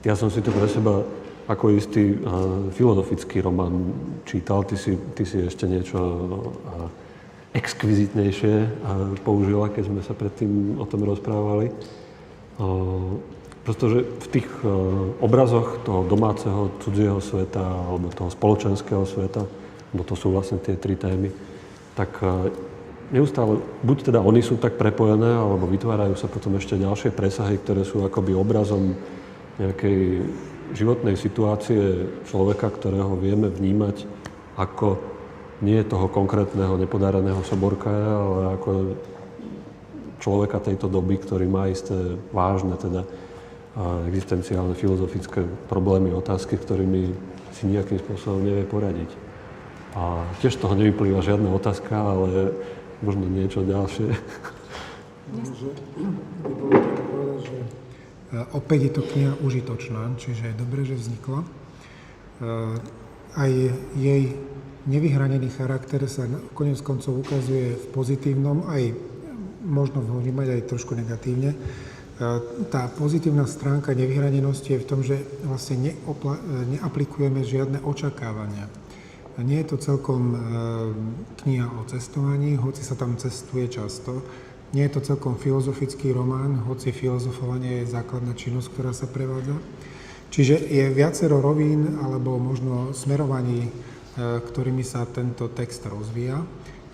Ja 0.05 0.13
som 0.13 0.29
si 0.29 0.45
to 0.45 0.53
pre 0.53 0.69
seba 0.69 1.01
ako 1.47 1.75
istý 1.75 2.15
uh, 2.15 2.69
filozofický 2.71 3.43
román 3.43 3.91
čítal. 4.23 4.63
Ty 4.63 4.75
si, 4.79 4.95
ty 5.15 5.23
si 5.27 5.43
ešte 5.43 5.67
niečo 5.67 5.99
uh, 5.99 6.87
exkvizitnejšie 7.51 8.55
uh, 8.55 8.67
použila, 9.21 9.67
keď 9.69 9.83
sme 9.91 10.01
sa 10.01 10.15
predtým 10.15 10.79
o 10.79 10.85
tom 10.87 11.03
rozprávali. 11.03 11.73
Pretože 13.65 14.05
v 14.05 14.27
tých 14.29 14.45
obrazoch 15.17 15.81
toho 15.81 16.05
domáceho, 16.05 16.69
cudzieho 16.85 17.17
sveta 17.17 17.65
alebo 17.65 18.13
toho 18.13 18.29
spoločenského 18.29 19.09
sveta, 19.09 19.41
lebo 19.89 20.05
to 20.05 20.13
sú 20.13 20.29
vlastne 20.29 20.61
tie 20.61 20.77
tri 20.77 20.93
témy, 20.93 21.33
tak 21.97 22.13
neustále, 23.09 23.57
buď 23.81 24.13
teda 24.13 24.21
oni 24.21 24.45
sú 24.45 24.61
tak 24.61 24.77
prepojené, 24.77 25.33
alebo 25.33 25.65
vytvárajú 25.65 26.13
sa 26.13 26.29
potom 26.29 26.61
ešte 26.61 26.77
ďalšie 26.77 27.09
presahy, 27.09 27.57
ktoré 27.57 27.81
sú 27.81 28.05
akoby 28.05 28.37
obrazom 28.37 28.93
nejakej 29.57 30.29
životnej 30.73 31.15
situácie 31.15 32.09
človeka, 32.27 32.69
ktorého 32.73 33.13
vieme 33.15 33.49
vnímať 33.49 34.09
ako 34.57 34.97
nie 35.61 35.79
toho 35.85 36.11
konkrétneho 36.11 36.75
nepodareného 36.75 37.39
soborka, 37.45 37.89
ale 37.89 38.57
ako 38.59 38.71
človeka 40.19 40.59
tejto 40.59 40.91
doby, 40.91 41.21
ktorý 41.21 41.45
má 41.47 41.71
isté 41.71 41.95
vážne 42.35 42.75
teda 42.75 43.07
existenciálne 44.05 44.77
filozofické 44.77 45.45
problémy, 45.71 46.13
otázky, 46.13 46.59
ktorými 46.59 47.15
si 47.57 47.69
nejakým 47.69 47.97
spôsobom 48.01 48.45
nevie 48.45 48.65
poradiť. 48.67 49.09
A 49.93 50.25
tiež 50.41 50.57
z 50.57 50.61
toho 50.61 50.73
nevyplýva 50.73 51.21
žiadna 51.21 51.53
otázka, 51.53 51.93
ale 51.93 52.53
možno 53.01 53.29
niečo 53.29 53.61
ďalšie. 53.65 54.09
Že 55.33 55.69
by 56.45 56.51
bolo 56.53 56.75
také 56.77 57.01
povedať, 57.09 57.32
že 57.32 57.32
Opäť 58.57 58.89
je 58.89 58.91
to 58.97 59.03
kniha 59.05 59.33
užitočná, 59.45 60.17
čiže 60.17 60.49
je 60.49 60.57
dobré, 60.57 60.81
že 60.81 60.97
vznikla. 60.97 61.45
Aj 63.37 63.51
jej 63.93 64.23
nevyhranený 64.89 65.53
charakter 65.53 66.01
sa 66.09 66.25
konec 66.57 66.81
koncov 66.81 67.21
ukazuje 67.21 67.77
v 67.77 67.85
pozitívnom, 67.93 68.65
aj 68.73 68.93
možno 69.63 70.01
vnímať 70.01 70.47
aj 70.49 70.67
trošku 70.67 70.97
negatívne. 70.97 71.53
Tá 72.73 72.89
pozitívna 72.93 73.45
stránka 73.45 73.93
nevyhranenosti 73.93 74.77
je 74.77 74.81
v 74.81 74.89
tom, 74.89 75.05
že 75.05 75.17
vlastne 75.45 75.93
neopla- 75.93 76.41
neaplikujeme 76.73 77.41
žiadne 77.45 77.85
očakávania. 77.85 78.65
Nie 79.41 79.65
je 79.65 79.73
to 79.73 79.77
celkom 79.81 80.37
kniha 81.41 81.65
o 81.69 81.85
cestovaní, 81.89 82.53
hoci 82.53 82.85
sa 82.85 82.93
tam 82.93 83.17
cestuje 83.17 83.65
často, 83.65 84.21
nie 84.73 84.89
je 84.89 84.93
to 84.97 85.05
celkom 85.05 85.37
filozofický 85.37 86.09
román, 86.17 86.65
hoci 86.65 86.89
filozofovanie 86.89 87.85
je 87.85 87.93
základná 87.93 88.33
činnosť, 88.33 88.67
ktorá 88.73 88.91
sa 88.91 89.05
prevádza. 89.05 89.53
Čiže 90.33 90.65
je 90.65 90.89
viacero 90.89 91.37
rovín 91.37 92.01
alebo 92.01 92.41
možno 92.41 92.89
smerovaní, 92.89 93.69
e, 93.69 93.71
ktorými 94.17 94.81
sa 94.81 95.05
tento 95.05 95.53
text 95.53 95.85
rozvíja, 95.85 96.41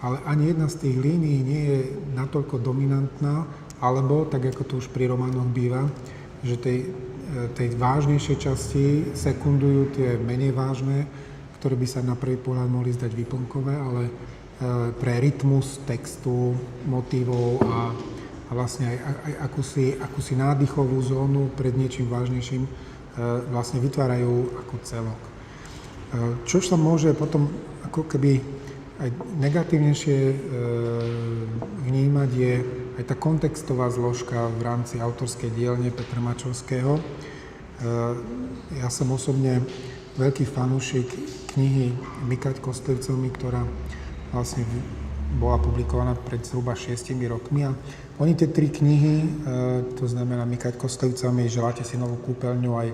ale 0.03 0.19
ani 0.27 0.51
jedna 0.51 0.67
z 0.67 0.75
tých 0.83 0.95
línií 0.99 1.39
nie 1.39 1.63
je 1.63 1.79
natoľko 2.19 2.59
dominantná, 2.59 3.47
alebo, 3.79 4.27
tak 4.27 4.51
ako 4.51 4.63
to 4.67 4.73
už 4.83 4.91
pri 4.91 5.07
románoch 5.07 5.47
býva, 5.47 5.87
že 6.43 6.59
tej, 6.59 6.77
e, 6.83 6.87
tej 7.55 7.79
vážnejšej 7.79 8.37
časti 8.43 8.85
sekundujú 9.15 9.95
tie 9.95 10.19
menej 10.19 10.51
vážne, 10.51 11.07
ktoré 11.63 11.79
by 11.79 11.87
sa 11.87 12.03
na 12.03 12.19
prvý 12.19 12.35
pohľad 12.35 12.67
mohli 12.67 12.91
zdať 12.91 13.11
výplnkové, 13.15 13.71
ale 13.71 14.11
pre 14.99 15.23
rytmus 15.23 15.79
textu, 15.87 16.51
motivov 16.83 17.63
a, 17.63 17.95
a 18.49 18.51
vlastne 18.51 18.91
aj, 18.91 18.97
aj 18.99 19.33
akúsi, 19.47 19.95
akúsi 19.95 20.33
nádychovú 20.35 20.99
zónu 20.99 21.47
pred 21.55 21.71
niečím 21.79 22.11
vážnejším 22.11 22.63
eh, 22.65 22.71
vlastne 23.55 23.79
vytvárajú 23.79 24.51
ako 24.65 24.75
celok. 24.83 25.21
Eh, 25.23 26.35
čo 26.43 26.59
sa 26.59 26.75
môže 26.75 27.15
potom 27.15 27.47
ako 27.87 28.03
keby 28.09 28.43
aj 28.99 29.15
negatívnejšie 29.39 30.35
vnímať 31.87 32.29
je 32.35 32.53
aj 32.99 33.03
tá 33.07 33.15
kontextová 33.15 33.87
zložka 33.87 34.51
v 34.51 34.59
rámci 34.59 34.99
autorskej 34.99 35.55
dielne 35.55 35.87
Petra 35.87 36.19
Mačovského. 36.19 36.99
Ja 38.75 38.91
som 38.91 39.15
osobne 39.15 39.63
veľký 40.19 40.43
fanúšik 40.43 41.07
knihy 41.55 41.95
Mikať 42.27 42.59
Kostlivcovmi, 42.59 43.31
ktorá 43.39 43.63
vlastne 44.33 44.65
bola 45.37 45.61
publikovaná 45.61 46.17
pred 46.17 46.41
zhruba 46.41 46.73
6 46.73 47.13
rokmi 47.29 47.69
a 47.69 47.71
oni 48.17 48.33
tie 48.33 48.49
tri 48.49 48.73
knihy, 48.73 49.15
e, 49.21 49.27
to 49.93 50.09
znamená 50.09 50.43
Mikať 50.43 50.75
Kostlivcami, 50.75 51.45
Želáte 51.45 51.85
si 51.85 52.01
novú 52.01 52.17
kúpeľňu 52.25 52.71
aj 52.73 52.89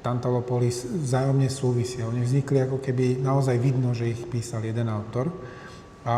Tantalopolis, 0.00 0.86
vzájomne 0.86 1.50
súvisia. 1.50 2.08
Oni 2.08 2.22
vznikli 2.22 2.62
ako 2.62 2.80
keby 2.80 3.20
naozaj 3.20 3.58
vidno, 3.60 3.92
že 3.92 4.10
ich 4.10 4.22
písal 4.30 4.64
jeden 4.64 4.88
autor 4.88 5.28
a 6.06 6.16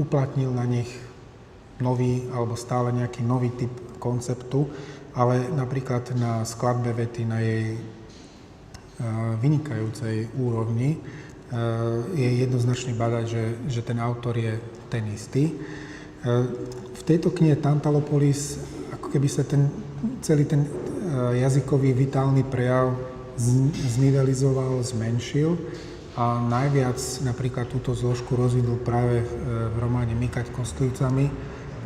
uplatnil 0.00 0.50
na 0.50 0.64
nich 0.64 0.88
nový 1.78 2.26
alebo 2.34 2.58
stále 2.58 2.90
nejaký 2.90 3.22
nový 3.22 3.54
typ 3.54 3.70
konceptu, 4.02 4.66
ale 5.14 5.46
napríklad 5.52 6.10
na 6.18 6.42
skladbe 6.42 6.90
vety, 6.90 7.22
na 7.22 7.38
jej 7.38 7.76
e, 7.76 7.80
vynikajúcej 9.38 10.34
úrovni, 10.36 10.98
je 12.12 12.28
jednoznačne 12.44 12.92
badať, 12.92 13.24
že, 13.24 13.44
že 13.72 13.80
ten 13.80 13.96
autor 13.96 14.36
je 14.36 14.60
ten 14.92 15.00
istý. 15.08 15.56
Eh, 16.18 16.44
v 16.98 17.02
tejto 17.06 17.30
knihe 17.30 17.54
Tantalopolis 17.54 18.58
ako 18.90 19.06
keby 19.14 19.28
sa 19.30 19.46
ten, 19.46 19.70
celý 20.18 20.44
ten 20.44 20.66
eh, 20.66 21.40
jazykový 21.46 21.94
vitálny 21.94 22.42
prejav 22.42 22.90
znivelizoval, 23.78 24.82
zmenšil 24.82 25.54
a 26.18 26.42
najviac 26.42 26.98
napríklad 27.22 27.70
túto 27.70 27.94
zložku 27.94 28.34
rozvidol 28.34 28.74
práve 28.82 29.22
v 29.70 29.76
románe 29.78 30.18
Mykať 30.18 30.50
kostlivcami, 30.50 31.30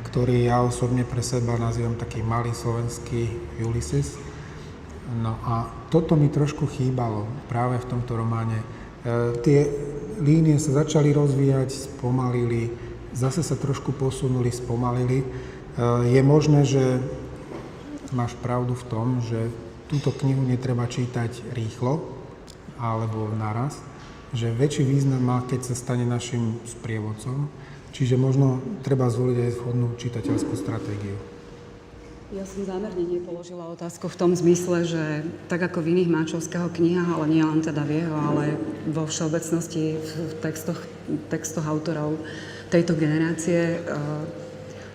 ktorý 0.08 0.48
ja 0.48 0.64
osobne 0.64 1.04
pre 1.04 1.20
seba 1.20 1.60
nazývam 1.60 1.92
taký 2.00 2.24
malý 2.24 2.56
slovenský 2.56 3.28
Ulysses. 3.60 4.16
No 5.20 5.36
a 5.44 5.68
toto 5.92 6.16
mi 6.16 6.32
trošku 6.32 6.64
chýbalo 6.64 7.28
práve 7.52 7.76
v 7.84 7.88
tomto 7.92 8.16
románe 8.16 8.64
tie 9.42 9.66
línie 10.22 10.62
sa 10.62 10.84
začali 10.84 11.11
rozvíjať, 11.11 11.70
spomalili, 11.74 12.70
zase 13.12 13.42
sa 13.42 13.59
trošku 13.59 13.90
posunuli, 13.92 14.55
spomalili. 14.55 15.22
E, 15.22 15.26
je 16.07 16.22
možné, 16.22 16.62
že 16.62 17.03
máš 18.14 18.38
pravdu 18.38 18.78
v 18.78 18.86
tom, 18.86 19.07
že 19.24 19.50
túto 19.90 20.14
knihu 20.22 20.40
netreba 20.46 20.86
čítať 20.88 21.53
rýchlo 21.53 22.00
alebo 22.80 23.28
naraz, 23.36 23.76
že 24.32 24.55
väčší 24.55 24.86
význam 24.86 25.22
má, 25.22 25.38
keď 25.44 25.61
sa 25.70 25.74
stane 25.76 26.09
našim 26.09 26.57
sprievodcom, 26.64 27.53
čiže 27.92 28.16
možno 28.16 28.64
treba 28.80 29.12
zvoliť 29.12 29.38
aj 29.38 29.53
vhodnú 29.61 29.92
čitateľskú 30.00 30.55
stratégiu. 30.57 31.32
Ja 32.33 32.49
som 32.49 32.64
zámerne 32.64 33.05
nepoložila 33.05 33.76
otázku 33.76 34.09
v 34.09 34.16
tom 34.16 34.33
zmysle, 34.33 34.89
že 34.89 35.20
tak 35.53 35.68
ako 35.68 35.85
v 35.85 35.93
iných 35.93 36.09
Máčovského 36.09 36.72
knihách, 36.72 37.20
ale 37.20 37.28
nie 37.28 37.45
len 37.45 37.61
teda 37.61 37.85
v 37.85 38.01
jeho, 38.01 38.16
ale 38.16 38.57
vo 38.89 39.05
všeobecnosti 39.05 40.01
v 40.01 40.33
textoch, 40.41 40.80
textoch 41.28 41.68
autorov 41.68 42.16
tejto 42.72 42.97
generácie 42.97 43.76
e, 43.76 43.78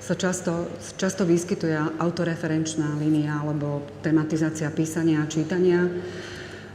sa 0.02 0.18
často, 0.18 0.66
často 0.98 1.30
vyskytuje 1.30 1.78
autoreferenčná 2.02 2.98
línia 2.98 3.38
alebo 3.38 3.86
tematizácia 4.02 4.74
písania 4.74 5.22
a 5.22 5.30
čítania. 5.30 5.94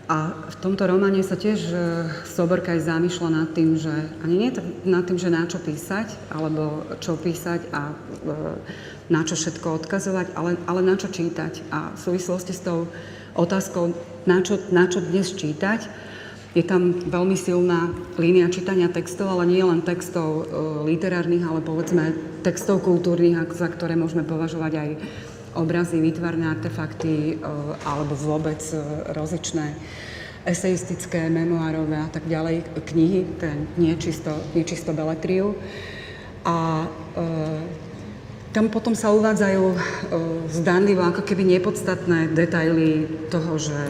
A 0.06 0.46
v 0.46 0.56
tomto 0.62 0.86
románe 0.86 1.26
sa 1.26 1.34
tiež 1.34 1.58
e, 1.58 1.74
Soborka 2.22 2.70
aj 2.70 2.86
zamýšľa 2.86 3.28
nad 3.34 3.50
tým, 3.50 3.74
že 3.74 3.90
ani 4.22 4.46
nie 4.46 4.50
nad 4.86 5.02
tým, 5.10 5.18
že 5.18 5.26
na 5.26 5.42
čo 5.42 5.58
písať, 5.58 6.30
alebo 6.30 6.86
čo 7.02 7.18
písať 7.18 7.66
a 7.74 7.90
e, 7.90 7.94
na 9.12 9.28
čo 9.28 9.36
všetko 9.36 9.84
odkazovať, 9.84 10.32
ale, 10.32 10.56
ale 10.64 10.80
na 10.80 10.96
čo 10.96 11.12
čítať. 11.12 11.68
A 11.68 11.92
v 11.92 11.98
súvislosti 12.00 12.56
s 12.56 12.64
tou 12.64 12.88
otázkou, 13.36 13.92
na 14.24 14.40
čo, 14.40 14.56
na 14.72 14.88
čo 14.88 15.04
dnes 15.04 15.36
čítať, 15.36 15.84
je 16.52 16.64
tam 16.64 16.92
veľmi 16.92 17.36
silná 17.36 17.92
línia 18.20 18.48
čítania 18.52 18.88
textov, 18.88 19.28
ale 19.36 19.48
nie 19.48 19.64
len 19.64 19.80
textov 19.80 20.28
e, 20.28 20.42
literárnych, 20.84 21.44
ale 21.48 21.64
povedzme 21.64 22.12
textov 22.44 22.84
kultúrnych, 22.84 23.52
za 23.56 23.72
ktoré 23.72 23.96
môžeme 23.96 24.20
považovať 24.20 24.72
aj 24.76 24.90
obrazy, 25.56 26.00
výtvarné 26.04 26.52
artefakty 26.52 27.36
e, 27.36 27.48
alebo 27.88 28.12
vôbec 28.16 28.60
e, 28.68 28.76
rozličné 29.16 29.76
eseistické, 30.44 31.30
memoárové 31.32 32.02
a 32.02 32.10
tak 32.10 32.26
ďalej 32.28 32.66
knihy, 32.84 33.38
ten 33.38 33.70
nie 33.78 33.94
čisto, 33.96 34.34
nie 34.52 34.66
čisto 34.68 34.92
beletriu. 34.92 35.56
A 36.44 36.84
e, 36.84 36.86
tam 38.52 38.68
potom 38.68 38.92
sa 38.92 39.08
uvádzajú 39.16 39.64
e, 39.64 39.78
zdanlivo 40.52 41.00
ako 41.00 41.24
keby 41.24 41.56
nepodstatné 41.56 42.36
detaily 42.36 43.08
toho, 43.32 43.56
že 43.56 43.80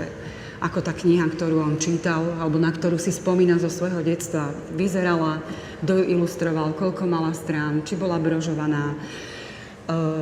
ako 0.63 0.79
tá 0.79 0.95
kniha, 0.95 1.27
ktorú 1.27 1.59
on 1.59 1.83
čítal, 1.83 2.23
alebo 2.39 2.55
na 2.63 2.71
ktorú 2.71 2.95
si 2.95 3.11
spomína 3.11 3.59
zo 3.59 3.67
svojho 3.67 3.99
detstva, 4.07 4.55
vyzerala, 4.71 5.43
kto 5.83 5.99
ju 5.99 6.05
ilustroval, 6.15 6.79
koľko 6.79 7.03
mala 7.11 7.35
strán, 7.35 7.83
či 7.83 7.99
bola 7.99 8.23
brožovaná, 8.23 8.95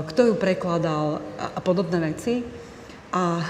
kto 0.09 0.32
ju 0.32 0.34
prekladal 0.41 1.20
a 1.36 1.61
podobné 1.61 2.01
veci. 2.16 2.41
A 3.12 3.45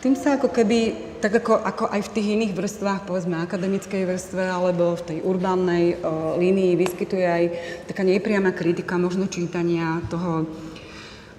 tým 0.00 0.16
sa 0.16 0.40
ako 0.40 0.48
keby, 0.48 1.11
tak 1.22 1.38
ako, 1.38 1.62
ako 1.62 1.84
aj 1.86 2.00
v 2.10 2.12
tých 2.18 2.28
iných 2.34 2.52
vrstvách, 2.58 3.06
povedzme 3.06 3.38
akademickej 3.38 4.10
vrstve 4.10 4.42
alebo 4.42 4.98
v 4.98 5.06
tej 5.06 5.18
urbánnej 5.22 5.84
uh, 6.02 6.34
línii 6.34 6.74
vyskytuje 6.74 7.22
aj 7.22 7.44
taká 7.86 8.02
nepriama 8.02 8.50
kritika 8.50 8.98
možno 8.98 9.30
čítania 9.30 10.02
toho 10.10 10.50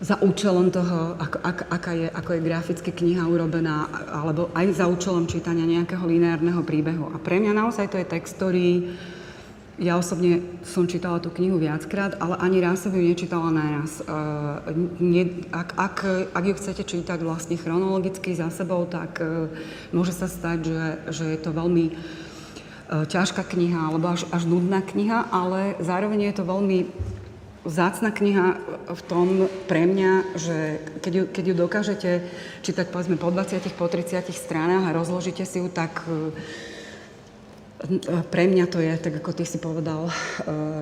za 0.04 0.20
účelom 0.20 0.68
toho, 0.68 1.16
ako, 1.16 1.38
ak, 1.40 1.60
aká 1.72 1.92
je, 1.96 2.08
ako 2.12 2.30
je 2.36 2.46
graficky 2.48 2.92
kniha 2.92 3.24
urobená, 3.24 3.88
alebo 4.12 4.52
aj 4.52 4.84
za 4.84 4.86
účelom 4.88 5.32
čítania 5.32 5.64
nejakého 5.64 6.04
lineárneho 6.04 6.60
príbehu. 6.64 7.08
A 7.16 7.20
pre 7.24 7.40
mňa 7.40 7.56
naozaj 7.56 7.88
to 7.88 7.96
je 7.96 8.08
text, 8.08 8.36
ktorý 8.36 8.92
ja 9.82 9.98
osobne 9.98 10.62
som 10.62 10.86
čítala 10.86 11.18
tú 11.18 11.34
knihu 11.34 11.58
viackrát, 11.58 12.14
ale 12.22 12.38
ani 12.38 12.62
raz 12.62 12.86
som 12.86 12.94
ju 12.94 13.02
nečítala 13.02 13.50
naraz. 13.50 14.06
Uh, 14.06 14.62
nie, 15.02 15.50
ak, 15.50 15.74
ak, 15.74 15.98
ak 16.30 16.44
ju 16.46 16.54
chcete 16.54 16.84
čítať 16.86 17.20
vlastne 17.26 17.58
chronologicky 17.58 18.38
za 18.38 18.54
sebou, 18.54 18.86
tak 18.86 19.18
uh, 19.18 19.50
môže 19.90 20.14
sa 20.14 20.30
stať, 20.30 20.58
že, 20.62 20.84
že 21.10 21.26
je 21.34 21.40
to 21.42 21.50
veľmi 21.50 21.90
uh, 21.90 23.06
ťažká 23.10 23.42
kniha 23.42 23.90
alebo 23.90 24.14
až, 24.14 24.30
až 24.30 24.46
nudná 24.46 24.86
kniha, 24.86 25.34
ale 25.34 25.74
zároveň 25.82 26.30
je 26.30 26.36
to 26.38 26.44
veľmi 26.46 26.80
vzácna 27.66 28.14
kniha 28.14 28.60
v 28.94 29.02
tom 29.10 29.28
pre 29.66 29.90
mňa, 29.90 30.38
že 30.38 30.58
keď 31.02 31.14
ju, 31.16 31.24
keď 31.34 31.44
ju 31.50 31.56
dokážete 31.58 32.10
čítať 32.62 32.94
povedzme 32.94 33.18
po 33.18 33.34
20, 33.34 33.58
po 33.74 33.90
30 33.90 34.22
stranách 34.38 34.86
a 34.86 34.96
rozložíte 35.02 35.50
si 35.50 35.58
ju, 35.58 35.66
tak 35.66 36.06
uh, 36.06 36.30
pre 38.32 38.48
mňa 38.48 38.66
to 38.72 38.80
je, 38.80 38.96
tak 38.96 39.20
ako 39.20 39.36
ty 39.36 39.44
si 39.44 39.60
povedal, 39.60 40.08
e, 40.08 40.12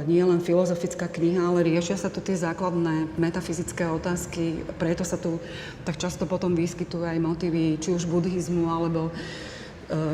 nie 0.06 0.22
len 0.22 0.38
filozofická 0.38 1.10
kniha, 1.10 1.49
ale 1.49 1.66
riešia 1.66 1.97
sa 1.97 2.14
tu 2.14 2.22
tie 2.22 2.38
základné 2.38 3.18
metafyzické 3.18 3.89
otázky, 3.89 4.62
preto 4.78 5.02
sa 5.02 5.18
tu 5.18 5.41
tak 5.82 5.97
často 5.97 6.30
potom 6.30 6.54
vyskytujú 6.54 7.02
aj 7.02 7.18
motívy, 7.18 7.82
či 7.82 7.89
už 7.89 8.06
buddhizmu, 8.06 8.70
alebo 8.70 9.10
e, 9.10 9.12
e, 9.18 10.06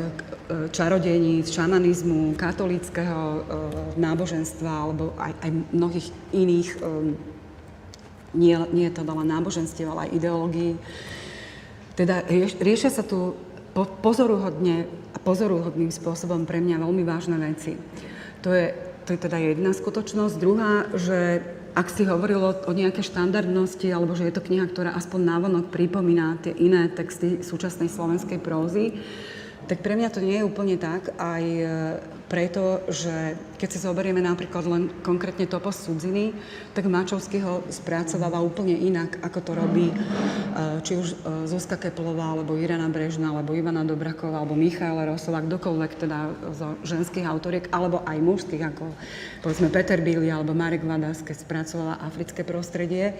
čarodení, 0.72 1.44
šamanizmu, 1.44 2.32
katolického 2.40 3.44
náboženstva, 4.00 4.72
alebo 4.72 5.12
aj, 5.20 5.32
aj 5.44 5.50
mnohých 5.68 6.08
iných, 6.32 6.68
nie, 8.32 8.56
nie 8.72 8.88
to 8.88 9.04
len 9.04 9.28
náboženstiev, 9.28 9.92
ale 9.92 10.08
aj 10.08 10.14
ideológií. 10.16 10.72
Teda 11.96 12.24
riešia 12.60 12.88
sa 12.88 13.04
tu 13.04 13.36
pozoruhodne 13.76 14.88
a 15.18 15.22
pozoruhodným 15.26 15.90
spôsobom 15.90 16.46
pre 16.46 16.62
mňa 16.62 16.78
veľmi 16.78 17.02
vážne 17.02 17.34
veci. 17.42 17.74
To 18.46 18.54
je, 18.54 18.70
to 19.02 19.18
je 19.18 19.18
teda 19.18 19.34
jedna 19.42 19.74
skutočnosť. 19.74 20.34
Druhá, 20.38 20.86
že 20.94 21.42
ak 21.74 21.90
si 21.90 22.06
hovorilo 22.06 22.54
o 22.66 22.72
nejaké 22.74 23.02
štandardnosti, 23.02 23.90
alebo 23.90 24.14
že 24.14 24.30
je 24.30 24.34
to 24.38 24.46
kniha, 24.46 24.70
ktorá 24.70 24.94
aspoň 24.94 25.20
návonok 25.26 25.74
pripomína 25.74 26.38
tie 26.38 26.54
iné 26.54 26.86
texty 26.86 27.42
súčasnej 27.42 27.90
slovenskej 27.90 28.38
prózy, 28.38 28.94
tak 29.66 29.82
pre 29.82 29.98
mňa 29.98 30.08
to 30.14 30.22
nie 30.22 30.38
je 30.38 30.46
úplne 30.46 30.78
tak, 30.78 31.12
aj 31.18 31.44
preto, 32.28 32.84
že 32.92 33.34
keď 33.56 33.68
si 33.72 33.78
zoberieme 33.80 34.20
napríklad 34.20 34.68
len 34.68 34.92
konkrétne 35.00 35.48
topos 35.48 35.80
cudziny, 35.88 36.36
tak 36.76 36.84
Mačovský 36.84 37.40
ho 37.40 37.64
spracováva 37.72 38.44
úplne 38.44 38.76
inak, 38.76 39.18
ako 39.24 39.38
to 39.40 39.52
robí 39.56 39.88
e, 39.90 39.96
či 40.84 41.00
už 41.00 41.08
e, 41.08 41.16
Zuzka 41.48 41.80
Keplová, 41.80 42.36
alebo 42.36 42.60
Irena 42.60 42.86
Brežná, 42.92 43.32
alebo 43.32 43.56
Ivana 43.56 43.82
Dobraková, 43.82 44.44
alebo 44.44 44.54
Michaela 44.54 45.08
Rosová, 45.08 45.40
kdokoľvek 45.40 45.92
teda 45.96 46.18
zo 46.52 46.76
ženských 46.84 47.24
autoriek, 47.24 47.66
alebo 47.72 48.04
aj 48.04 48.20
mužských, 48.20 48.62
ako 48.76 48.92
povedzme 49.40 49.72
Peter 49.72 49.98
Billy 50.04 50.28
alebo 50.28 50.52
Marek 50.52 50.84
Vadas, 50.84 51.24
keď 51.24 51.36
spracovala 51.42 52.04
africké 52.04 52.44
prostredie. 52.44 53.16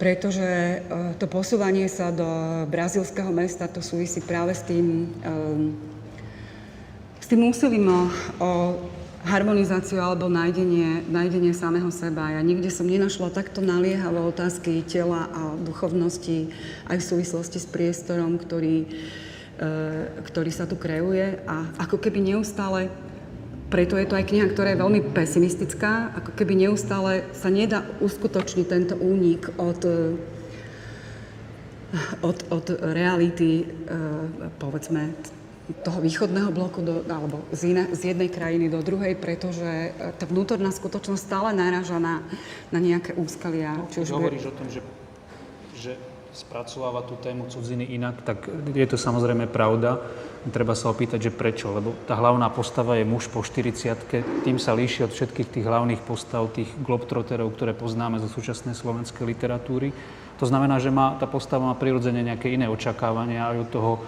Pretože 0.00 0.44
e, 0.44 0.76
to 1.20 1.28
posúvanie 1.28 1.88
sa 1.92 2.08
do 2.08 2.28
brazílskeho 2.72 3.28
mesta 3.28 3.68
to 3.68 3.84
súvisí 3.84 4.24
práve 4.24 4.56
s 4.56 4.64
tým, 4.64 5.12
s 7.26 7.34
tým 7.34 7.50
úsilím 7.50 7.90
o, 7.90 8.02
o 8.38 8.50
harmonizáciu 9.26 9.98
alebo 9.98 10.30
nájdenie, 10.30 11.10
nájdenie 11.10 11.50
samého 11.50 11.90
seba. 11.90 12.30
Ja 12.30 12.38
nikde 12.38 12.70
som 12.70 12.86
nenašla 12.86 13.34
takto 13.34 13.58
naliehavé 13.58 14.22
otázky 14.22 14.86
tela 14.86 15.26
a 15.34 15.58
duchovnosti 15.58 16.54
aj 16.86 17.02
v 17.02 17.08
súvislosti 17.10 17.58
s 17.58 17.66
priestorom, 17.66 18.38
ktorý, 18.38 18.86
e, 19.58 19.66
ktorý 20.22 20.50
sa 20.54 20.70
tu 20.70 20.78
kreuje 20.78 21.42
a 21.50 21.66
ako 21.82 21.98
keby 21.98 22.22
neustále 22.22 22.94
preto 23.74 23.98
je 23.98 24.06
to 24.06 24.14
aj 24.14 24.30
kniha, 24.30 24.46
ktorá 24.46 24.78
je 24.78 24.82
veľmi 24.86 25.10
pesimistická, 25.10 26.14
ako 26.22 26.30
keby 26.38 26.54
neustále 26.54 27.26
sa 27.34 27.50
nedá 27.50 27.82
uskutočniť 27.98 28.66
tento 28.70 28.94
únik 28.94 29.50
od, 29.58 29.82
od, 32.22 32.38
od 32.54 32.66
reality, 32.94 33.66
eh, 33.66 33.66
povedzme, 34.62 35.10
toho 35.82 35.98
východného 35.98 36.54
bloku, 36.54 36.78
do, 36.82 37.02
alebo 37.10 37.42
z, 37.50 37.74
iné, 37.74 37.84
z 37.90 38.14
jednej 38.14 38.30
krajiny 38.30 38.70
do 38.70 38.78
druhej, 38.82 39.18
pretože 39.18 39.90
eh, 39.90 40.14
tá 40.14 40.24
vnútorná 40.26 40.70
skutočnosť 40.70 41.22
stále 41.22 41.50
náraža 41.50 41.98
na, 41.98 42.22
na 42.70 42.78
nejaké 42.78 43.14
úskalia. 43.18 43.74
No, 43.74 43.90
či 43.90 44.06
už 44.06 44.14
hovoríš 44.14 44.50
o 44.50 44.54
tom, 44.54 44.66
že, 44.70 44.80
že 45.74 45.92
spracováva 46.36 47.00
tú 47.08 47.16
tému 47.16 47.48
cudziny 47.48 47.96
inak, 47.96 48.20
tak 48.20 48.44
je 48.76 48.84
to 48.84 49.00
samozrejme 49.00 49.48
pravda. 49.48 49.96
Treba 50.52 50.76
sa 50.76 50.92
opýtať, 50.92 51.26
že 51.26 51.32
prečo, 51.32 51.72
lebo 51.72 51.96
tá 52.04 52.12
hlavná 52.12 52.52
postava 52.52 53.00
je 53.00 53.08
muž 53.08 53.32
po 53.32 53.40
40 53.40 54.44
tým 54.44 54.60
sa 54.60 54.76
líši 54.76 55.08
od 55.08 55.16
všetkých 55.16 55.48
tých 55.48 55.64
hlavných 55.66 56.04
postav, 56.04 56.52
tých 56.52 56.68
globtroterov, 56.84 57.56
ktoré 57.56 57.72
poznáme 57.72 58.20
zo 58.20 58.28
súčasnej 58.28 58.76
slovenskej 58.76 59.24
literatúry. 59.24 59.90
To 60.36 60.44
znamená, 60.44 60.76
že 60.76 60.92
má, 60.92 61.16
tá 61.16 61.24
postava 61.24 61.72
má 61.72 61.74
prirodzene 61.74 62.20
nejaké 62.20 62.52
iné 62.52 62.68
očakávania 62.68 63.56
aj 63.56 63.56
od 63.66 63.68
toho, 63.72 63.92
e, 63.96 64.00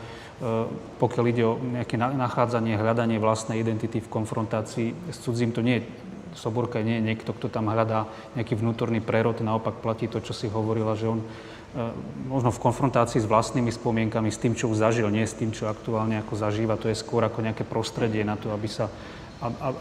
pokiaľ 1.03 1.24
ide 1.34 1.43
o 1.43 1.59
nejaké 1.59 1.99
nachádzanie, 1.99 2.78
hľadanie 2.78 3.18
vlastnej 3.18 3.59
identity 3.59 3.99
v 3.99 4.12
konfrontácii 4.12 5.11
s 5.11 5.18
cudzím, 5.22 5.51
to 5.51 5.62
nie 5.62 5.82
je 5.82 5.84
Soborka 6.28 6.78
nie 6.84 7.01
je 7.01 7.07
niekto, 7.09 7.34
kto 7.34 7.51
tam 7.51 7.72
hľadá 7.72 8.07
nejaký 8.39 8.55
vnútorný 8.55 9.03
prerod, 9.03 9.43
naopak 9.43 9.82
platí 9.82 10.07
to, 10.07 10.22
čo 10.22 10.30
si 10.30 10.47
hovorila, 10.47 10.95
že 10.95 11.11
on 11.11 11.24
E, 11.68 11.93
možno 12.32 12.49
v 12.49 12.64
konfrontácii 12.64 13.20
s 13.20 13.28
vlastnými 13.28 13.68
spomienkami, 13.68 14.32
s 14.32 14.41
tým, 14.41 14.57
čo 14.57 14.72
už 14.72 14.80
zažil, 14.80 15.12
nie 15.12 15.28
s 15.28 15.36
tým, 15.36 15.53
čo 15.53 15.68
aktuálne 15.68 16.16
ako 16.24 16.32
zažíva. 16.41 16.80
To 16.80 16.89
je 16.89 16.97
skôr 16.97 17.20
ako 17.20 17.45
nejaké 17.45 17.68
prostredie 17.68 18.24
na 18.24 18.41
to, 18.41 18.49
aby, 18.57 18.68
sa, 18.72 18.89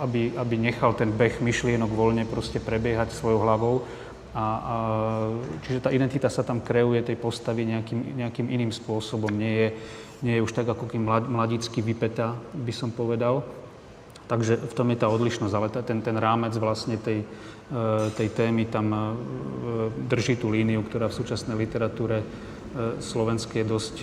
aby, 0.04 0.36
aby 0.36 0.56
nechal 0.60 0.92
ten 1.00 1.16
beh 1.16 1.40
myšlienok 1.40 1.88
voľne 1.88 2.28
proste 2.28 2.60
prebiehať 2.60 3.16
svojou 3.16 3.40
hlavou. 3.40 3.76
A, 4.36 4.44
a, 4.44 4.46
čiže 5.64 5.80
tá 5.80 5.90
identita 5.96 6.28
sa 6.28 6.44
tam 6.44 6.60
kreuje 6.60 7.08
tej 7.08 7.16
postavy 7.16 7.64
nejakým, 7.64 8.20
nejakým 8.20 8.52
iným 8.52 8.76
spôsobom. 8.76 9.32
Nie 9.32 9.54
je, 9.56 9.68
nie 10.22 10.38
je 10.38 10.46
už 10.46 10.54
tak 10.54 10.66
ako 10.66 10.90
kým 10.90 11.06
mlad, 11.06 11.30
mladický 11.30 11.86
vypetá, 11.86 12.34
by 12.54 12.74
som 12.74 12.90
povedal. 12.90 13.46
Takže 14.28 14.60
v 14.60 14.74
tom 14.76 14.92
je 14.92 14.98
tá 15.00 15.08
odlišnosť, 15.08 15.54
ale 15.56 15.68
ten, 15.72 16.04
ten 16.04 16.18
rámec 16.20 16.52
vlastne 16.60 17.00
tej, 17.00 17.24
e, 17.24 17.76
tej 18.12 18.28
témy 18.36 18.68
tam 18.68 18.92
e, 18.92 19.00
drží 20.04 20.36
tú 20.36 20.52
líniu, 20.52 20.84
ktorá 20.84 21.08
v 21.08 21.16
súčasnej 21.16 21.56
literatúre 21.56 22.22
e, 22.22 22.26
slovenskej 23.00 23.64
je 23.64 23.68
dosť 23.68 23.96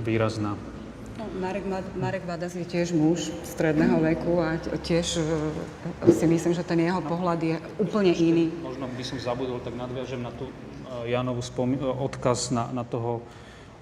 výrazná. 0.00 0.56
No, 1.20 1.24
Marek, 1.38 1.68
Marek 1.94 2.24
Vadas 2.24 2.56
je 2.56 2.64
tiež 2.64 2.96
muž 2.96 3.28
stredného 3.44 4.00
veku 4.00 4.40
a 4.40 4.56
tiež 4.80 5.20
si 6.08 6.26
myslím, 6.26 6.56
že 6.56 6.64
ten 6.64 6.80
jeho 6.80 7.04
pohľad 7.04 7.38
je 7.44 7.56
úplne 7.76 8.16
iný. 8.16 8.48
Možno 8.64 8.88
by 8.88 9.04
som 9.04 9.20
zabudol, 9.20 9.60
tak 9.60 9.76
nadviažem 9.76 10.24
na 10.24 10.32
tú 10.32 10.48
Janovú 11.04 11.44
spom- 11.44 11.76
odkaz 11.78 12.48
na, 12.48 12.72
na 12.72 12.82
toho 12.82 13.20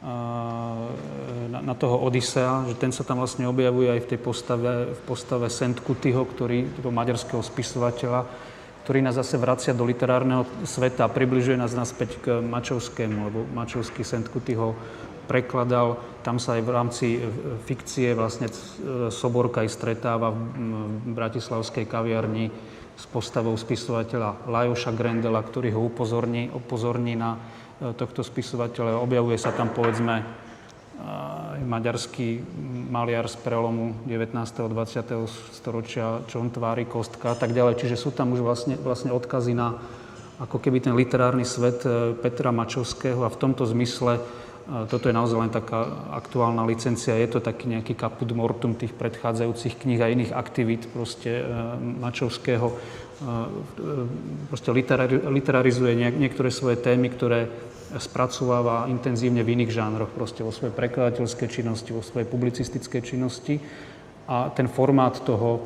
na, 0.02 1.58
na 1.62 1.74
toho 1.78 1.94
Odisea, 2.02 2.66
že 2.66 2.74
ten 2.74 2.90
sa 2.90 3.06
tam 3.06 3.22
vlastne 3.22 3.46
objavuje 3.46 3.86
aj 3.86 4.00
v 4.02 4.10
tej 4.10 4.18
postave, 4.18 4.72
v 4.98 5.00
postave 5.06 5.46
Sentkutyho, 5.46 6.26
ktorý, 6.26 6.82
toho 6.82 6.90
maďarského 6.90 7.38
spisovateľa, 7.38 8.26
ktorý 8.82 8.98
nás 8.98 9.14
zase 9.14 9.38
vracia 9.38 9.70
do 9.70 9.86
literárneho 9.86 10.42
sveta 10.66 11.06
a 11.06 11.14
približuje 11.14 11.54
nás 11.54 11.70
naspäť 11.70 12.18
k 12.18 12.26
Mačovskému, 12.42 13.30
lebo 13.30 13.46
Mačovský 13.54 14.02
Sentkuty 14.02 14.58
ho 14.58 14.74
prekladal. 15.30 16.02
Tam 16.26 16.42
sa 16.42 16.58
aj 16.58 16.62
v 16.66 16.74
rámci 16.74 17.06
fikcie 17.62 18.10
vlastne 18.18 18.50
Soborka 19.14 19.62
aj 19.62 19.70
stretáva 19.70 20.34
v 20.34 21.14
bratislavskej 21.14 21.86
kaviarni 21.86 22.50
s 22.98 23.04
postavou 23.06 23.54
spisovateľa 23.54 24.50
Lajoša 24.50 24.92
Grendela, 24.92 25.40
ktorý 25.40 25.72
ho 25.78 25.86
upozorní, 25.86 26.52
upozorní 26.52 27.16
na 27.16 27.34
e, 27.34 27.38
tohto 27.98 28.22
spisovateľa. 28.22 29.02
Objavuje 29.02 29.34
sa 29.34 29.50
tam, 29.50 29.74
povedzme, 29.74 30.22
maďarský 31.62 32.42
maliar 32.90 33.26
z 33.26 33.36
prelomu 33.42 33.96
19. 34.06 34.38
a 34.38 34.68
20. 34.70 35.26
storočia, 35.50 36.22
čo 36.30 36.38
on 36.38 36.52
tvári 36.52 36.86
kostka 36.86 37.32
a 37.32 37.36
tak 37.36 37.56
ďalej. 37.56 37.80
Čiže 37.80 37.96
sú 37.98 38.10
tam 38.14 38.30
už 38.34 38.44
vlastne, 38.44 38.74
vlastne 38.78 39.10
odkazy 39.10 39.56
na 39.56 39.78
ako 40.42 40.58
keby 40.58 40.82
ten 40.82 40.94
literárny 40.98 41.46
svet 41.46 41.86
e, 41.86 42.18
Petra 42.18 42.50
Mačovského 42.50 43.22
a 43.22 43.30
v 43.30 43.38
tomto 43.38 43.62
zmysle 43.62 44.18
e, 44.18 44.20
toto 44.90 45.06
je 45.06 45.14
naozaj 45.14 45.38
len 45.38 45.52
taká 45.54 45.86
aktuálna 46.18 46.66
licencia, 46.66 47.14
je 47.14 47.30
to 47.30 47.38
taký 47.38 47.70
nejaký 47.70 47.94
kaput 47.94 48.26
mortum 48.34 48.74
tých 48.74 48.90
predchádzajúcich 48.90 49.78
kníh 49.78 50.02
a 50.02 50.10
iných 50.10 50.34
aktivít 50.34 50.90
proste 50.90 51.42
e, 51.42 51.44
Mačovského. 51.78 52.74
Proste 54.50 54.74
literarizuje 55.30 55.94
niektoré 55.94 56.50
svoje 56.50 56.82
témy, 56.82 57.06
ktoré 57.06 57.46
spracováva 58.00 58.88
intenzívne 58.88 59.44
v 59.44 59.58
iných 59.58 59.72
žánroch, 59.72 60.12
proste 60.14 60.40
vo 60.40 60.54
svojej 60.54 60.72
prekladateľskej 60.72 61.48
činnosti, 61.48 61.90
vo 61.92 62.00
svojej 62.00 62.28
publicistickej 62.28 63.02
činnosti. 63.04 63.60
A 64.30 64.48
ten 64.54 64.70
formát 64.70 65.18
toho 65.20 65.58
e, 65.58 65.60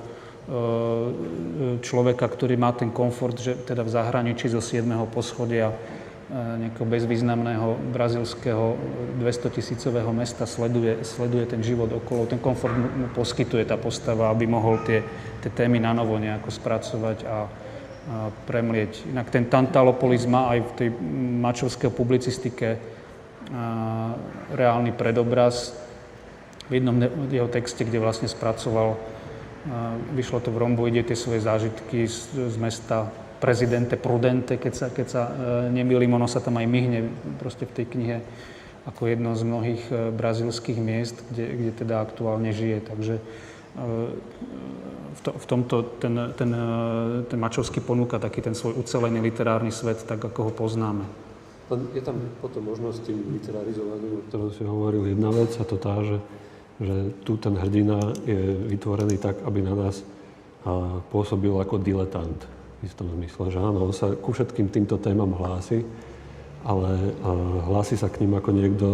človeka, 1.85 2.27
ktorý 2.27 2.57
má 2.57 2.73
ten 2.73 2.91
komfort, 2.91 3.37
že 3.39 3.55
teda 3.63 3.85
v 3.87 3.95
zahraničí 3.95 4.49
zo 4.51 4.59
7. 4.59 4.89
poschodia 5.13 5.71
e, 5.71 5.75
nejakého 6.67 6.87
bezvýznamného 6.89 7.93
brazilského 7.93 8.75
200 9.21 9.57
tisícového 9.61 10.11
mesta 10.11 10.49
sleduje, 10.49 11.05
sleduje 11.05 11.45
ten 11.47 11.61
život 11.61 11.93
okolo. 11.93 12.27
Ten 12.27 12.41
komfort 12.41 12.75
mu 12.75 13.13
poskytuje 13.13 13.69
tá 13.69 13.77
postava, 13.77 14.33
aby 14.33 14.49
mohol 14.49 14.81
tie, 14.83 15.05
tie 15.45 15.51
témy 15.53 15.79
na 15.79 15.93
novo 15.93 16.17
nejako 16.17 16.49
spracovať 16.49 17.19
a, 17.29 17.66
premlieť. 18.47 19.11
Inak 19.11 19.35
ten 19.35 19.51
Tantalopolis 19.51 20.25
má 20.31 20.55
aj 20.55 20.61
v 20.63 20.73
tej 20.79 20.89
mačovskej 21.43 21.91
publicistike 21.91 22.79
reálny 24.55 24.95
predobraz. 24.95 25.75
V 26.71 26.83
jednom 26.83 26.99
jeho 27.31 27.51
texte, 27.51 27.87
kde 27.87 28.03
vlastne 28.03 28.31
spracoval, 28.31 28.99
vyšlo 30.15 30.39
to 30.43 30.51
v 30.55 30.59
Romboide, 30.59 31.03
tie 31.03 31.19
svoje 31.19 31.43
zážitky 31.43 32.07
z, 32.07 32.51
z 32.51 32.57
mesta 32.59 33.11
prezidente 33.39 33.99
Prudente, 33.99 34.57
keď 34.57 34.73
sa, 34.75 34.87
keď 34.89 35.07
sa 35.07 35.23
e, 35.29 35.33
nemýlim, 35.75 36.09
ono 36.15 36.25
sa 36.25 36.41
tam 36.41 36.57
aj 36.57 36.67
myhne 36.67 37.11
proste 37.37 37.69
v 37.69 37.75
tej 37.83 37.87
knihe 37.93 38.17
ako 38.87 39.03
jedno 39.11 39.35
z 39.37 39.43
mnohých 39.45 39.83
e, 39.93 39.95
brazilských 40.15 40.79
miest, 40.81 41.21
kde, 41.31 41.45
kde 41.45 41.73
teda 41.85 42.01
aktuálne 42.01 42.51
žije. 42.55 42.79
Takže 42.87 43.15
v, 45.17 45.21
to, 45.25 45.31
v 45.33 45.47
tomto 45.49 45.77
ten, 45.97 46.15
ten, 46.37 46.51
ten 47.27 47.39
Mačovský 47.41 47.81
ponúka 47.81 48.21
taký 48.21 48.45
ten 48.45 48.53
svoj 48.53 48.77
ucelený 48.77 49.25
literárny 49.25 49.73
svet, 49.73 50.05
tak 50.05 50.21
ako 50.21 50.51
ho 50.51 50.53
poznáme. 50.53 51.05
Je 51.97 52.03
tam 52.05 52.15
potom 52.39 52.63
možnosť 52.63 53.11
tým 53.11 53.19
literarizovaným, 53.41 54.23
o 54.23 54.25
ktorom 54.31 54.51
si 54.55 54.63
hovoril, 54.63 55.03
jedna 55.11 55.35
vec 55.35 55.51
a 55.59 55.65
to 55.67 55.75
tá, 55.75 55.99
že, 56.07 56.23
že 56.79 57.11
tu 57.27 57.35
ten 57.41 57.59
hrdina 57.59 58.15
je 58.23 58.55
vytvorený 58.71 59.19
tak, 59.19 59.43
aby 59.43 59.67
na 59.67 59.75
nás 59.75 60.07
pôsobil 61.11 61.51
ako 61.59 61.83
diletant. 61.83 62.39
V 62.79 62.87
istom 62.87 63.11
zmysle, 63.11 63.51
že 63.51 63.59
áno, 63.59 63.83
on 63.83 63.91
sa 63.91 64.15
ku 64.15 64.31
všetkým 64.31 64.71
týmto 64.71 65.01
témam 65.01 65.33
hlási, 65.35 65.83
ale 66.67 67.15
hlási 67.71 67.95
sa 67.95 68.11
k 68.11 68.27
ním 68.27 68.35
ako 68.43 68.51
niekto 68.51 68.87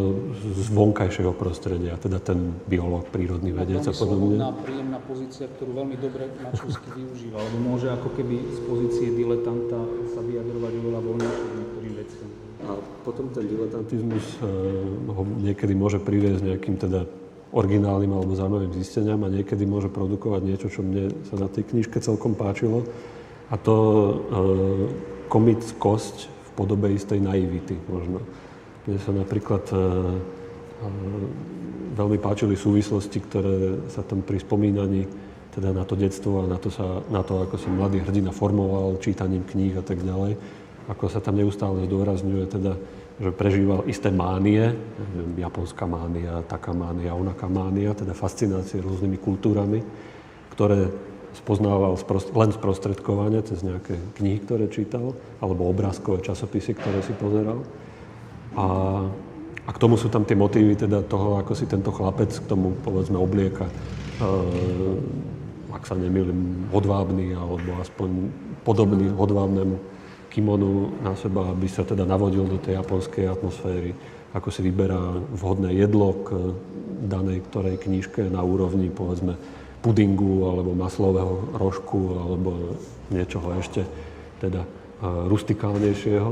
z 0.45 0.69
vonkajšieho 0.77 1.33
prostredia, 1.33 1.97
teda 1.97 2.21
ten 2.21 2.53
biológ, 2.69 3.09
prírodný 3.09 3.57
vedec 3.57 3.81
a 3.89 3.97
podobne. 3.97 4.37
Veľmi 4.37 4.61
príjemná 4.61 5.01
pozícia, 5.01 5.49
ktorú 5.49 5.81
veľmi 5.81 5.97
dobre 5.97 6.29
Mačovský 6.37 6.89
využíva, 6.93 7.41
lebo 7.41 7.57
môže 7.65 7.89
ako 7.89 8.13
keby 8.13 8.37
z 8.45 8.61
pozície 8.69 9.09
diletanta 9.17 9.81
sa 10.13 10.21
vyjadrovať 10.21 10.73
oveľa 10.85 11.01
voľnejšie 11.01 11.47
niektorým 11.57 11.95
veciam. 11.97 12.31
A 12.63 12.71
potom 13.09 13.27
ten 13.33 13.45
diletantizmus 13.49 14.27
e, 14.39 14.45
ho 15.09 15.23
niekedy 15.25 15.73
môže 15.73 15.97
priviesť 15.97 16.45
nejakým 16.45 16.77
teda 16.77 17.09
originálnym 17.57 18.13
alebo 18.13 18.37
zaujímavým 18.37 18.73
zisteniam 18.77 19.21
a 19.25 19.33
niekedy 19.33 19.65
môže 19.65 19.89
produkovať 19.89 20.41
niečo, 20.45 20.69
čo 20.69 20.85
mne 20.85 21.09
sa 21.25 21.41
na 21.41 21.49
tej 21.49 21.73
knižke 21.73 22.05
celkom 22.05 22.37
páčilo. 22.37 22.85
A 23.49 23.57
to 23.57 23.77
e, 23.77 24.15
komickosť 25.33 26.32
podobe 26.53 26.93
istej 26.93 27.19
naivity 27.21 27.77
možno. 27.89 28.21
Mne 28.89 28.99
sa 28.99 29.13
napríklad 29.15 29.65
e, 29.71 29.77
e, 29.77 29.81
veľmi 31.95 32.19
páčili 32.19 32.59
súvislosti, 32.59 33.19
ktoré 33.23 33.57
sa 33.93 34.03
tam 34.03 34.25
pri 34.25 34.43
spomínaní 34.43 35.07
teda 35.53 35.77
na 35.77 35.85
to 35.85 35.95
detstvo 35.95 36.45
a 36.45 36.49
na 36.49 36.57
to, 36.57 36.73
sa, 36.73 37.05
na 37.13 37.21
to, 37.21 37.45
ako 37.45 37.61
sa 37.61 37.69
mladý 37.69 38.01
hrdina 38.01 38.33
formoval 38.33 38.97
čítaním 39.05 39.45
kníh 39.45 39.77
a 39.77 39.85
tak 39.85 40.01
ďalej, 40.01 40.41
ako 40.89 41.05
sa 41.13 41.21
tam 41.21 41.37
neustále 41.37 41.85
zdôrazňuje 41.85 42.45
teda, 42.49 42.73
že 43.21 43.31
prežíval 43.37 43.85
isté 43.85 44.09
mánie, 44.09 44.73
japonská 45.37 45.85
mánia, 45.85 46.41
taká 46.49 46.73
mánia, 46.73 47.13
onaká 47.13 47.53
mánia, 47.53 47.93
teda 47.93 48.17
fascinácie 48.17 48.81
rôznymi 48.81 49.21
kultúrami, 49.21 49.85
ktoré 50.57 50.89
spoznával 51.33 51.97
len 52.37 52.51
sprostredkovane 52.53 53.41
cez 53.45 53.65
nejaké 53.65 53.97
knihy, 54.21 54.39
ktoré 54.45 54.69
čítal, 54.69 55.17
alebo 55.41 55.69
obrázkové 55.69 56.21
časopisy, 56.21 56.77
ktoré 56.77 57.01
si 57.01 57.17
pozeral. 57.17 57.65
A, 58.53 58.67
a 59.65 59.71
k 59.73 59.81
tomu 59.81 59.97
sú 59.97 60.13
tam 60.13 60.29
tie 60.29 60.37
motívy 60.37 60.77
teda 60.77 61.01
toho, 61.09 61.41
ako 61.41 61.57
si 61.57 61.65
tento 61.65 61.89
chlapec 61.89 62.29
k 62.29 62.45
tomu 62.45 62.77
povedzme 62.85 63.17
oblieka, 63.17 63.65
e, 63.65 63.73
ak 65.73 65.89
sa 65.89 65.97
nemýlim, 65.97 66.69
hodvábny 66.69 67.33
alebo 67.33 67.81
aspoň 67.81 68.29
podobný 68.63 69.09
hodvábnemu 69.17 69.81
kimonu 70.33 70.93
na 71.05 71.13
seba, 71.17 71.53
aby 71.53 71.69
sa 71.69 71.85
teda 71.85 72.09
navodil 72.09 72.49
do 72.49 72.57
tej 72.61 72.81
japonskej 72.81 73.29
atmosféry, 73.29 73.93
ako 74.33 74.49
si 74.49 74.65
vyberá 74.65 75.21
vhodné 75.37 75.77
jedlo 75.77 76.17
k 76.25 76.29
danej 77.05 77.45
ktorej 77.53 77.77
knižke 77.85 78.33
na 78.33 78.41
úrovni, 78.41 78.89
povedzme, 78.89 79.37
pudingu 79.83 80.47
alebo 80.47 80.79
maslového 80.79 81.59
rožku 81.59 82.17
alebo 82.17 82.79
niečoho 83.11 83.51
ešte 83.59 83.83
teda 84.39 84.63
rustikálnejšieho. 85.03 86.31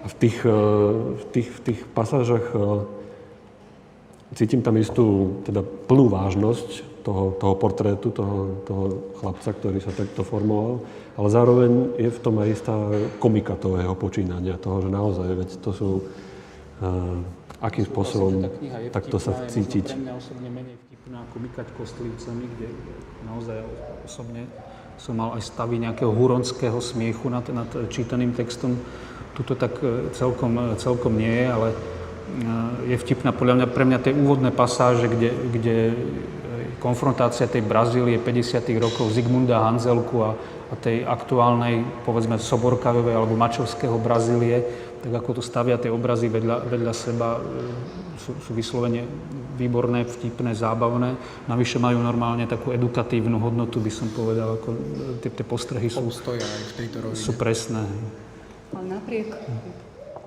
A 0.00 0.06
v 0.10 0.14
tých, 0.16 0.38
v 0.42 1.24
tých, 1.30 1.48
v 1.48 1.60
tých 1.60 1.80
pasážach 1.94 2.50
cítim 4.34 4.62
tam 4.62 4.78
istú 4.78 5.38
teda 5.46 5.62
plnú 5.62 6.10
vážnosť 6.10 7.02
toho, 7.02 7.34
toho 7.40 7.54
portrétu, 7.56 8.12
toho, 8.12 8.60
toho 8.68 8.84
chlapca, 9.18 9.50
ktorý 9.56 9.78
sa 9.80 9.92
takto 9.92 10.22
formoval, 10.22 10.84
ale 11.16 11.28
zároveň 11.32 11.70
je 11.96 12.10
v 12.12 12.22
tom 12.22 12.38
aj 12.38 12.48
istá 12.52 12.76
komika 13.18 13.56
toho 13.56 13.80
jeho 13.80 13.96
počínania, 13.96 14.60
toho, 14.60 14.84
že 14.84 14.90
naozaj, 14.92 15.28
veď 15.32 15.50
to 15.64 15.70
sú, 15.72 15.90
uh, 16.00 17.16
akým 17.64 17.84
spôsobom 17.88 18.32
takto 18.92 19.16
sa 19.16 19.32
cítiť. 19.48 19.96
Na 21.08 21.24
Komikať 21.32 21.72
kostlivcami, 21.80 22.44
kde 22.44 22.68
naozaj 23.24 23.64
osobne 24.04 24.44
som 25.00 25.16
mal 25.16 25.32
aj 25.32 25.48
stavy 25.48 25.80
nejakého 25.80 26.12
huronského 26.12 26.76
smiechu 26.76 27.32
nad, 27.32 27.48
nad 27.48 27.72
čítaným 27.88 28.36
textom. 28.36 28.76
Tuto 29.32 29.56
tak 29.56 29.80
e, 29.80 30.12
celkom, 30.12 30.52
e, 30.60 30.76
celkom 30.76 31.16
nie 31.16 31.32
je, 31.32 31.46
ale 31.48 31.68
e, 31.72 31.76
je 32.92 32.96
vtipná 33.00 33.32
podľa 33.32 33.64
mňa, 33.64 33.66
pre 33.72 33.84
mňa 33.88 33.98
tie 34.04 34.12
úvodné 34.12 34.52
pasáže, 34.52 35.08
kde, 35.08 35.32
kde 35.48 35.76
konfrontácia 36.84 37.48
tej 37.48 37.64
Brazílie 37.64 38.20
50. 38.20 38.60
rokov 38.76 39.08
Zigmunda 39.16 39.64
Hanzelku 39.64 40.20
a, 40.20 40.36
a 40.68 40.74
tej 40.76 41.08
aktuálnej, 41.08 41.80
povedzme, 42.04 42.36
Soborkavovej 42.36 43.16
alebo 43.16 43.40
Mačovského 43.40 43.96
Brazílie, 43.96 44.89
tak 45.00 45.12
ako 45.16 45.40
to 45.40 45.42
stavia 45.42 45.80
tie 45.80 45.88
obrazy 45.88 46.28
vedľa, 46.28 46.68
vedľa 46.68 46.92
seba, 46.92 47.40
sú, 48.20 48.36
sú 48.44 48.50
vyslovene 48.52 49.08
výborné, 49.56 50.08
vtipné, 50.08 50.56
zábavné. 50.56 51.16
Navyše 51.48 51.76
majú 51.76 52.00
normálne 52.00 52.48
takú 52.48 52.72
edukatívnu 52.72 53.36
hodnotu, 53.36 53.80
by 53.80 53.92
som 53.92 54.08
povedal, 54.12 54.56
ako 54.56 54.68
tie, 55.20 55.28
tie 55.32 55.44
postrehy 55.44 55.88
sú, 55.92 56.04
aj 56.08 56.40
v 56.40 56.72
tejto 56.80 56.96
rovine. 57.04 57.20
sú 57.20 57.32
presné. 57.36 57.84
Ale 58.72 58.86
napriek, 58.96 59.28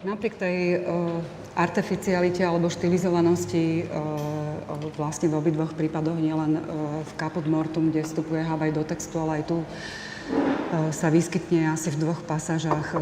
napriek 0.05 0.34
tej 0.38 0.57
uh, 0.82 1.17
artificialite 1.57 2.45
alebo 2.45 2.69
štilizovanosti 2.69 3.89
uh, 3.89 4.93
vlastne 4.97 5.30
v 5.30 5.38
obidvoch 5.38 5.74
prípadoch, 5.74 6.17
nielen 6.17 6.57
uh, 6.57 6.61
v 7.01 7.11
Caput 7.17 7.45
Mortum, 7.45 7.89
kde 7.89 8.05
vstupuje 8.05 8.45
Havaj 8.45 8.74
do 8.74 8.84
textu, 8.86 9.17
ale 9.17 9.41
aj 9.41 9.43
tu 9.49 9.57
sa 10.89 11.13
vyskytne 11.13 11.69
asi 11.69 11.93
v 11.93 12.01
dvoch 12.01 12.26
pasážach 12.26 12.97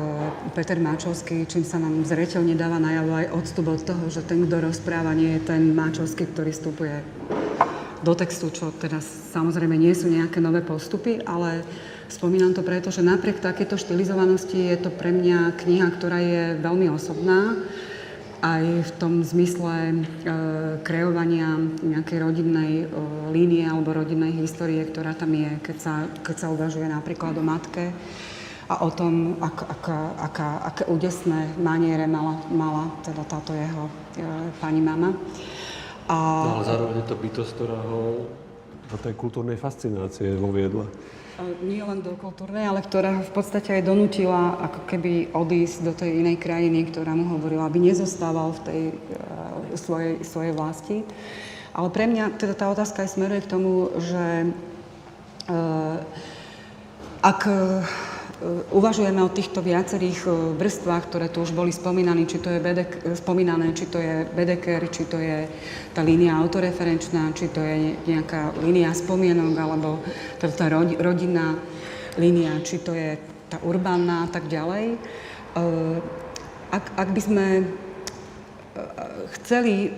Peter 0.51 0.76
Máčovský, 0.76 1.47
čím 1.47 1.63
sa 1.63 1.80
nám 1.80 2.03
zreteľne 2.03 2.55
dáva 2.59 2.82
najavo 2.82 3.13
aj 3.15 3.28
odstup 3.32 3.72
od 3.72 3.82
toho, 3.84 4.03
že 4.11 4.26
ten, 4.28 4.43
kto 4.43 4.59
rozpráva, 4.59 5.15
nie 5.15 5.39
je 5.39 5.41
ten 5.47 5.72
Máčovský, 5.72 6.28
ktorý 6.28 6.51
vstupuje 6.51 6.95
do 8.01 8.13
textu, 8.17 8.49
čo 8.49 8.74
teda 8.74 8.99
samozrejme 9.32 9.78
nie 9.78 9.93
sú 9.93 10.09
nejaké 10.09 10.41
nové 10.41 10.65
postupy, 10.65 11.22
ale 11.24 11.61
spomínam 12.09 12.51
to 12.51 12.65
preto, 12.65 12.89
že 12.89 13.05
napriek 13.05 13.39
takéto 13.39 13.78
štilizovanosti 13.78 14.74
je 14.74 14.78
to 14.82 14.89
pre 14.89 15.13
mňa 15.13 15.55
kniha, 15.61 15.88
ktorá 15.95 16.17
je 16.19 16.43
veľmi 16.59 16.89
osobná, 16.89 17.55
aj 18.41 18.65
v 18.89 18.91
tom 18.97 19.21
zmysle 19.21 19.73
e, 19.73 19.95
kreovania 20.81 21.61
nejakej 21.85 22.17
rodinnej 22.17 22.71
e, 22.83 22.85
línie 23.29 23.69
alebo 23.69 23.93
rodinnej 23.93 24.33
histórie, 24.33 24.81
ktorá 24.81 25.13
tam 25.13 25.31
je, 25.37 25.61
keď 25.61 25.77
sa, 25.77 25.93
keď 26.25 26.35
sa 26.35 26.47
uvažuje 26.49 26.89
napríklad 26.89 27.37
o 27.37 27.43
matke 27.45 27.93
a 28.65 28.81
o 28.81 28.89
tom, 28.89 29.37
ak, 29.37 29.57
aká, 29.69 29.99
aká, 30.17 30.49
aké 30.73 30.83
údesné 30.89 31.53
maniere 31.61 32.09
mala, 32.09 32.41
mala 32.49 32.89
teda 33.05 33.21
táto 33.29 33.53
jeho 33.53 33.85
e, 33.87 33.91
pani 34.57 34.81
mama. 34.81 35.13
A... 36.09 36.17
No 36.17 36.49
ale 36.59 36.65
zároveň 36.65 36.95
je 37.05 37.07
to 37.07 37.17
bytosť, 37.21 37.51
ktorá 37.55 37.79
ho 37.87 38.01
do 38.91 38.97
tej 38.99 39.13
kultúrnej 39.15 39.55
fascinácie 39.55 40.35
voviedla. 40.35 40.89
Nie 41.63 41.82
len 41.82 42.03
do 42.03 42.13
kultúrnej, 42.19 42.67
ale 42.67 42.84
ktorá 42.84 43.17
ho 43.17 43.23
v 43.23 43.34
podstate 43.34 43.79
aj 43.79 43.88
donútila 43.88 44.61
ako 44.61 44.79
keby 44.86 45.32
odísť 45.32 45.77
do 45.82 45.93
tej 45.95 46.21
inej 46.21 46.38
krajiny, 46.38 46.86
ktorá 46.91 47.15
mu 47.15 47.25
hovorila, 47.34 47.65
aby 47.65 47.82
nezostával 47.82 48.53
v 48.57 48.63
tej 48.67 48.82
uh, 48.91 48.95
svojej, 49.79 50.21
svojej 50.21 50.53
vlasti. 50.53 50.97
Ale 51.71 51.88
pre 51.89 52.05
mňa 52.05 52.36
teda 52.36 52.53
tá 52.53 52.67
otázka 52.69 53.07
aj 53.07 53.15
smeruje 53.15 53.41
k 53.41 53.51
tomu, 53.51 53.95
že 53.97 54.53
uh, 55.49 55.97
ak 57.21 57.39
E, 57.47 57.55
uvažujeme 58.73 59.21
o 59.21 59.29
týchto 59.29 59.61
viacerých 59.61 60.19
e, 60.25 60.29
vrstvách, 60.57 61.03
ktoré 61.07 61.29
tu 61.29 61.45
už 61.45 61.53
boli 61.53 61.69
spomínané, 61.69 62.25
či 62.25 62.41
to 62.41 62.49
je 62.49 62.57
BDK, 62.57 63.13
spomínané, 63.13 63.73
či 63.77 63.85
to 63.85 64.01
je 64.01 64.25
BDKR, 64.33 64.83
či 64.89 65.03
to 65.05 65.21
je 65.21 65.45
tá 65.93 66.01
línia 66.01 66.37
autoreferenčná, 66.41 67.29
či 67.37 67.53
to 67.53 67.61
je 67.61 67.93
nejaká 68.09 68.57
línia 68.65 68.97
spomienok, 68.97 69.53
alebo 69.53 70.01
teda 70.41 70.53
tá 70.57 70.65
rodinná 70.97 71.53
línia, 72.17 72.57
či 72.65 72.81
to 72.81 72.97
je 72.97 73.15
tá 73.45 73.61
urbánna 73.61 74.25
a 74.25 74.27
tak 74.33 74.49
ďalej. 74.49 74.85
E, 74.93 74.97
ak, 76.73 76.85
ak 76.97 77.09
by 77.13 77.21
sme 77.21 77.45
chceli 79.39 79.91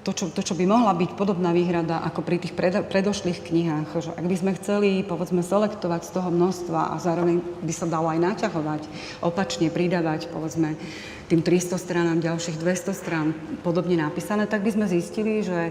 to 0.00 0.16
čo, 0.16 0.32
to, 0.32 0.40
čo 0.40 0.56
by 0.56 0.64
mohla 0.64 0.96
byť 0.96 1.12
podobná 1.12 1.52
výhrada 1.52 2.00
ako 2.00 2.24
pri 2.24 2.40
tých 2.40 2.56
pred, 2.56 2.72
predošlých 2.88 3.44
knihách, 3.44 3.88
že 4.00 4.10
ak 4.16 4.24
by 4.24 4.36
sme 4.36 4.56
chceli, 4.56 5.04
povedzme, 5.04 5.44
selektovať 5.44 6.08
z 6.08 6.10
toho 6.16 6.28
množstva 6.32 6.96
a 6.96 6.96
zároveň 6.96 7.44
by 7.60 7.72
sa 7.76 7.84
dalo 7.84 8.08
aj 8.08 8.18
naťahovať, 8.20 8.82
opačne 9.20 9.68
pridávať, 9.68 10.32
povedzme, 10.32 10.80
tým 11.28 11.44
300 11.46 11.78
stranám 11.78 12.18
ďalších 12.18 12.58
200 12.58 12.90
strán 12.96 13.36
podobne 13.62 14.00
napísané, 14.00 14.48
tak 14.50 14.66
by 14.66 14.74
sme 14.74 14.86
zistili, 14.90 15.44
že 15.44 15.70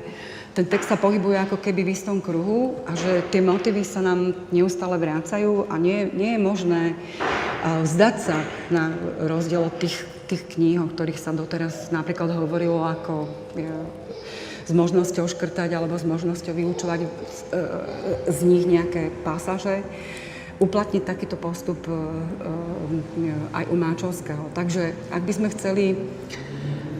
ten 0.55 0.63
text 0.63 0.87
sa 0.87 0.95
pohybuje 0.95 1.35
ako 1.49 1.57
keby 1.59 1.83
v 1.83 1.93
istom 1.97 2.23
kruhu 2.23 2.79
a 2.87 2.95
že 2.95 3.25
tie 3.33 3.43
motívy 3.43 3.83
sa 3.83 3.99
nám 3.99 4.31
neustále 4.55 4.95
vrácajú 4.95 5.67
a 5.67 5.75
nie, 5.75 6.07
nie 6.15 6.37
je 6.37 6.39
možné 6.39 6.81
vzdať 7.65 8.15
sa 8.23 8.37
na 8.71 8.95
rozdiel 9.19 9.67
od 9.67 9.75
tých, 9.83 9.99
tých 10.31 10.47
kníh, 10.55 10.79
o 10.79 10.87
ktorých 10.87 11.19
sa 11.19 11.35
doteraz 11.35 11.91
napríklad 11.91 12.31
hovorilo 12.31 12.87
ako 12.87 13.27
s 14.69 14.71
možnosťou 14.77 15.25
škrtať 15.25 15.73
alebo 15.73 15.97
s 15.97 16.05
možnosťou 16.05 16.53
vyučovať 16.53 16.99
z, 17.01 17.39
e, 17.49 17.61
z 18.29 18.39
nich 18.45 18.69
nejaké 18.69 19.09
pasaže, 19.25 19.81
uplatniť 20.61 21.01
takýto 21.01 21.41
postup 21.41 21.81
e, 21.89 21.97
e, 21.97 23.33
aj 23.49 23.65
u 23.65 23.75
Máčovského. 23.75 24.53
Takže 24.53 24.93
ak 25.09 25.25
by 25.25 25.33
sme 25.33 25.47
chceli 25.57 25.97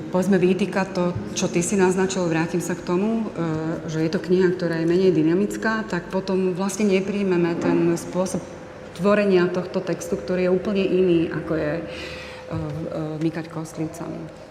povedzme 0.10 0.42
vytýkať 0.42 0.88
to, 0.98 1.14
čo 1.38 1.46
ty 1.46 1.62
si 1.62 1.78
naznačil, 1.78 2.26
vrátim 2.26 2.66
sa 2.66 2.74
k 2.74 2.82
tomu, 2.82 3.30
že 3.86 4.02
je 4.02 4.10
to 4.10 4.18
kniha, 4.18 4.58
ktorá 4.58 4.82
je 4.82 4.90
menej 4.90 5.14
dynamická, 5.14 5.86
tak 5.86 6.10
potom 6.10 6.58
vlastne 6.58 6.90
nepríjmeme 6.90 7.54
ten 7.62 7.94
spôsob 7.94 8.42
tvorenia 8.98 9.46
tohto 9.54 9.86
textu, 9.86 10.18
ktorý 10.18 10.50
je 10.50 10.56
úplne 10.58 10.82
iný, 10.82 11.30
ako 11.30 11.54
je 11.54 11.74
mykať 13.22 13.54
kostlícami. 13.54 14.49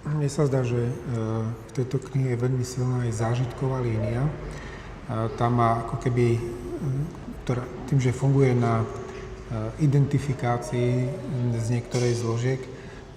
Mne 0.00 0.32
sa 0.32 0.48
zdá, 0.48 0.64
že 0.64 0.80
e, 0.80 0.92
v 1.44 1.72
tejto 1.76 2.00
knihe 2.00 2.32
je 2.32 2.42
veľmi 2.42 2.64
silná 2.64 3.04
aj 3.04 3.20
zážitková 3.20 3.84
línia. 3.84 4.24
Tam 5.36 5.60
má 5.60 5.84
ako 5.84 6.00
keby, 6.00 6.26
e, 6.36 6.40
ktorá, 7.44 7.60
tým, 7.84 8.00
že 8.00 8.16
funguje 8.16 8.56
na 8.56 8.80
e, 8.80 8.86
identifikácii 9.84 11.04
z 11.52 11.66
niektorej 11.68 12.16
zložiek, 12.16 12.60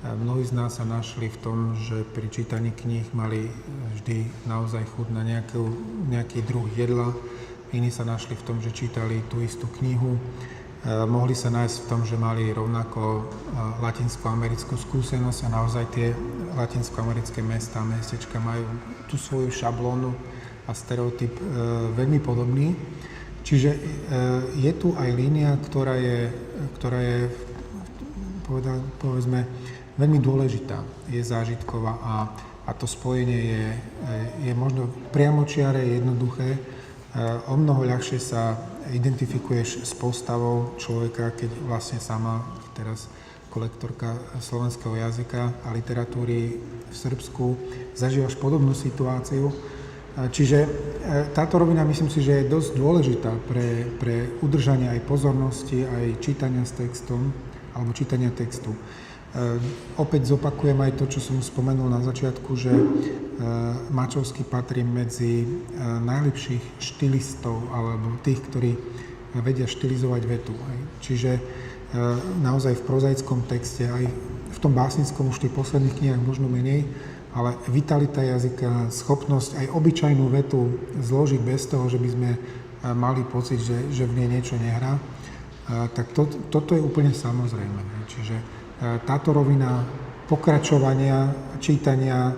mnohí 0.04 0.44
z 0.44 0.52
nás 0.52 0.76
sa 0.76 0.84
našli 0.84 1.32
v 1.32 1.40
tom, 1.40 1.80
že 1.80 2.04
pri 2.04 2.28
čítaní 2.28 2.76
kníh 2.76 3.08
mali 3.16 3.48
vždy 3.96 4.28
naozaj 4.44 4.84
chud 4.92 5.08
na 5.16 5.24
nejakú, 5.24 5.64
nejaký 6.12 6.44
druh 6.44 6.68
jedla. 6.76 7.16
Iní 7.72 7.88
sa 7.96 8.04
našli 8.04 8.36
v 8.36 8.44
tom, 8.44 8.60
že 8.60 8.76
čítali 8.76 9.24
tú 9.32 9.40
istú 9.40 9.72
knihu 9.80 10.20
mohli 10.84 11.32
sa 11.32 11.48
nájsť 11.48 11.78
v 11.80 11.88
tom, 11.88 12.02
že 12.04 12.20
mali 12.20 12.52
rovnako 12.52 13.02
eh, 13.02 13.24
latinskoamerickú 13.80 14.76
skúsenosť 14.76 15.48
a 15.48 15.54
naozaj 15.56 15.86
tie 15.96 16.12
latinskoamerické 16.60 17.40
mesta 17.40 17.80
a 17.80 17.88
mestečka 17.88 18.36
majú 18.44 18.68
tú 19.08 19.16
svoju 19.16 19.48
šablónu 19.48 20.12
a 20.68 20.72
stereotyp 20.76 21.32
eh, 21.40 21.46
veľmi 21.96 22.20
podobný. 22.20 22.76
Čiže 23.44 23.76
je 24.56 24.72
tu 24.80 24.96
aj 24.96 25.10
línia, 25.12 25.60
ktorá 25.68 26.00
je, 26.00 26.32
ktorá 26.80 26.96
je 27.04 27.28
povedzme, 29.04 29.44
veľmi 30.00 30.24
dôležitá, 30.24 30.80
je 31.12 31.20
zážitková 31.20 31.92
a, 32.00 32.16
a 32.64 32.72
to 32.72 32.88
spojenie 32.88 33.52
je, 33.52 33.66
je 34.48 34.54
možno 34.56 34.88
priamočiare, 35.12 35.84
jednoduché, 35.84 36.56
o 37.52 37.60
mnoho 37.60 37.84
ľahšie 37.84 38.16
sa 38.16 38.56
identifikuješ 38.92 39.88
s 39.88 39.94
postavou 39.96 40.76
človeka, 40.76 41.32
keď 41.32 41.50
vlastne 41.70 42.04
sama 42.04 42.44
teraz 42.76 43.08
kolektorka 43.54 44.18
slovenského 44.42 44.98
jazyka 44.98 45.64
a 45.64 45.70
literatúry 45.72 46.58
v 46.90 46.96
Srbsku 46.96 47.46
zažívaš 47.94 48.34
podobnú 48.36 48.74
situáciu. 48.74 49.54
Čiže 50.14 50.58
e, 50.62 50.70
táto 51.34 51.58
rovina 51.58 51.82
myslím 51.86 52.10
si, 52.10 52.22
že 52.22 52.46
je 52.46 52.52
dosť 52.54 52.70
dôležitá 52.78 53.34
pre, 53.50 53.90
pre 53.98 54.30
udržanie 54.46 54.86
aj 54.94 55.10
pozornosti, 55.10 55.90
aj 55.90 56.22
čítania 56.22 56.62
s 56.62 56.78
textom, 56.78 57.34
alebo 57.74 57.98
čítania 57.98 58.30
textu. 58.30 58.78
E, 59.34 59.58
opäť 59.98 60.30
zopakujem 60.30 60.78
aj 60.78 60.94
to, 60.94 61.10
čo 61.10 61.18
som 61.18 61.42
spomenul 61.42 61.90
na 61.90 62.06
začiatku, 62.06 62.54
že 62.54 62.70
e, 62.70 62.86
Mačovský 63.90 64.46
patrí 64.46 64.86
medzi 64.86 65.42
e, 65.42 65.46
najlepších 65.82 66.78
štilistov 66.78 67.58
alebo 67.74 68.22
tých, 68.22 68.46
ktorí 68.46 68.78
vedia 69.42 69.66
štilizovať 69.66 70.22
vetu. 70.30 70.54
Čiže 71.02 71.42
naozaj 72.46 72.78
v 72.78 72.86
prozaickom 72.86 73.50
texte, 73.50 73.90
aj 73.90 74.06
v 74.54 74.58
tom 74.62 74.78
básnickom 74.78 75.34
už 75.34 75.42
v 75.42 75.50
tých 75.50 75.58
posledných 75.58 75.98
knihách 75.98 76.22
možno 76.22 76.46
menej, 76.46 76.86
ale 77.34 77.58
vitalita 77.66 78.22
jazyka, 78.22 78.94
schopnosť 78.94 79.58
aj 79.58 79.74
obyčajnú 79.74 80.30
vetu 80.30 80.78
zložiť 81.02 81.42
bez 81.42 81.66
toho, 81.66 81.90
že 81.90 81.98
by 81.98 82.10
sme 82.14 82.30
mali 82.94 83.26
pocit, 83.26 83.58
že, 83.58 83.90
že 83.90 84.06
v 84.06 84.22
nej 84.22 84.38
niečo 84.38 84.54
nehrá, 84.62 85.02
tak 85.98 86.14
to, 86.14 86.30
toto 86.54 86.78
je 86.78 86.82
úplne 86.82 87.10
samozrejme. 87.10 87.82
Čiže 88.06 88.38
táto 89.08 89.32
rovina 89.32 89.84
pokračovania, 90.28 91.32
čítania 91.64 92.36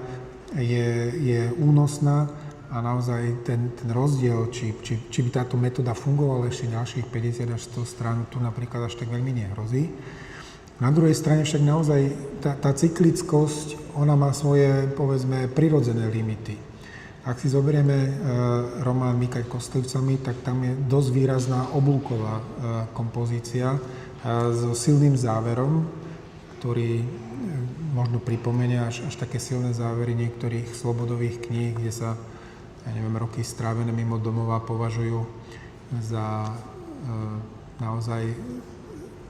je, 0.53 1.11
je 1.17 1.41
únosná 1.57 2.29
a 2.71 2.81
naozaj 2.81 3.45
ten, 3.45 3.71
ten 3.77 3.89
rozdiel, 3.93 4.51
či, 4.51 4.75
či, 4.81 5.07
či 5.07 5.19
by 5.23 5.29
táto 5.31 5.55
metóda 5.55 5.95
fungovala 5.95 6.51
ešte 6.51 6.73
ďalších 6.73 7.07
50 7.07 7.55
až 7.55 7.61
100 7.71 7.85
strán, 7.87 8.17
tu 8.27 8.41
napríklad 8.41 8.89
až 8.89 8.99
tak 8.99 9.09
veľmi 9.09 9.31
nehrozí. 9.31 9.89
Na 10.83 10.91
druhej 10.91 11.15
strane 11.15 11.47
však 11.47 11.63
naozaj 11.63 12.01
tá, 12.43 12.51
tá 12.59 12.75
cyklickosť, 12.75 13.95
ona 13.95 14.19
má 14.19 14.35
svoje, 14.35 14.91
povedzme, 14.91 15.47
prirodzené 15.47 16.11
limity. 16.11 16.59
Ak 17.25 17.39
si 17.39 17.47
zoberieme 17.47 17.95
e, 17.95 18.09
román 18.83 19.17
Mikaj 19.17 19.47
Kostlivcami, 19.47 20.19
tak 20.19 20.43
tam 20.43 20.61
je 20.61 20.75
dosť 20.75 21.09
výrazná 21.15 21.73
oblúková 21.73 22.37
e, 22.37 22.43
kompozícia 22.91 23.73
e, 23.73 23.79
so 24.51 24.75
silným 24.75 25.15
záverom, 25.15 26.04
ktorý 26.59 27.01
e, 27.01 27.05
možno 27.93 28.19
pripomenia 28.19 28.87
až, 28.87 29.05
až 29.07 29.15
také 29.15 29.37
silné 29.39 29.75
závery 29.75 30.15
niektorých 30.15 30.71
slobodových 30.71 31.45
kníh, 31.45 31.75
kde 31.75 31.91
sa, 31.91 32.09
ja 32.87 32.91
neviem, 32.95 33.15
roky 33.15 33.43
strávené 33.43 33.91
mimo 33.91 34.17
domova 34.17 34.63
považujú 34.63 35.25
za 36.01 36.49
e, 36.49 36.51
naozaj 37.79 38.23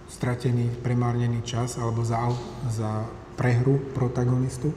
stratený, 0.06 0.70
premárnený 0.86 1.42
čas 1.42 1.82
alebo 1.82 2.06
za, 2.06 2.22
za 2.70 3.10
prehru 3.36 3.82
protagonistu, 3.98 4.72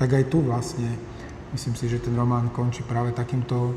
tak 0.00 0.16
aj 0.16 0.32
tu 0.32 0.40
vlastne 0.40 0.88
myslím 1.52 1.74
si, 1.76 1.86
že 1.86 2.02
ten 2.02 2.16
román 2.16 2.48
končí 2.50 2.80
práve 2.82 3.12
takýmto 3.12 3.76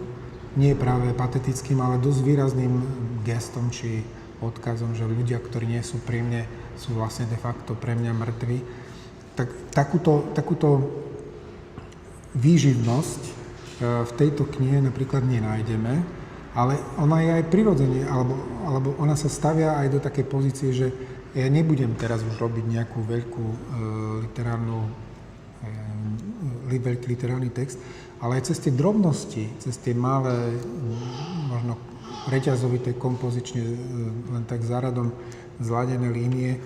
nie 0.53 0.77
práve 0.77 1.11
patetickým, 1.17 1.81
ale 1.81 1.97
dosť 1.97 2.21
výrazným 2.21 2.73
gestom 3.25 3.73
či 3.73 4.05
odkazom, 4.37 4.93
že 4.93 5.07
ľudia, 5.07 5.41
ktorí 5.41 5.65
nie 5.65 5.81
sú 5.81 5.97
pri 6.03 6.21
sú 6.77 6.97
vlastne 6.97 7.29
de 7.29 7.37
facto 7.37 7.77
pre 7.77 7.93
mňa 7.97 8.11
mŕtvi. 8.13 8.57
Tak 9.33 9.73
takúto, 9.73 10.29
takúto 10.37 10.69
výživnosť 12.37 13.21
e, 13.25 13.31
v 14.05 14.11
tejto 14.17 14.45
knihe 14.49 14.81
napríklad 14.81 15.25
nenájdeme, 15.25 15.93
ale 16.53 16.77
ona 17.01 17.21
je 17.25 17.29
aj 17.41 17.49
prirodzene, 17.49 18.05
alebo, 18.05 18.33
alebo 18.65 18.89
ona 19.01 19.17
sa 19.17 19.29
stavia 19.29 19.73
aj 19.81 19.87
do 19.89 19.99
takej 20.01 20.25
pozície, 20.29 20.69
že 20.69 20.87
ja 21.33 21.49
nebudem 21.49 21.97
teraz 21.97 22.21
už 22.21 22.37
robiť 22.37 22.65
nejakú 22.69 22.99
veľkú 23.01 23.45
e, 23.45 23.57
literárnu, 24.29 24.85
e, 26.69 26.77
veľký 26.77 27.09
literárny 27.09 27.49
text, 27.49 27.81
ale 28.21 28.37
aj 28.37 28.53
cez 28.53 28.61
tie 28.61 28.73
drobnosti, 28.73 29.49
cez 29.57 29.75
tie 29.81 29.97
malé, 29.97 30.61
možno 31.49 31.75
reťazovité 32.29 32.95
kompozične, 32.95 33.61
e, 33.65 33.75
len 34.29 34.43
tak 34.45 34.61
záradom 34.61 35.11
zladené 35.61 36.09
línie, 36.09 36.57
e, 36.57 36.59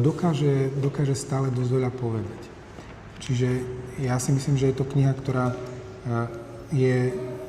dokáže, 0.00 0.72
dokáže 0.80 1.14
stále 1.14 1.48
dosť 1.54 1.70
veľa 1.70 1.90
povedať. 1.94 2.40
Čiže 3.24 3.48
ja 4.04 4.16
si 4.20 4.32
myslím, 4.32 4.56
že 4.56 4.72
je 4.72 4.78
to 4.78 4.88
kniha, 4.88 5.12
ktorá 5.16 5.52
e, 5.52 5.56
je 6.72 6.96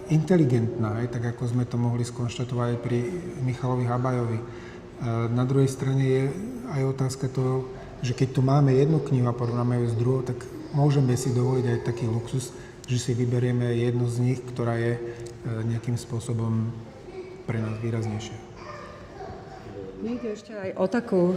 inteligentná, 0.10 1.06
aj 1.06 1.14
tak 1.14 1.36
ako 1.36 1.44
sme 1.52 1.64
to 1.70 1.78
mohli 1.78 2.02
skonštatovať 2.02 2.68
aj 2.76 2.80
pri 2.82 2.98
Michalovi 3.46 3.86
Habajovi. 3.86 4.40
Na 5.32 5.46
druhej 5.46 5.70
strane 5.70 6.02
je 6.02 6.24
aj 6.76 6.98
otázka 6.98 7.30
toho, 7.30 7.70
že 8.02 8.18
keď 8.18 8.34
tu 8.34 8.42
máme 8.42 8.74
jednu 8.74 9.00
knihu 9.06 9.30
a 9.30 9.38
porovnáme 9.38 9.78
ju 9.86 9.88
s 9.94 10.00
druhou, 10.00 10.26
tak 10.26 10.42
môžeme 10.74 11.14
si 11.14 11.30
dovoliť 11.30 11.66
aj 11.68 11.86
taký 11.86 12.10
luxus, 12.10 12.50
že 12.90 12.98
si 12.98 13.14
vyberieme 13.14 13.70
jednu 13.70 14.10
z 14.10 14.18
nich, 14.18 14.40
ktorá 14.42 14.82
je 14.82 14.98
nejakým 15.46 15.94
spôsobom 15.94 16.74
pre 17.46 17.62
nás 17.62 17.78
výraznejšia. 17.78 18.49
Mne 20.00 20.16
ide 20.16 20.32
ešte 20.32 20.56
aj 20.56 20.80
o 20.80 20.88
takú, 20.88 21.36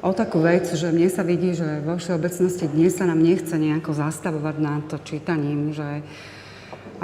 o 0.00 0.12
takú 0.16 0.40
vec, 0.40 0.64
že 0.72 0.88
mne 0.88 1.04
sa 1.12 1.20
vidí, 1.20 1.52
že 1.52 1.84
vo 1.84 2.00
všeobecnosti 2.00 2.64
dnes 2.72 2.96
sa 2.96 3.04
nám 3.04 3.20
nechce 3.20 3.52
nejako 3.60 3.92
zastavovať 3.92 4.56
nad 4.56 4.88
to 4.88 4.96
čítaním, 5.04 5.68
že 5.76 6.00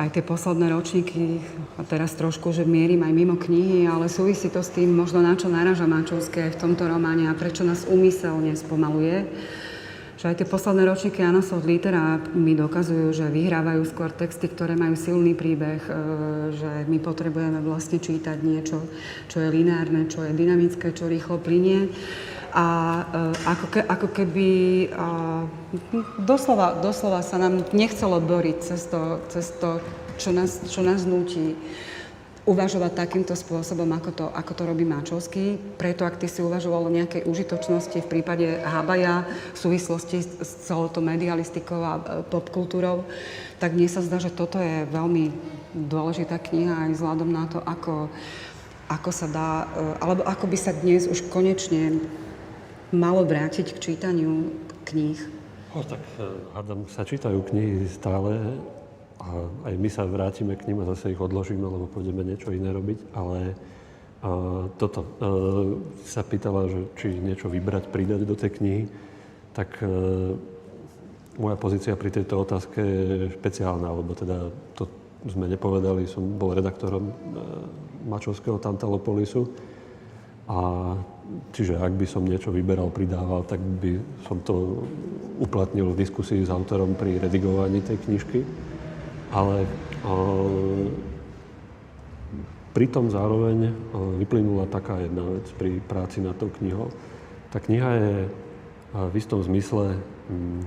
aj 0.01 0.09
tie 0.09 0.24
posledné 0.24 0.72
ročníky, 0.72 1.45
a 1.76 1.85
teraz 1.85 2.16
trošku, 2.16 2.57
že 2.57 2.64
mierim 2.64 3.05
aj 3.05 3.12
mimo 3.12 3.37
knihy, 3.37 3.85
ale 3.93 4.09
súvisí 4.09 4.49
to 4.49 4.64
s 4.64 4.72
tým 4.72 4.89
možno 4.97 5.20
na 5.20 5.37
čo 5.37 5.53
naraža 5.53 5.85
Mačovské 5.85 6.49
v 6.49 6.57
tomto 6.57 6.89
románe 6.89 7.28
a 7.28 7.37
prečo 7.37 7.61
nás 7.61 7.85
umyselne 7.85 8.57
spomaluje. 8.57 9.28
Že 10.21 10.37
aj 10.37 10.37
tie 10.37 10.53
posledné 10.53 10.85
ročníky 10.85 11.25
Anosov 11.25 11.64
Litera. 11.64 12.21
Mi 12.37 12.53
dokazujú, 12.53 13.09
že 13.09 13.33
vyhrávajú 13.33 13.89
skôr 13.89 14.12
texty, 14.12 14.53
ktoré 14.53 14.77
majú 14.77 14.93
silný 14.93 15.33
príbeh, 15.33 15.81
e, 15.81 15.93
že 16.61 16.71
my 16.93 17.01
potrebujeme 17.01 17.57
vlastne 17.64 17.97
čítať 17.97 18.37
niečo, 18.45 18.85
čo 19.33 19.41
je 19.41 19.49
lineárne, 19.49 20.12
čo 20.12 20.21
je 20.21 20.37
dynamické, 20.37 20.93
čo 20.93 21.09
rýchlo 21.09 21.41
plinie. 21.41 21.89
A 22.53 22.66
uh, 22.66 23.31
ako, 23.47 23.66
ke, 23.71 23.81
ako 23.87 24.09
keby 24.11 24.51
uh, 24.91 25.47
doslova, 26.18 26.83
doslova 26.83 27.23
sa 27.23 27.39
nám 27.39 27.62
nechcelo 27.71 28.18
boriť 28.18 28.59
cez 28.59 28.91
to, 28.91 29.23
cez 29.31 29.55
to 29.62 29.79
čo, 30.18 30.35
nás, 30.35 30.59
čo 30.66 30.83
nás 30.83 31.07
nutí 31.07 31.55
uvažovať 32.49 32.97
takýmto 32.97 33.36
spôsobom, 33.36 33.88
ako 33.93 34.11
to, 34.16 34.26
ako 34.32 34.53
to 34.57 34.62
robí 34.64 34.84
Máčovský. 34.88 35.61
Preto, 35.76 36.09
ak 36.09 36.16
ty 36.16 36.24
si 36.24 36.41
uvažoval 36.41 36.88
o 36.88 36.95
nejakej 36.95 37.28
užitočnosti 37.28 38.01
v 38.01 38.11
prípade 38.11 38.64
Habaja 38.64 39.28
v 39.53 39.59
súvislosti 39.59 40.24
s 40.24 40.64
celou 40.64 40.88
medialistikou 40.88 41.80
a 41.84 41.95
e, 41.97 42.03
popkultúrou, 42.24 43.05
tak 43.61 43.76
mne 43.76 43.88
sa 43.93 44.01
zdá, 44.01 44.16
že 44.16 44.32
toto 44.32 44.57
je 44.57 44.88
veľmi 44.88 45.32
dôležitá 45.76 46.41
kniha 46.41 46.88
aj 46.88 46.97
vzhľadom 46.97 47.30
na 47.30 47.45
to, 47.47 47.61
ako, 47.61 48.09
ako 48.88 49.11
sa 49.12 49.26
dá, 49.28 49.51
alebo 50.01 50.24
ako 50.24 50.49
by 50.49 50.59
sa 50.59 50.72
dnes 50.74 51.07
už 51.07 51.28
konečne 51.28 52.01
malo 52.91 53.22
vrátiť 53.22 53.76
k 53.76 53.78
čítaniu 53.78 54.51
kníh? 54.88 55.20
No, 55.70 55.86
tak 55.86 56.03
hádam, 56.57 56.91
sa 56.91 57.07
čítajú 57.07 57.47
knihy 57.47 57.86
stále 57.86 58.59
a 59.21 59.29
aj 59.68 59.75
my 59.77 59.89
sa 59.93 60.09
vrátime 60.09 60.57
k 60.57 60.66
ním 60.73 60.81
a 60.81 60.91
zase 60.97 61.12
ich 61.12 61.21
odložíme, 61.21 61.62
lebo 61.62 61.93
pôjdeme 61.93 62.25
niečo 62.25 62.53
iné 62.57 62.73
robiť, 62.73 62.99
ale 63.12 63.55
a 64.21 64.29
toto, 64.77 65.01
a, 65.01 65.09
sa 66.05 66.21
pýtala, 66.21 66.68
že 66.68 66.81
či 66.97 67.09
niečo 67.16 67.49
vybrať, 67.49 67.89
pridať 67.89 68.21
do 68.29 68.37
tej 68.37 68.51
knihy, 68.61 68.83
tak 69.57 69.81
a, 69.81 69.89
moja 71.41 71.57
pozícia 71.57 71.97
pri 71.97 72.12
tejto 72.12 72.45
otázke 72.45 72.81
je 72.85 73.33
špeciálna, 73.33 73.89
lebo 73.89 74.12
teda 74.12 74.53
to 74.77 74.85
sme 75.25 75.49
nepovedali, 75.49 76.05
som 76.09 76.25
bol 76.37 76.53
redaktorom 76.53 77.12
Mačovského 78.09 78.57
Tantalopolisu 78.57 79.49
a 80.49 80.93
čiže 81.53 81.77
ak 81.77 81.93
by 81.97 82.07
som 82.09 82.25
niečo 82.25 82.53
vyberal, 82.53 82.93
pridával, 82.93 83.45
tak 83.45 83.61
by 83.61 84.01
som 84.25 84.41
to 84.45 84.85
uplatnil 85.41 85.93
v 85.93 86.01
diskusii 86.01 86.45
s 86.45 86.53
autorom 86.53 86.97
pri 86.97 87.21
redigovaní 87.21 87.81
tej 87.81 88.01
knižky. 88.05 88.41
Ale 89.31 89.62
pritom 92.74 93.11
zároveň 93.11 93.70
vyplynula 94.18 94.66
taká 94.66 94.99
jedna 95.03 95.22
vec 95.22 95.47
pri 95.55 95.78
práci 95.83 96.18
na 96.18 96.35
tou 96.35 96.51
knihou. 96.51 96.91
Tá 97.55 97.62
kniha 97.62 97.91
je 97.95 98.14
v 98.91 99.14
istom 99.14 99.39
zmysle 99.43 99.99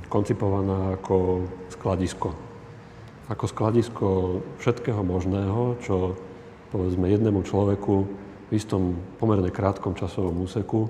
koncipovaná 0.08 0.96
ako 1.00 1.48
skladisko. 1.72 2.32
Ako 3.32 3.46
skladisko 3.48 4.08
všetkého 4.60 5.00
možného, 5.04 5.80
čo 5.84 6.16
povedzme 6.72 7.08
jednému 7.08 7.44
človeku 7.44 7.96
v 8.48 8.52
istom 8.52 9.00
pomerne 9.20 9.48
krátkom 9.52 9.96
časovom 9.96 10.44
úseku 10.44 10.88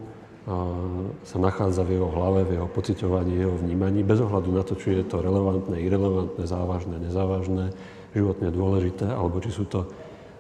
sa 1.24 1.38
nachádza 1.40 1.88
v 1.88 1.96
jeho 1.96 2.10
hlave, 2.12 2.44
v 2.44 2.60
jeho 2.60 2.68
pociťovaní, 2.68 3.32
jeho 3.40 3.56
vnímaní, 3.56 4.04
bez 4.04 4.20
ohľadu 4.20 4.50
na 4.52 4.64
to, 4.68 4.76
či 4.76 5.00
je 5.00 5.06
to 5.08 5.24
relevantné, 5.24 5.80
irrelevantné, 5.80 6.44
závažné, 6.44 7.00
nezávažné, 7.00 7.72
životne 8.12 8.52
dôležité, 8.52 9.08
alebo 9.08 9.40
či 9.40 9.56
sú 9.56 9.64
to 9.64 9.88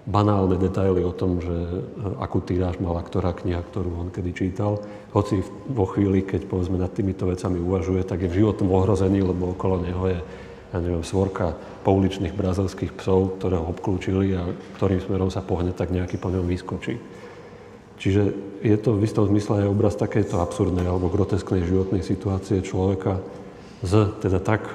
banálne 0.03 0.59
detaily 0.59 0.99
o 1.07 1.15
tom, 1.15 1.39
že 1.39 1.55
e, 1.55 1.79
akú 2.19 2.43
týráž 2.43 2.83
mala 2.83 2.99
ktorá 2.99 3.31
kniha, 3.31 3.63
ktorú 3.63 4.03
on 4.03 4.11
kedy 4.11 4.35
čítal. 4.35 4.83
Hoci 5.15 5.39
vo 5.71 5.87
chvíli, 5.87 6.27
keď 6.27 6.51
povedzme 6.51 6.75
nad 6.75 6.91
týmito 6.91 7.23
vecami 7.23 7.63
uvažuje, 7.63 8.03
tak 8.03 8.27
je 8.27 8.31
v 8.31 8.43
životnom 8.43 8.75
ohrození, 8.75 9.23
lebo 9.23 9.55
okolo 9.55 9.79
neho 9.79 10.03
je 10.11 10.19
ja 10.73 10.81
neviem, 10.81 11.05
svorka 11.05 11.53
pouličných 11.85 12.33
brazilských 12.33 12.97
psov, 12.97 13.37
ktoré 13.37 13.61
ho 13.61 13.69
obklúčili 13.69 14.33
a 14.33 14.49
ktorým 14.75 15.05
smerom 15.05 15.29
sa 15.29 15.45
pohne, 15.45 15.69
tak 15.69 15.93
nejaký 15.93 16.17
po 16.17 16.33
ňom 16.33 16.49
vyskočí. 16.49 16.97
Čiže 18.03 18.35
je 18.59 18.75
to 18.75 18.99
v 18.99 19.07
istom 19.07 19.23
zmysle 19.31 19.63
aj 19.63 19.71
obraz 19.71 19.95
takéto 19.95 20.43
absurdnej 20.43 20.83
alebo 20.83 21.07
grotesknej 21.07 21.63
životnej 21.63 22.03
situácie 22.03 22.59
človeka 22.59 23.23
s 23.79 24.11
teda 24.19 24.43
tak, 24.43 24.67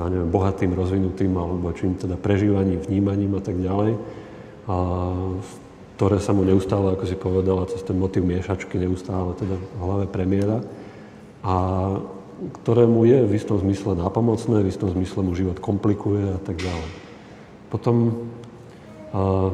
ja 0.00 0.08
neviem, 0.08 0.32
bohatým, 0.32 0.72
rozvinutým 0.72 1.32
alebo 1.36 1.68
čím 1.76 2.00
teda 2.00 2.16
prežívaním, 2.16 2.80
vnímaním 2.80 3.36
a 3.36 3.42
tak 3.44 3.60
ďalej, 3.60 4.00
a 4.64 4.76
ktoré 6.00 6.16
sa 6.24 6.32
mu 6.32 6.40
neustále, 6.48 6.96
ako 6.96 7.04
si 7.04 7.16
povedala, 7.20 7.68
cez 7.68 7.84
ten 7.84 8.00
motiv 8.00 8.24
miešačky 8.24 8.80
neustále 8.80 9.36
teda 9.36 9.60
v 9.60 9.80
hlave 9.84 10.08
premiera. 10.08 10.64
A 11.44 11.56
ktorému 12.64 13.04
je 13.04 13.28
v 13.28 13.32
istom 13.36 13.60
zmysle 13.60 13.92
nápomocné, 14.00 14.64
v 14.64 14.72
istom 14.72 14.88
zmysle 14.88 15.20
mu 15.20 15.36
život 15.36 15.60
komplikuje 15.60 16.32
a 16.32 16.40
tak 16.40 16.56
ďalej. 16.56 16.88
Potom 17.68 17.96
a, 19.12 19.52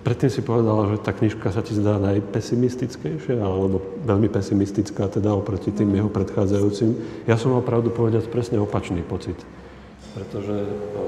predtým 0.00 0.30
si 0.32 0.40
povedala, 0.40 0.92
že 0.92 1.02
tá 1.04 1.12
knižka 1.12 1.52
sa 1.52 1.60
ti 1.60 1.76
zdá 1.76 2.00
najpesimistickejšia, 2.00 3.36
alebo 3.40 3.80
veľmi 4.04 4.32
pesimistická 4.32 5.08
teda 5.12 5.32
oproti 5.36 5.70
tým 5.70 5.92
jeho 5.92 6.08
predchádzajúcim. 6.08 7.24
Ja 7.28 7.36
som 7.36 7.52
mal 7.52 7.64
pravdu 7.64 7.92
povedať 7.92 8.28
presne 8.32 8.60
opačný 8.60 9.04
pocit. 9.04 9.36
Pretože 10.16 10.66
a, 10.66 11.02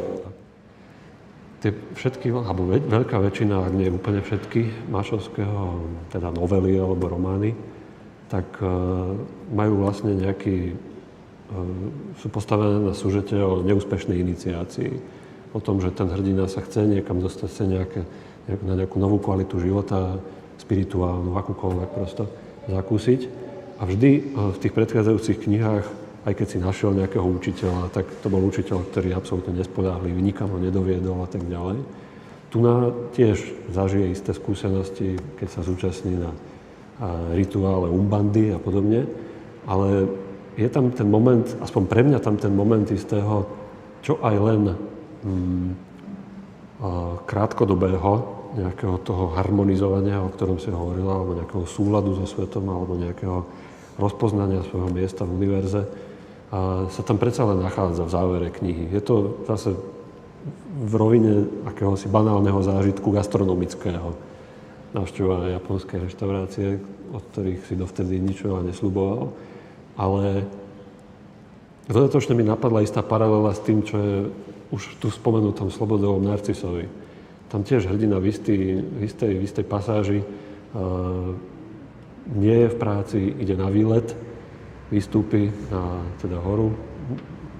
tie 1.62 1.70
všetky, 1.94 2.34
alebo 2.34 2.66
veľká 2.74 3.16
väčšina, 3.22 3.54
ak 3.66 3.74
nie 3.74 3.90
úplne 3.90 4.18
všetky, 4.18 4.90
Mašovského, 4.90 5.86
teda 6.10 6.34
novely 6.34 6.74
alebo 6.74 7.06
romány, 7.06 7.54
tak 8.26 8.48
e, 8.58 8.66
majú 9.54 9.84
vlastne 9.84 10.16
nejaký, 10.18 10.72
e, 10.72 10.74
sú 12.18 12.26
postavené 12.32 12.82
na 12.82 12.94
súžete 12.96 13.38
o 13.38 13.62
neúspešnej 13.62 14.18
iniciácii. 14.18 15.20
O 15.52 15.60
tom, 15.60 15.84
že 15.84 15.92
ten 15.92 16.08
hrdina 16.08 16.48
sa 16.48 16.64
chce 16.64 16.88
niekam 16.88 17.20
dostať, 17.20 17.48
chce 17.52 17.64
nejaké, 17.68 18.00
na 18.48 18.74
nejakú 18.74 18.98
novú 18.98 19.22
kvalitu 19.22 19.62
života, 19.62 20.18
spirituálnu, 20.58 21.34
akúkoľvek 21.34 21.90
prosto 21.94 22.24
zakúsiť. 22.70 23.20
A 23.78 23.86
vždy 23.86 24.10
e, 24.14 24.20
v 24.54 24.60
tých 24.62 24.72
predchádzajúcich 24.74 25.42
knihách, 25.46 25.86
aj 26.22 26.32
keď 26.38 26.46
si 26.46 26.58
našiel 26.62 26.94
nejakého 26.94 27.26
učiteľa, 27.26 27.90
tak 27.90 28.06
to 28.22 28.30
bol 28.30 28.42
učiteľ, 28.46 28.86
ktorý 28.86 29.10
je 29.10 29.18
absolútne 29.18 29.58
nespodáhlivý, 29.58 30.22
nikam 30.22 30.54
ho 30.54 30.58
nedoviedol 30.62 31.18
a 31.22 31.28
tak 31.30 31.42
ďalej. 31.50 31.82
Tu 32.54 32.56
na 32.62 32.94
tiež 33.16 33.42
zažije 33.74 34.12
isté 34.12 34.30
skúsenosti, 34.30 35.18
keď 35.40 35.48
sa 35.50 35.66
zúčastní 35.66 36.20
na 36.20 36.30
rituále 37.34 37.90
umbandy 37.90 38.54
a 38.54 38.60
podobne, 38.62 39.08
ale 39.66 40.06
je 40.54 40.68
tam 40.68 40.92
ten 40.92 41.08
moment, 41.08 41.42
aspoň 41.64 41.82
pre 41.88 42.04
mňa 42.04 42.18
tam 42.20 42.36
ten 42.36 42.52
moment 42.52 42.84
istého, 42.86 43.48
čo 44.04 44.20
aj 44.20 44.36
len 44.36 44.62
mm, 45.24 45.68
krátkodobého 47.30 48.42
nejakého 48.52 49.00
toho 49.00 49.32
harmonizovania, 49.32 50.20
o 50.20 50.28
ktorom 50.28 50.60
si 50.60 50.68
hovorila, 50.68 51.16
alebo 51.16 51.38
nejakého 51.38 51.64
súladu 51.64 52.12
so 52.18 52.26
svetom, 52.28 52.68
alebo 52.68 52.98
nejakého 52.98 53.46
rozpoznania 53.96 54.60
svojho 54.66 54.92
miesta 54.92 55.24
v 55.24 55.34
univerze, 55.40 55.88
sa 56.92 57.02
tam 57.06 57.16
predsa 57.16 57.48
len 57.48 57.64
nachádza 57.64 58.04
v 58.04 58.12
závere 58.12 58.48
knihy. 58.52 58.92
Je 58.92 59.00
to 59.00 59.40
zase 59.48 59.72
v 60.72 60.92
rovine 60.98 61.48
akéhosi 61.64 62.12
banálneho 62.12 62.60
zážitku 62.60 63.08
gastronomického. 63.08 64.12
Navštevovania 64.92 65.56
japonskej 65.56 66.12
reštaurácie, 66.12 66.76
od 67.16 67.22
ktorých 67.32 67.64
si 67.64 67.74
dovtedy 67.78 68.20
nič 68.20 68.44
veľa 68.44 68.68
nesľuboval. 68.68 69.32
Ale 69.96 70.44
dodatočne 71.88 72.36
mi 72.36 72.44
napadla 72.44 72.84
istá 72.84 73.00
paralela 73.00 73.56
s 73.56 73.64
tým, 73.64 73.80
čo 73.80 73.96
je 73.96 74.16
už 74.72 74.96
tu 74.96 75.12
spomenutom 75.12 75.68
Slobodovom 75.68 76.24
Narcisovi. 76.24 76.88
Tam 77.52 77.60
tiež 77.60 77.92
hrdina 77.92 78.16
v, 78.16 78.32
istý, 78.32 78.56
v, 78.80 79.04
istej, 79.04 79.32
v 79.36 79.42
istej 79.44 79.64
pasáži 79.68 80.20
uh, 80.24 81.36
nie 82.32 82.64
je 82.64 82.68
v 82.72 82.76
práci, 82.80 83.20
ide 83.36 83.52
na 83.52 83.68
výlet, 83.68 84.16
vystúpi 84.88 85.52
na 85.68 86.00
teda 86.16 86.40
horu. 86.40 86.72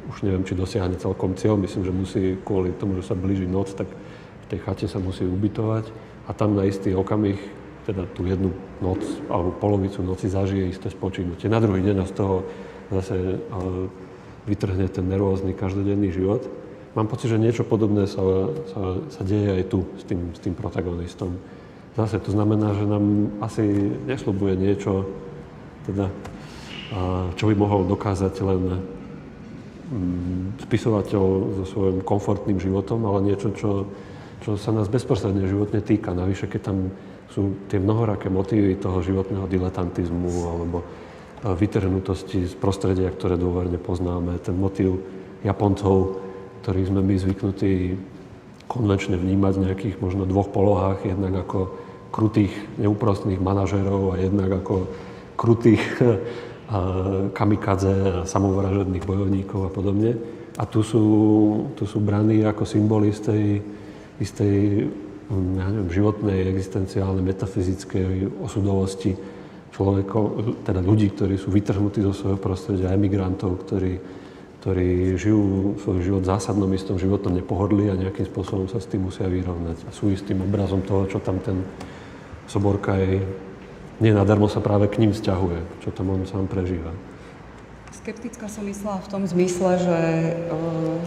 Už 0.08 0.24
neviem, 0.24 0.48
či 0.48 0.56
dosiahne 0.56 0.96
celkom 0.96 1.36
cieľ. 1.36 1.60
Myslím, 1.60 1.84
že 1.84 1.92
musí 1.92 2.22
kvôli 2.40 2.72
tomu, 2.72 2.96
že 2.96 3.12
sa 3.12 3.16
blíži 3.16 3.44
noc, 3.44 3.76
tak 3.76 3.92
v 3.92 4.46
tej 4.48 4.58
chate 4.64 4.86
sa 4.88 4.96
musí 4.96 5.28
ubytovať. 5.28 5.92
A 6.28 6.32
tam 6.32 6.56
na 6.56 6.64
istý 6.64 6.96
okamih, 6.96 7.36
teda 7.84 8.08
tú 8.16 8.24
jednu 8.24 8.54
noc 8.80 9.02
alebo 9.26 9.52
polovicu 9.58 10.00
noci 10.00 10.30
zažije 10.30 10.70
isté 10.70 10.88
spočinutie. 10.88 11.50
Na 11.50 11.58
druhý 11.58 11.82
deň 11.82 12.06
z 12.08 12.14
toho 12.14 12.46
zase 12.94 13.42
vytrhne 14.46 14.86
ten 14.86 15.04
nervózny 15.08 15.52
každodenný 15.52 16.14
život. 16.14 16.61
Mám 16.92 17.08
pocit, 17.08 17.32
že 17.32 17.40
niečo 17.40 17.64
podobné 17.64 18.04
sa, 18.04 18.20
sa, 18.68 18.82
sa 19.08 19.22
deje 19.24 19.48
aj 19.48 19.64
tu 19.72 19.88
s 19.96 20.04
tým, 20.04 20.36
s 20.36 20.40
tým 20.44 20.52
protagonistom. 20.52 21.40
Zase 21.96 22.20
to 22.20 22.32
znamená, 22.32 22.76
že 22.76 22.84
nám 22.84 23.32
asi 23.40 23.64
neslubuje 24.04 24.56
niečo, 24.56 25.08
teda 25.88 26.12
čo 27.36 27.44
by 27.48 27.54
mohol 27.56 27.88
dokázať 27.88 28.34
len 28.44 28.62
mm, 29.88 30.68
spisovateľ 30.68 31.22
so 31.60 31.64
svojím 31.64 31.98
komfortným 32.04 32.60
životom, 32.60 33.08
ale 33.08 33.32
niečo, 33.32 33.56
čo, 33.56 33.88
čo 34.44 34.60
sa 34.60 34.76
nás 34.76 34.92
bezprostredne 34.92 35.48
životne 35.48 35.80
týka. 35.80 36.12
Navyše, 36.12 36.52
keď 36.52 36.60
tam 36.60 36.92
sú 37.32 37.64
tie 37.72 37.80
mnohoraké 37.80 38.28
motívy 38.28 38.76
toho 38.76 39.00
životného 39.00 39.48
diletantizmu 39.48 40.32
alebo 40.52 40.84
vytrhnutosti 41.42 42.46
z 42.46 42.54
prostredia, 42.60 43.08
ktoré 43.10 43.40
dôverne 43.40 43.80
poznáme, 43.80 44.38
ten 44.44 44.54
motív 44.54 45.00
Japoncov, 45.42 46.21
ktorých 46.62 46.88
sme 46.94 47.02
my 47.02 47.14
zvyknutí 47.18 47.72
konvenčne 48.70 49.18
vnímať 49.18 49.52
v 49.58 49.64
nejakých 49.68 49.96
možno 49.98 50.24
dvoch 50.24 50.48
polohách, 50.48 51.04
jednak 51.04 51.44
ako 51.44 51.74
krutých, 52.14 52.54
neúprostných 52.78 53.42
manažerov 53.42 54.14
a 54.14 54.22
jednak 54.22 54.62
ako 54.62 54.86
krutých 55.34 55.82
kamikadze, 57.38 58.24
samovražedných 58.24 59.04
bojovníkov 59.04 59.68
a 59.68 59.70
podobne. 59.74 60.16
A 60.60 60.64
tu 60.68 60.84
sú, 60.84 61.04
tu 61.76 61.84
sú 61.88 62.00
braní 62.00 62.44
ako 62.44 62.64
symboly 62.64 63.12
z 63.12 63.20
tej, 63.20 63.44
z 64.20 64.32
tej 64.32 64.56
ja 65.32 65.66
neviem, 65.72 65.88
životnej, 65.88 66.44
existenciálnej, 66.52 67.24
metafyzickej 67.24 68.28
osudovosti 68.44 69.16
človekov, 69.72 70.22
teda 70.68 70.84
ľudí, 70.84 71.08
ktorí 71.16 71.40
sú 71.40 71.48
vytrhnutí 71.48 72.04
zo 72.04 72.12
svojho 72.12 72.36
prostredia, 72.36 72.92
emigrantov, 72.92 73.64
ktorí, 73.64 73.96
ktorí 74.62 75.18
žijú 75.18 75.74
svoj 75.82 76.06
život 76.06 76.22
v 76.22 76.30
zásadnom 76.38 76.70
istom 76.70 76.94
životnom 76.94 77.34
nepohodlí 77.34 77.90
a 77.90 77.98
nejakým 77.98 78.30
spôsobom 78.30 78.70
sa 78.70 78.78
s 78.78 78.86
tým 78.86 79.10
musia 79.10 79.26
vyrovnať. 79.26 79.82
A 79.86 79.90
sú 79.90 80.14
istým 80.14 80.38
obrazom 80.38 80.86
toho, 80.86 81.10
čo 81.10 81.18
tam 81.18 81.42
ten 81.42 81.66
Soborka 82.46 82.94
aj 82.94 83.26
nie 83.98 84.14
nadarmo 84.14 84.46
sa 84.46 84.62
práve 84.62 84.86
k 84.86 85.02
ním 85.02 85.10
vzťahuje, 85.10 85.82
čo 85.82 85.90
tam 85.90 86.14
on 86.14 86.22
sám 86.30 86.46
prežíva. 86.46 86.94
Skeptická 87.90 88.46
som 88.46 88.62
myslela 88.62 89.02
v 89.02 89.10
tom 89.10 89.22
zmysle, 89.26 89.82
že 89.82 90.00
uh, 90.46 90.98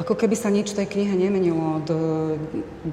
ako 0.00 0.16
keby 0.16 0.36
sa 0.36 0.48
nič 0.48 0.72
tej 0.72 0.88
knihe 0.88 1.20
nemenilo 1.20 1.84
od 1.84 1.88
uh, 1.92 2.00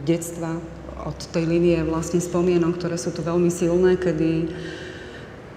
detstva, 0.04 0.60
od 1.08 1.16
tej 1.32 1.48
línie 1.48 1.80
vlastne 1.88 2.20
spomienok, 2.20 2.76
ktoré 2.76 3.00
sú 3.00 3.16
tu 3.16 3.24
veľmi 3.24 3.48
silné, 3.48 3.96
kedy 3.96 4.52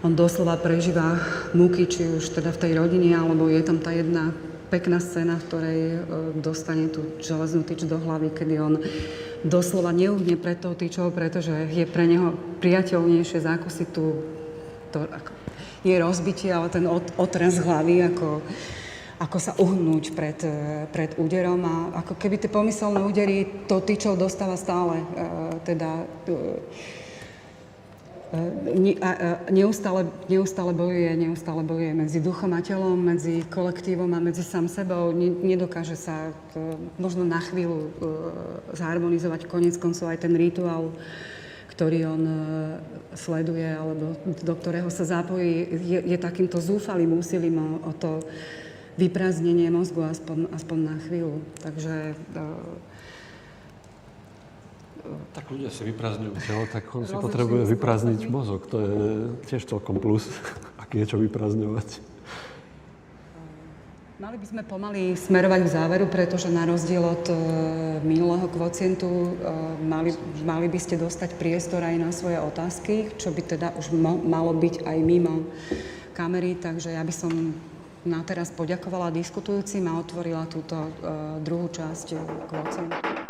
on 0.06 0.14
doslova 0.14 0.54
prežíva 0.54 1.18
múky, 1.50 1.90
či 1.90 2.06
už 2.06 2.30
teda 2.30 2.54
v 2.54 2.62
tej 2.62 2.72
rodine, 2.78 3.18
alebo 3.18 3.50
je 3.50 3.58
tam 3.66 3.82
tá 3.82 3.90
jedna 3.90 4.30
pekná 4.70 5.02
scéna, 5.02 5.42
v 5.42 5.46
ktorej 5.50 5.80
uh, 5.82 5.98
dostane 6.38 6.86
tú 6.86 7.18
železnú 7.18 7.66
tyč 7.66 7.82
do 7.90 7.98
hlavy, 7.98 8.30
kedy 8.30 8.54
on 8.62 8.78
doslova 9.42 9.90
neuhne 9.90 10.38
pred 10.38 10.62
tou 10.62 10.78
tyčou, 10.78 11.10
pretože 11.10 11.50
je 11.74 11.82
pre 11.90 12.06
neho 12.06 12.38
priateľnejšie 12.62 13.42
zákusiť 13.42 13.88
tú, 13.90 14.22
to, 14.94 15.10
ako, 15.10 15.30
nie 15.82 15.98
rozbitie, 15.98 16.54
ale 16.54 16.70
ten 16.70 16.86
otraz 17.18 17.58
hlavy, 17.58 18.06
ako, 18.10 18.42
ako 19.22 19.38
sa 19.42 19.58
uhnúť 19.58 20.14
pred, 20.14 20.38
pred 20.90 21.14
úderom 21.18 21.62
a 21.62 21.74
ako 22.02 22.18
keby 22.18 22.42
tie 22.42 22.50
pomyselné 22.50 23.06
údery 23.06 23.66
to 23.70 23.78
tyčou 23.82 24.18
dostáva 24.18 24.58
stále. 24.58 24.98
E, 24.98 25.06
teda 25.62 25.90
e, 26.26 26.58
neustále, 29.50 30.10
neustále 30.26 30.72
bojuje, 30.74 31.14
neustále 31.14 31.62
bojuje 31.62 31.92
medzi 31.94 32.18
duchom 32.18 32.52
a 32.52 32.60
telom, 32.60 32.98
medzi 32.98 33.46
kolektívom 33.46 34.10
a 34.14 34.20
medzi 34.20 34.42
sám 34.42 34.66
sebou. 34.66 35.14
Nedokáže 35.20 35.94
sa 35.94 36.34
to, 36.50 36.74
možno 36.98 37.22
na 37.22 37.38
chvíľu 37.38 37.78
uh, 37.78 37.90
zharmonizovať 38.74 39.46
konec 39.46 39.78
koncov 39.78 40.10
aj 40.10 40.26
ten 40.26 40.34
rituál, 40.34 40.90
ktorý 41.70 42.08
on 42.08 42.22
sleduje 43.12 43.68
alebo 43.68 44.16
do 44.24 44.54
ktorého 44.56 44.88
sa 44.88 45.04
zapojí, 45.04 45.68
je, 45.84 45.98
je 46.08 46.16
takýmto 46.16 46.56
zúfalým 46.56 47.12
úsilím 47.12 47.60
o, 47.60 47.68
o 47.84 47.92
to 47.92 48.24
vyprázdnenie 48.96 49.68
mozgu 49.68 50.08
aspoň, 50.08 50.48
aspoň 50.56 50.78
na 50.80 50.96
chvíľu. 51.04 51.44
Takže 51.60 52.16
tak 55.32 55.50
ľudia 55.52 55.70
si 55.70 55.82
vyprázdňujú 55.86 56.32
telo, 56.44 56.64
tak 56.70 56.84
on 56.94 57.04
si 57.04 57.14
potrebuje 57.14 57.68
vyprázdniť 57.76 58.20
mozog. 58.28 58.66
To 58.70 58.76
je 58.80 58.94
tiež 59.46 59.68
celkom 59.68 59.98
plus, 60.00 60.26
ak 60.82 60.94
je 60.94 61.04
čo 61.04 61.16
vyprázdňovať. 61.20 62.16
Mali 64.16 64.40
by 64.40 64.46
sme 64.48 64.62
pomaly 64.64 65.12
smerovať 65.12 65.60
k 65.68 65.72
záveru, 65.76 66.08
pretože 66.08 66.48
na 66.48 66.64
rozdiel 66.64 67.04
od 67.04 67.28
e, 67.28 67.36
minulého 68.00 68.48
kvocientu 68.48 69.04
e, 69.04 69.28
mali, 69.84 70.16
mali 70.40 70.72
by 70.72 70.80
ste 70.80 70.96
dostať 70.96 71.36
priestor 71.36 71.84
aj 71.84 72.00
na 72.00 72.08
svoje 72.16 72.40
otázky, 72.40 73.12
čo 73.20 73.28
by 73.28 73.44
teda 73.44 73.68
už 73.76 73.92
mo, 73.92 74.16
malo 74.16 74.56
byť 74.56 74.88
aj 74.88 74.98
mimo 75.04 75.44
kamery, 76.16 76.56
takže 76.56 76.96
ja 76.96 77.04
by 77.04 77.12
som 77.12 77.52
na 78.08 78.24
teraz 78.24 78.48
poďakovala 78.56 79.12
diskutujúcim 79.12 79.84
a 79.84 80.00
otvorila 80.00 80.48
túto 80.48 80.88
druhú 81.44 81.68
časť 81.68 82.16
kvocientu. 82.48 83.25